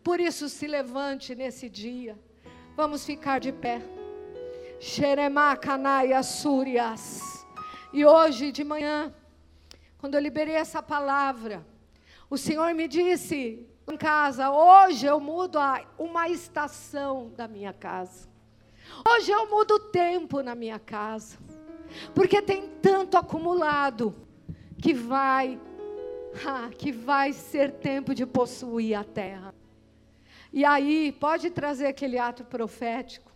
Por 0.03 0.19
isso, 0.19 0.49
se 0.49 0.67
levante 0.67 1.35
nesse 1.35 1.69
dia. 1.69 2.19
Vamos 2.75 3.05
ficar 3.05 3.39
de 3.39 3.53
pé. 3.53 3.83
Xeremacanai 4.81 6.11
Súrias. 6.23 7.36
E 7.93 8.05
hoje 8.05 8.53
de 8.53 8.65
manhã, 8.65 9.15
quando 9.99 10.15
eu 10.15 10.21
liberei 10.21 10.55
essa 10.55 10.83
palavra, 10.83 11.67
o 12.29 12.37
Senhor 12.37 12.75
me 12.75 12.89
disse 12.89 13.67
em 13.89 13.97
casa, 13.97 14.51
hoje 14.51 15.07
eu 15.07 15.21
mudo 15.21 15.59
a, 15.59 15.85
uma 15.99 16.29
estação 16.29 17.31
da 17.37 17.47
minha 17.47 17.73
casa. 17.73 18.29
Hoje 19.09 19.31
eu 19.31 19.49
mudo 19.49 19.75
o 19.75 19.81
tempo 19.81 20.43
na 20.43 20.55
minha 20.55 20.79
casa. 20.79 21.39
Porque 22.15 22.43
tem 22.43 22.69
tanto 22.83 23.17
acumulado 23.17 24.15
que 24.81 24.93
vai 24.93 25.59
ah, 26.47 26.71
que 26.77 26.93
vai 26.93 27.33
ser 27.33 27.73
tempo 27.73 28.15
de 28.15 28.27
possuir 28.27 28.99
a 28.99 29.05
terra. 29.05 29.55
E 30.53 30.65
aí, 30.65 31.13
pode 31.13 31.51
trazer 31.51 31.87
aquele 31.87 32.19
ato 32.19 32.45
profético. 32.45 33.31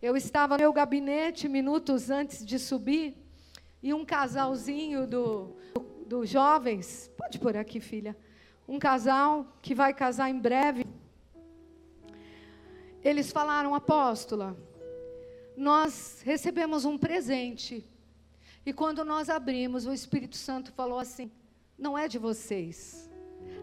Eu 0.00 0.16
estava 0.16 0.54
no 0.56 0.62
meu 0.62 0.72
gabinete 0.72 1.48
minutos 1.48 2.10
antes 2.10 2.44
de 2.44 2.58
subir, 2.58 3.16
e 3.82 3.92
um 3.94 4.04
casalzinho 4.04 5.06
dos 5.06 5.54
do 6.06 6.26
jovens, 6.26 7.10
pode 7.16 7.38
pôr 7.38 7.56
aqui, 7.56 7.80
filha, 7.80 8.16
um 8.66 8.78
casal 8.78 9.46
que 9.62 9.74
vai 9.74 9.94
casar 9.94 10.28
em 10.28 10.38
breve. 10.38 10.84
Eles 13.02 13.30
falaram, 13.30 13.74
apóstola, 13.74 14.56
nós 15.56 16.20
recebemos 16.24 16.84
um 16.84 16.98
presente. 16.98 17.88
E 18.66 18.72
quando 18.72 19.04
nós 19.04 19.30
abrimos, 19.30 19.86
o 19.86 19.92
Espírito 19.92 20.36
Santo 20.36 20.72
falou 20.72 20.98
assim: 20.98 21.30
não 21.78 21.96
é 21.96 22.08
de 22.08 22.18
vocês 22.18 23.10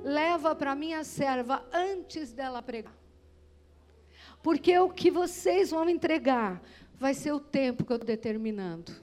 leva 0.03 0.55
para 0.55 0.75
minha 0.75 1.03
serva 1.03 1.65
antes 1.71 2.31
dela 2.31 2.61
pregar. 2.61 2.95
Porque 4.41 4.77
o 4.79 4.89
que 4.89 5.11
vocês 5.11 5.71
vão 5.71 5.89
entregar 5.89 6.61
vai 6.95 7.13
ser 7.13 7.31
o 7.31 7.39
tempo 7.39 7.83
que 7.83 7.91
eu 7.91 7.97
estou 7.97 8.07
determinando. 8.07 8.93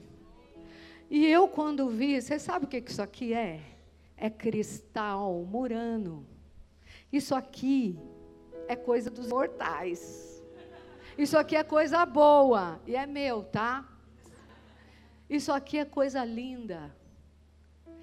E 1.09 1.25
eu, 1.25 1.47
quando 1.47 1.89
vi, 1.89 2.21
você 2.21 2.39
sabe 2.39 2.65
o 2.65 2.67
que 2.67 2.77
isso 2.77 3.01
aqui 3.01 3.33
é? 3.33 3.61
É 4.17 4.29
cristal 4.29 5.43
murano. 5.43 6.25
Isso 7.11 7.35
aqui 7.35 7.97
é 8.67 8.75
coisa 8.75 9.09
dos 9.09 9.27
mortais. 9.27 10.43
Isso 11.17 11.37
aqui 11.37 11.55
é 11.55 11.63
coisa 11.63 12.05
boa. 12.05 12.79
E 12.85 12.95
é 12.95 13.05
meu, 13.05 13.43
tá? 13.43 13.87
Isso 15.29 15.51
aqui 15.51 15.77
é 15.77 15.85
coisa 15.85 16.25
linda. 16.25 16.95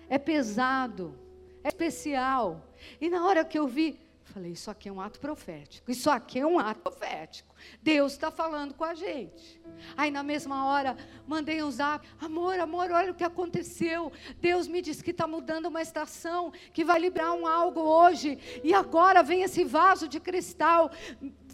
É 0.08 0.18
pesado. 0.18 1.18
É 1.64 1.68
especial. 1.68 2.66
E 3.00 3.08
na 3.08 3.26
hora 3.26 3.44
que 3.44 3.58
eu 3.58 3.66
vi, 3.66 3.98
falei: 4.32 4.52
Isso 4.52 4.70
aqui 4.70 4.88
é 4.88 4.92
um 4.92 5.00
ato 5.00 5.20
profético. 5.20 5.90
Isso 5.90 6.10
aqui 6.10 6.40
é 6.40 6.46
um 6.46 6.58
ato 6.58 6.80
profético. 6.80 7.54
Deus 7.82 8.12
está 8.12 8.30
falando 8.30 8.74
com 8.74 8.84
a 8.84 8.94
gente. 8.94 9.60
Aí 9.96 10.10
na 10.10 10.22
mesma 10.22 10.66
hora, 10.66 10.96
mandei 11.26 11.62
um 11.62 11.70
zap: 11.70 12.06
Amor, 12.20 12.58
amor, 12.58 12.90
olha 12.90 13.12
o 13.12 13.14
que 13.14 13.24
aconteceu. 13.24 14.10
Deus 14.40 14.66
me 14.66 14.80
disse 14.80 15.04
que 15.04 15.10
está 15.10 15.26
mudando 15.26 15.66
uma 15.66 15.82
estação, 15.82 16.52
que 16.72 16.84
vai 16.84 16.98
liberar 16.98 17.32
um 17.34 17.46
algo 17.46 17.80
hoje. 17.80 18.38
E 18.64 18.72
agora 18.72 19.22
vem 19.22 19.42
esse 19.42 19.64
vaso 19.64 20.08
de 20.08 20.18
cristal. 20.18 20.90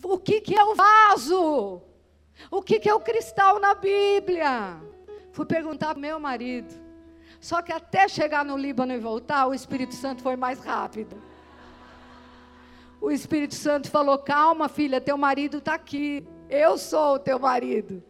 O 0.02 0.18
que, 0.18 0.40
que 0.40 0.54
é 0.54 0.64
o 0.64 0.74
vaso? 0.74 1.82
O 2.50 2.62
que, 2.62 2.78
que 2.78 2.88
é 2.88 2.94
o 2.94 3.00
cristal 3.00 3.58
na 3.58 3.74
Bíblia? 3.74 4.80
Fui 5.32 5.44
perguntar 5.44 5.88
para 5.88 6.00
meu 6.00 6.18
marido. 6.20 6.72
Só 7.40 7.62
que 7.62 7.72
até 7.72 8.08
chegar 8.08 8.44
no 8.44 8.56
Líbano 8.56 8.92
e 8.92 8.98
voltar, 8.98 9.46
o 9.46 9.54
Espírito 9.54 9.94
Santo 9.94 10.22
foi 10.22 10.36
mais 10.36 10.60
rápido. 10.60 11.20
O 13.00 13.10
Espírito 13.10 13.54
Santo 13.54 13.90
falou: 13.90 14.18
Calma, 14.18 14.68
filha, 14.68 15.00
teu 15.00 15.16
marido 15.16 15.58
está 15.58 15.74
aqui. 15.74 16.26
Eu 16.48 16.76
sou 16.76 17.14
o 17.14 17.18
teu 17.18 17.38
marido. 17.38 18.02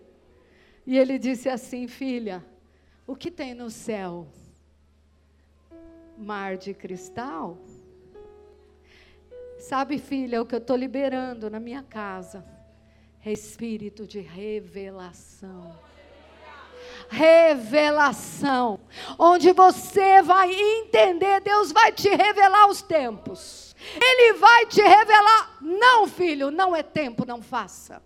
E 0.87 0.97
ele 0.97 1.19
disse 1.19 1.49
assim: 1.49 1.87
Filha, 1.87 2.45
o 3.07 3.15
que 3.15 3.31
tem 3.31 3.55
no 3.55 3.71
céu? 3.71 4.27
Mar 6.17 6.57
de 6.57 6.75
cristal? 6.75 7.59
Sabe, 9.59 9.99
filha, 9.99 10.41
o 10.41 10.47
que 10.47 10.55
eu 10.55 10.61
estou 10.61 10.77
liberando 10.77 11.51
na 11.51 11.59
minha 11.59 11.83
casa 11.83 12.45
é 13.25 13.33
espírito 13.33 14.07
de 14.07 14.21
revelação 14.21 15.77
revelação, 17.09 18.81
onde 19.19 19.53
você 19.53 20.23
vai 20.23 20.53
entender, 20.53 21.41
Deus 21.41 21.73
vai 21.73 21.93
te 21.93 22.09
revelar 22.09 22.69
os 22.69 22.83
tempos. 22.83 23.68
Ele 23.95 24.35
vai 24.35 24.67
te 24.67 24.81
revelar, 24.81 25.59
não, 25.61 26.07
filho, 26.07 26.51
não 26.51 26.75
é 26.75 26.83
tempo, 26.83 27.25
não 27.27 27.41
faça. 27.43 28.03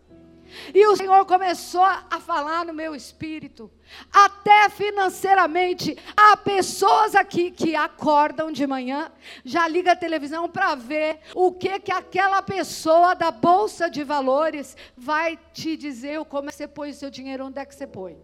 E 0.75 0.87
o 0.87 0.97
Senhor 0.97 1.25
começou 1.25 1.83
a 1.83 2.21
falar 2.21 2.65
no 2.65 2.75
meu 2.75 2.95
espírito, 2.95 3.71
até 4.13 4.69
financeiramente. 4.69 5.97
Há 6.17 6.37
pessoas 6.37 7.15
aqui 7.15 7.51
que 7.51 7.75
acordam 7.75 8.53
de 8.53 8.67
manhã, 8.67 9.11
já 9.45 9.67
liga 9.67 9.93
a 9.93 9.97
televisão 9.97 10.49
para 10.49 10.75
ver 10.75 11.21
o 11.35 11.53
que 11.53 11.81
que 11.81 11.93
aquela 11.93 12.43
pessoa 12.43 13.15
da 13.15 13.31
bolsa 13.31 13.89
de 13.89 14.05
valores 14.05 14.77
vai 14.97 15.39
te 15.53 15.77
dizer, 15.77 16.23
como 16.27 16.49
é 16.49 16.53
que 16.53 16.59
você 16.59 16.69
põe 16.69 16.91
o 16.91 16.95
seu 16.95 17.11
dinheiro, 17.11 17.47
onde 17.47 17.59
é 17.59 17.65
que 17.65 17.75
você 17.75 17.87
põe. 17.87 18.19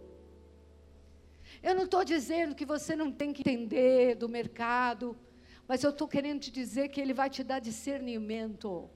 Eu 1.62 1.74
não 1.74 1.84
estou 1.84 2.04
dizendo 2.04 2.54
que 2.54 2.64
você 2.64 2.94
não 2.94 3.10
tem 3.10 3.32
que 3.32 3.40
entender 3.40 4.14
do 4.14 4.28
mercado, 4.28 5.16
mas 5.68 5.84
eu 5.84 5.90
estou 5.90 6.08
querendo 6.08 6.40
te 6.40 6.50
dizer 6.50 6.88
que 6.88 7.00
ele 7.00 7.12
vai 7.12 7.28
te 7.28 7.44
dar 7.44 7.60
discernimento. 7.60 8.88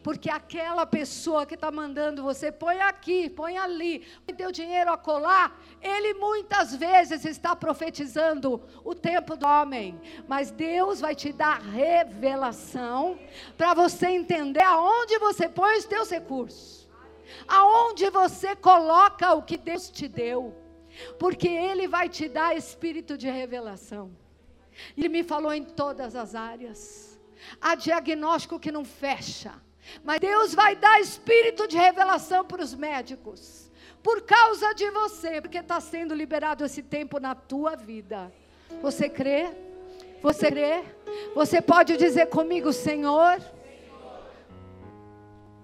Porque 0.00 0.30
aquela 0.30 0.86
pessoa 0.86 1.44
que 1.44 1.54
está 1.54 1.70
mandando 1.72 2.22
você, 2.22 2.52
põe 2.52 2.80
aqui, 2.80 3.28
põe 3.28 3.58
ali, 3.58 4.06
põe 4.24 4.36
teu 4.36 4.52
dinheiro 4.52 4.92
a 4.92 4.96
colar, 4.96 5.60
ele 5.80 6.14
muitas 6.14 6.76
vezes 6.76 7.24
está 7.24 7.56
profetizando 7.56 8.62
o 8.84 8.94
tempo 8.94 9.36
do 9.36 9.44
homem. 9.44 10.00
Mas 10.28 10.52
Deus 10.52 11.00
vai 11.00 11.16
te 11.16 11.32
dar 11.32 11.60
revelação 11.60 13.18
para 13.56 13.74
você 13.74 14.06
entender 14.06 14.62
aonde 14.62 15.18
você 15.18 15.48
põe 15.48 15.76
os 15.76 15.84
teus 15.84 16.08
recursos. 16.08 16.88
Aonde 17.48 18.08
você 18.10 18.54
coloca 18.54 19.34
o 19.34 19.42
que 19.42 19.56
Deus 19.56 19.90
te 19.90 20.06
deu 20.06 20.62
porque 21.18 21.48
Ele 21.48 21.88
vai 21.88 22.08
te 22.08 22.28
dar 22.28 22.56
espírito 22.56 23.16
de 23.16 23.30
revelação. 23.30 24.14
Ele 24.96 25.08
me 25.08 25.22
falou 25.22 25.52
em 25.52 25.64
todas 25.64 26.14
as 26.14 26.34
áreas. 26.34 27.20
Há 27.60 27.74
diagnóstico 27.74 28.58
que 28.58 28.70
não 28.70 28.84
fecha, 28.84 29.52
mas 30.04 30.20
Deus 30.20 30.54
vai 30.54 30.76
dar 30.76 31.00
espírito 31.00 31.66
de 31.66 31.76
revelação 31.76 32.44
para 32.44 32.62
os 32.62 32.72
médicos, 32.72 33.70
por 34.02 34.22
causa 34.22 34.72
de 34.74 34.88
você, 34.90 35.40
porque 35.40 35.58
está 35.58 35.80
sendo 35.80 36.14
liberado 36.14 36.64
esse 36.64 36.82
tempo 36.82 37.18
na 37.18 37.34
tua 37.34 37.74
vida. 37.74 38.32
Você 38.80 39.08
crê? 39.08 39.50
Você 40.22 40.48
crê? 40.48 40.84
Você 41.34 41.60
pode 41.60 41.96
dizer 41.96 42.26
comigo, 42.26 42.72
Senhor? 42.72 43.40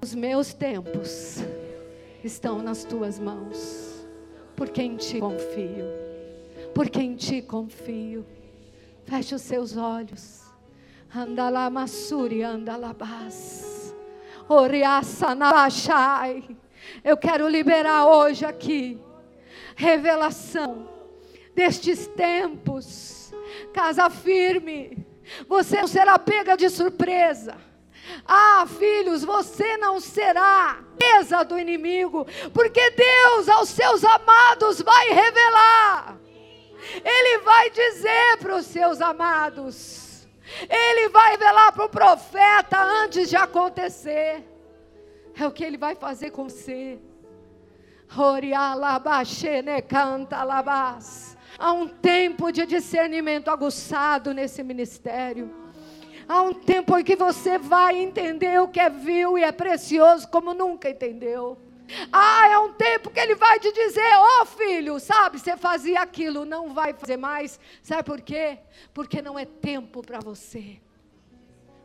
Os 0.03 0.15
meus 0.15 0.53
tempos 0.53 1.39
estão 2.25 2.61
nas 2.61 2.85
tuas 2.85 3.19
mãos 3.19 3.89
porque 4.59 4.83
em 4.83 4.97
ti 4.97 5.21
confio. 5.21 5.85
Porque 6.75 7.01
em 7.01 7.15
ti 7.15 7.41
confio. 7.41 8.27
Feche 9.19 9.35
os 9.35 9.43
seus 9.43 9.77
olhos. 9.77 10.45
Andala 11.13 11.69
massuri, 11.69 12.45
andalabás. 12.45 13.93
Oriaça 14.49 15.35
nabachai. 15.35 16.57
Eu 17.03 17.17
quero 17.17 17.49
liberar 17.49 18.07
hoje 18.07 18.45
aqui 18.45 18.97
revelação 19.75 20.89
destes 21.53 22.07
tempos. 22.07 23.35
Casa 23.75 24.09
firme, 24.09 25.05
você 25.49 25.81
não 25.81 25.89
será 25.89 26.17
pega 26.17 26.57
de 26.57 26.71
surpresa. 26.71 27.57
Ah, 28.25 28.69
filhos, 28.79 29.25
você 29.25 29.77
não 29.79 29.99
será 29.99 30.79
presa 30.97 31.43
do 31.43 31.59
inimigo, 31.59 32.25
porque 32.55 32.93
Deus 32.93 33.49
aos 33.49 33.69
seus 33.69 34.05
amados 34.05 34.81
vai 34.81 35.09
revelar. 35.09 36.28
Ele 37.05 37.39
vai 37.39 37.71
dizer 37.71 38.39
para 38.39 38.57
os 38.57 38.67
seus 38.67 39.01
amados. 39.01 40.27
Ele 40.69 41.09
vai 41.11 41.33
revelar 41.33 41.73
para 41.73 41.85
o 41.85 41.89
profeta 41.89 42.81
antes 42.81 43.29
de 43.29 43.37
acontecer. 43.37 44.45
É 45.39 45.47
o 45.47 45.53
que 45.53 45.65
ele 45.65 45.77
vai 45.77 45.95
fazer 45.95 46.31
com 46.31 46.49
você. 46.49 46.99
Há 51.59 51.73
um 51.73 51.89
tempo 51.89 52.51
de 52.51 52.67
discernimento 52.67 53.49
aguçado 53.49 54.33
nesse 54.33 54.63
ministério. 54.63 55.55
Há 56.29 56.43
um 56.43 56.53
tempo 56.53 56.99
em 56.99 57.05
que 57.05 57.17
você 57.17 57.59
vai 57.59 57.97
entender 57.99 58.61
o 58.61 58.69
que 58.69 58.81
é 58.81 58.91
vil 58.91 59.39
e 59.39 59.45
é 59.45 59.53
precioso 59.53 60.29
como 60.29 60.55
nunca 60.55 60.91
entendeu. 60.91 61.59
Ah, 62.13 62.49
é 62.49 62.59
um 62.59 62.73
tempo 62.73 63.11
que 63.11 63.19
ele 63.19 63.35
vai 63.35 63.59
te 63.59 63.73
dizer, 63.73 64.17
ô 64.17 64.43
oh, 64.43 64.47
filho, 64.47 65.01
sabe, 65.01 65.39
você 65.39 65.57
fazia 65.57 66.01
aquilo, 66.01 66.45
não 66.45 66.75
vai 66.75 66.93
fazer 66.93 67.17
mais. 67.17 67.59
Sabe 67.83 68.03
por 68.03 68.21
quê? 68.21 68.59
Porque 68.93 69.23
não 69.23 69.39
é 69.39 69.45
tempo 69.45 70.03
para 70.03 70.21
você. 70.21 70.81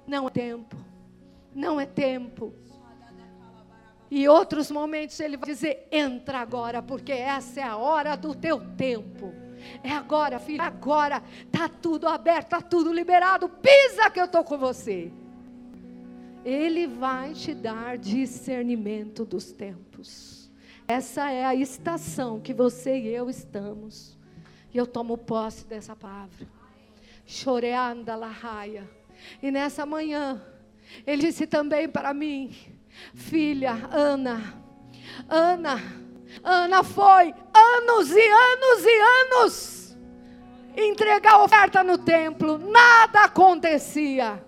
Não 0.05 0.27
é 0.27 0.31
tempo. 0.31 0.75
Não 1.55 1.79
é 1.79 1.85
tempo. 1.85 2.53
E 4.11 4.27
outros 4.27 4.69
momentos 4.69 5.19
ele 5.19 5.37
vai 5.37 5.49
dizer: 5.49 5.87
entra 5.91 6.39
agora, 6.39 6.81
porque 6.81 7.11
essa 7.11 7.61
é 7.61 7.63
a 7.63 7.77
hora 7.77 8.15
do 8.15 8.35
teu 8.35 8.59
tempo. 8.75 9.33
É 9.83 9.91
agora, 9.91 10.39
filho, 10.39 10.61
é 10.61 10.65
agora. 10.65 11.23
Tá 11.51 11.69
tudo 11.69 12.07
aberto, 12.07 12.49
tá 12.49 12.61
tudo 12.61 12.93
liberado. 12.93 13.49
Pisa 13.49 14.09
que 14.09 14.19
eu 14.19 14.27
tô 14.27 14.43
com 14.43 14.57
você. 14.57 15.11
Ele 16.43 16.85
vai 16.87 17.33
te 17.33 17.53
dar 17.53 17.97
discernimento 17.97 19.23
dos 19.23 19.51
tempos. 19.51 19.92
Essa 20.87 21.31
é 21.31 21.45
a 21.45 21.55
estação 21.55 22.39
que 22.39 22.53
você 22.53 22.97
e 22.97 23.07
eu 23.07 23.29
estamos. 23.29 24.17
E 24.73 24.77
eu 24.77 24.85
tomo 24.85 25.17
posse 25.17 25.65
dessa 25.65 25.95
palavra. 25.95 26.47
Choreanda 27.25 28.15
la 28.15 28.27
raia. 28.27 28.89
E 29.41 29.51
nessa 29.51 29.85
manhã, 29.85 30.41
ele 31.05 31.27
disse 31.27 31.47
também 31.47 31.87
para 31.87 32.13
mim: 32.13 32.55
filha 33.13 33.73
Ana. 33.91 34.61
Ana, 35.29 35.79
Ana 36.43 36.83
foi 36.83 37.33
anos 37.53 38.09
e 38.11 38.27
anos 38.27 38.85
e 38.85 38.99
anos 38.99 39.83
entregar 40.75 41.43
oferta 41.43 41.83
no 41.83 41.97
templo, 41.97 42.57
nada 42.57 43.25
acontecia. 43.25 44.43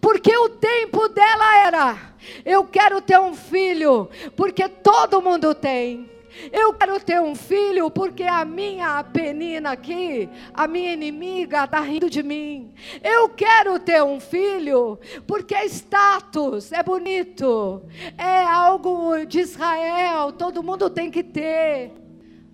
Porque 0.00 0.36
o 0.36 0.48
tempo 0.48 1.08
dela 1.08 1.66
era: 1.66 1.98
eu 2.44 2.64
quero 2.64 3.00
ter 3.00 3.18
um 3.18 3.34
filho, 3.34 4.08
porque 4.36 4.68
todo 4.68 5.22
mundo 5.22 5.54
tem. 5.54 6.08
Eu 6.52 6.72
quero 6.72 7.00
ter 7.00 7.20
um 7.20 7.34
filho 7.34 7.90
porque 7.90 8.22
a 8.22 8.44
minha 8.44 9.02
penina 9.02 9.72
aqui, 9.72 10.28
a 10.54 10.66
minha 10.66 10.92
inimiga, 10.92 11.64
está 11.64 11.80
rindo 11.80 12.08
de 12.08 12.22
mim. 12.22 12.72
Eu 13.02 13.28
quero 13.28 13.78
ter 13.78 14.02
um 14.02 14.20
filho 14.20 14.98
porque 15.26 15.54
é 15.54 15.66
status, 15.66 16.72
é 16.72 16.82
bonito, 16.82 17.82
é 18.16 18.44
algo 18.44 19.24
de 19.26 19.40
Israel, 19.40 20.32
todo 20.32 20.62
mundo 20.62 20.88
tem 20.88 21.10
que 21.10 21.22
ter. 21.22 21.92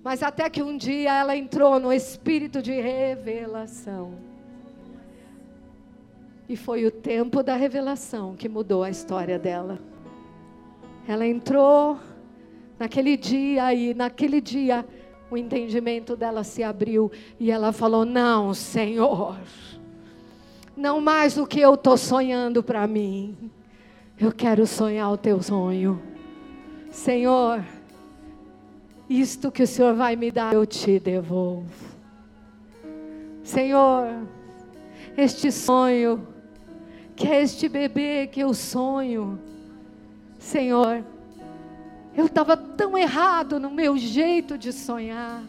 Mas 0.02 0.22
até 0.22 0.48
que 0.48 0.62
um 0.62 0.76
dia 0.76 1.12
ela 1.12 1.36
entrou 1.36 1.78
no 1.78 1.92
espírito 1.92 2.62
de 2.62 2.72
revelação. 2.80 4.25
E 6.48 6.56
foi 6.56 6.86
o 6.86 6.90
tempo 6.90 7.42
da 7.42 7.56
revelação 7.56 8.36
que 8.36 8.48
mudou 8.48 8.82
a 8.82 8.90
história 8.90 9.38
dela. 9.38 9.78
Ela 11.08 11.26
entrou 11.26 11.98
Naquele 12.78 13.16
dia 13.16 13.72
e 13.72 13.94
naquele 13.94 14.40
dia 14.40 14.86
o 15.30 15.36
entendimento 15.36 16.14
dela 16.14 16.44
se 16.44 16.62
abriu 16.62 17.10
e 17.40 17.50
ela 17.50 17.72
falou: 17.72 18.04
Não, 18.04 18.52
Senhor, 18.52 19.36
não 20.76 21.00
mais 21.00 21.38
o 21.38 21.46
que 21.46 21.60
eu 21.60 21.74
estou 21.74 21.96
sonhando 21.96 22.62
para 22.62 22.86
mim, 22.86 23.50
eu 24.18 24.30
quero 24.30 24.66
sonhar 24.66 25.10
o 25.10 25.16
teu 25.16 25.42
sonho. 25.42 26.00
Senhor, 26.90 27.64
isto 29.08 29.50
que 29.50 29.62
o 29.62 29.66
Senhor 29.66 29.94
vai 29.94 30.14
me 30.14 30.30
dar, 30.30 30.52
eu 30.52 30.66
te 30.66 31.00
devolvo. 31.00 31.96
Senhor, 33.42 34.06
este 35.16 35.50
sonho, 35.50 36.26
que 37.16 37.26
é 37.26 37.42
este 37.42 37.68
bebê 37.68 38.26
que 38.26 38.40
eu 38.40 38.52
sonho, 38.52 39.40
Senhor, 40.38 41.02
eu 42.14 42.26
estava 42.26 42.56
tão 42.56 42.96
errado 42.96 43.58
no 43.58 43.70
meu 43.70 43.96
jeito 43.96 44.58
de 44.58 44.72
sonhar. 44.72 45.42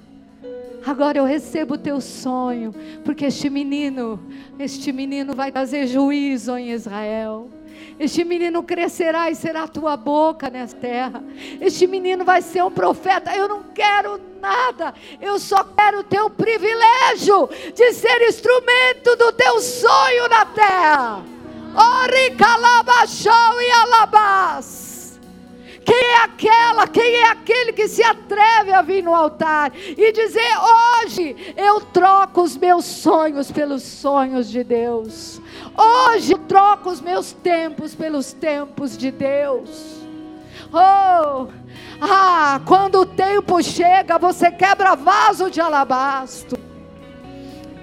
Agora 0.85 1.17
eu 1.17 1.25
recebo 1.25 1.73
o 1.73 1.77
teu 1.77 1.99
sonho, 1.99 2.73
porque 3.03 3.25
este 3.25 3.49
menino, 3.49 4.19
este 4.57 4.93
menino 4.93 5.35
vai 5.35 5.51
trazer 5.51 5.87
juízo 5.87 6.55
em 6.57 6.71
Israel. 6.71 7.49
Este 7.99 8.23
menino 8.23 8.63
crescerá 8.63 9.29
e 9.29 9.35
será 9.35 9.63
a 9.63 9.67
tua 9.67 9.97
boca 9.97 10.49
nessa 10.49 10.75
terra. 10.75 11.23
Este 11.59 11.85
menino 11.85 12.23
vai 12.23 12.41
ser 12.41 12.63
um 12.63 12.71
profeta. 12.71 13.35
Eu 13.35 13.47
não 13.47 13.63
quero 13.73 14.19
nada. 14.39 14.93
Eu 15.19 15.39
só 15.39 15.63
quero 15.63 15.99
o 15.99 16.03
teu 16.03 16.29
privilégio 16.29 17.49
de 17.75 17.93
ser 17.93 18.21
instrumento 18.27 19.15
do 19.17 19.31
teu 19.33 19.59
sonho 19.59 20.27
na 20.29 20.45
terra. 20.45 21.36
Ori 21.77 22.31
calabachou 22.31 23.61
e 23.61 23.71
alabás. 23.71 25.19
Quem 25.85 25.95
é 25.95 26.23
aquela? 26.23 26.87
Quem 26.87 27.15
é 27.15 27.29
aquele 27.29 27.71
que 27.71 27.87
se 27.87 28.03
atreve 28.03 28.73
a 28.73 28.81
vir 28.81 29.03
no 29.03 29.15
altar 29.15 29.71
e 29.75 30.11
dizer: 30.11 30.51
Hoje 30.59 31.53
eu 31.55 31.79
troco 31.79 32.41
os 32.41 32.57
meus 32.57 32.83
sonhos 32.83 33.51
pelos 33.51 33.83
sonhos 33.83 34.49
de 34.49 34.63
Deus. 34.63 35.39
Hoje 35.77 36.33
eu 36.33 36.39
troco 36.39 36.89
os 36.89 36.99
meus 36.99 37.31
tempos 37.31 37.95
pelos 37.95 38.33
tempos 38.33 38.97
de 38.97 39.11
Deus. 39.11 39.97
Oh, 40.73 41.47
ah, 42.01 42.59
quando 42.65 42.95
o 43.01 43.05
tempo 43.05 43.63
chega, 43.63 44.17
você 44.17 44.51
quebra 44.51 44.95
vaso 44.95 45.49
de 45.49 45.61
alabastro. 45.61 46.59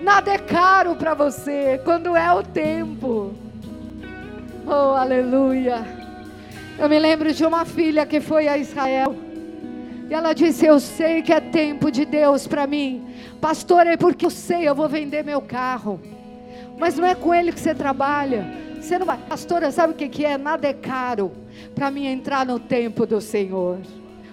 Nada 0.02 0.32
é 0.32 0.38
caro 0.38 0.94
para 0.96 1.14
você 1.14 1.80
quando 1.84 2.14
é 2.14 2.30
o 2.34 2.42
tempo. 2.42 3.43
Oh, 4.66 4.94
aleluia. 4.94 5.84
Eu 6.78 6.88
me 6.88 6.98
lembro 6.98 7.32
de 7.32 7.44
uma 7.44 7.64
filha 7.64 8.06
que 8.06 8.20
foi 8.20 8.48
a 8.48 8.56
Israel. 8.56 9.14
E 10.08 10.14
ela 10.14 10.32
disse: 10.32 10.64
Eu 10.64 10.80
sei 10.80 11.22
que 11.22 11.32
é 11.32 11.40
tempo 11.40 11.90
de 11.90 12.04
Deus 12.04 12.46
para 12.46 12.66
mim. 12.66 13.04
Pastor, 13.40 13.86
é 13.86 13.96
porque 13.96 14.24
eu 14.24 14.30
sei, 14.30 14.66
eu 14.68 14.74
vou 14.74 14.88
vender 14.88 15.22
meu 15.22 15.40
carro. 15.40 16.00
Mas 16.78 16.96
não 16.96 17.06
é 17.06 17.14
com 17.14 17.34
ele 17.34 17.52
que 17.52 17.60
você 17.60 17.74
trabalha. 17.74 18.46
Você 18.80 18.98
não 18.98 19.06
vai. 19.06 19.18
Pastora, 19.18 19.70
sabe 19.70 19.92
o 19.92 19.96
que, 19.96 20.08
que 20.08 20.24
é? 20.24 20.38
Nada 20.38 20.66
é 20.66 20.72
caro 20.72 21.32
para 21.74 21.90
mim 21.90 22.06
entrar 22.06 22.46
no 22.46 22.58
tempo 22.58 23.06
do 23.06 23.20
Senhor. 23.20 23.78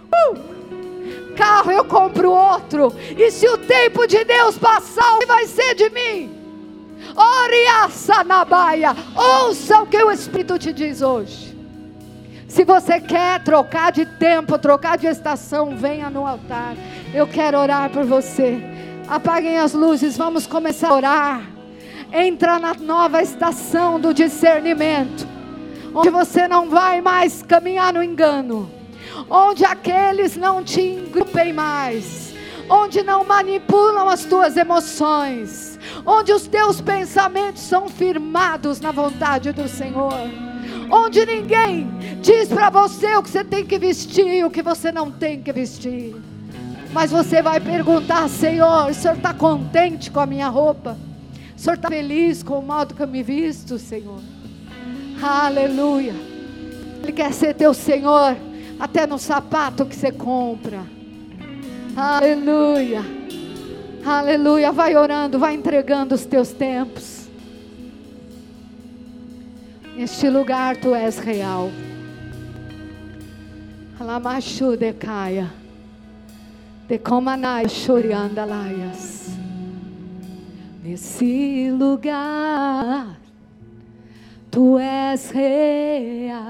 Uh! 0.07 1.35
Carro 1.35 1.71
eu 1.71 1.85
compro 1.85 2.31
outro. 2.31 2.93
E 3.17 3.31
se 3.31 3.47
o 3.47 3.57
tempo 3.57 4.07
de 4.07 4.23
Deus 4.23 4.57
passar, 4.57 5.15
o 5.15 5.19
que 5.19 5.25
vai 5.25 5.45
ser 5.45 5.75
de 5.75 5.89
mim? 5.89 6.40
Oriaça 7.15 8.23
na 8.23 8.45
baia. 8.45 8.95
Ouça 9.15 9.81
o 9.81 9.87
que 9.87 10.01
o 10.03 10.11
Espírito 10.11 10.57
te 10.57 10.71
diz 10.71 11.01
hoje. 11.01 11.57
Se 12.47 12.65
você 12.65 12.99
quer 12.99 13.41
trocar 13.43 13.93
de 13.93 14.05
tempo, 14.05 14.59
trocar 14.59 14.97
de 14.97 15.07
estação, 15.07 15.77
venha 15.77 16.09
no 16.09 16.27
altar. 16.27 16.75
Eu 17.13 17.25
quero 17.25 17.57
orar 17.57 17.89
por 17.89 18.03
você. 18.03 18.61
Apaguem 19.07 19.57
as 19.57 19.73
luzes, 19.73 20.17
vamos 20.17 20.45
começar 20.45 20.89
a 20.89 20.93
orar. 20.93 21.41
Entra 22.11 22.59
na 22.59 22.73
nova 22.73 23.21
estação 23.21 23.99
do 23.99 24.13
discernimento, 24.13 25.25
onde 25.95 26.09
você 26.09 26.45
não 26.45 26.69
vai 26.69 26.99
mais 26.99 27.41
caminhar 27.41 27.93
no 27.93 28.03
engano, 28.03 28.69
onde 29.29 29.63
aqueles 29.63 30.35
não 30.35 30.61
te 30.61 30.81
engrupem 30.81 31.53
mais, 31.53 32.33
onde 32.69 33.01
não 33.01 33.23
manipulam 33.23 34.09
as 34.09 34.25
tuas 34.25 34.57
emoções, 34.57 35.70
onde 36.05 36.31
os 36.33 36.47
teus 36.47 36.81
pensamentos 36.81 37.61
são 37.61 37.89
firmados 37.89 38.79
na 38.79 38.91
vontade 38.91 39.51
do 39.51 39.67
Senhor 39.67 40.51
onde 40.91 41.25
ninguém 41.25 41.87
diz 42.21 42.49
para 42.49 42.69
você 42.69 43.15
o 43.15 43.23
que 43.23 43.29
você 43.29 43.43
tem 43.43 43.65
que 43.65 43.79
vestir 43.79 44.27
e 44.27 44.43
o 44.43 44.51
que 44.51 44.61
você 44.61 44.91
não 44.91 45.09
tem 45.09 45.41
que 45.41 45.51
vestir. 45.53 46.15
Mas 46.91 47.09
você 47.09 47.41
vai 47.41 47.59
perguntar, 47.61 48.27
Senhor, 48.27 48.89
o 48.89 48.93
Senhor 48.93 49.15
está 49.15 49.33
contente 49.33 50.11
com 50.11 50.19
a 50.19 50.25
minha 50.25 50.49
roupa? 50.49 50.97
O 51.55 51.59
Senhor 51.59 51.75
está 51.75 51.87
feliz 51.87 52.43
com 52.43 52.59
o 52.59 52.61
modo 52.61 52.93
que 52.93 53.01
eu 53.01 53.07
me 53.07 53.23
visto, 53.23 53.79
Senhor? 53.79 54.19
Aleluia. 55.21 56.13
Ele 57.01 57.13
quer 57.13 57.31
ser 57.33 57.53
teu 57.53 57.73
Senhor 57.73 58.35
até 58.77 59.07
no 59.07 59.17
sapato 59.17 59.85
que 59.85 59.95
você 59.95 60.11
compra. 60.11 60.81
Aleluia. 61.95 63.20
Aleluia. 64.05 64.71
Vai 64.71 64.95
orando, 64.95 65.37
vai 65.37 65.53
entregando 65.55 66.15
os 66.15 66.25
teus 66.25 66.51
tempos. 66.51 67.29
Neste 69.95 70.29
lugar 70.29 70.77
tu 70.77 70.95
és 70.95 71.19
real. 71.19 71.69
Alamachu 73.99 74.75
de 74.75 74.93
caia. 74.93 75.51
De 76.87 76.97
comanai 76.97 77.67
choriandalaias. 77.69 79.29
Nesse 80.83 81.69
lugar 81.71 83.19
tu 84.49 84.79
és 84.79 85.29
real. 85.29 86.41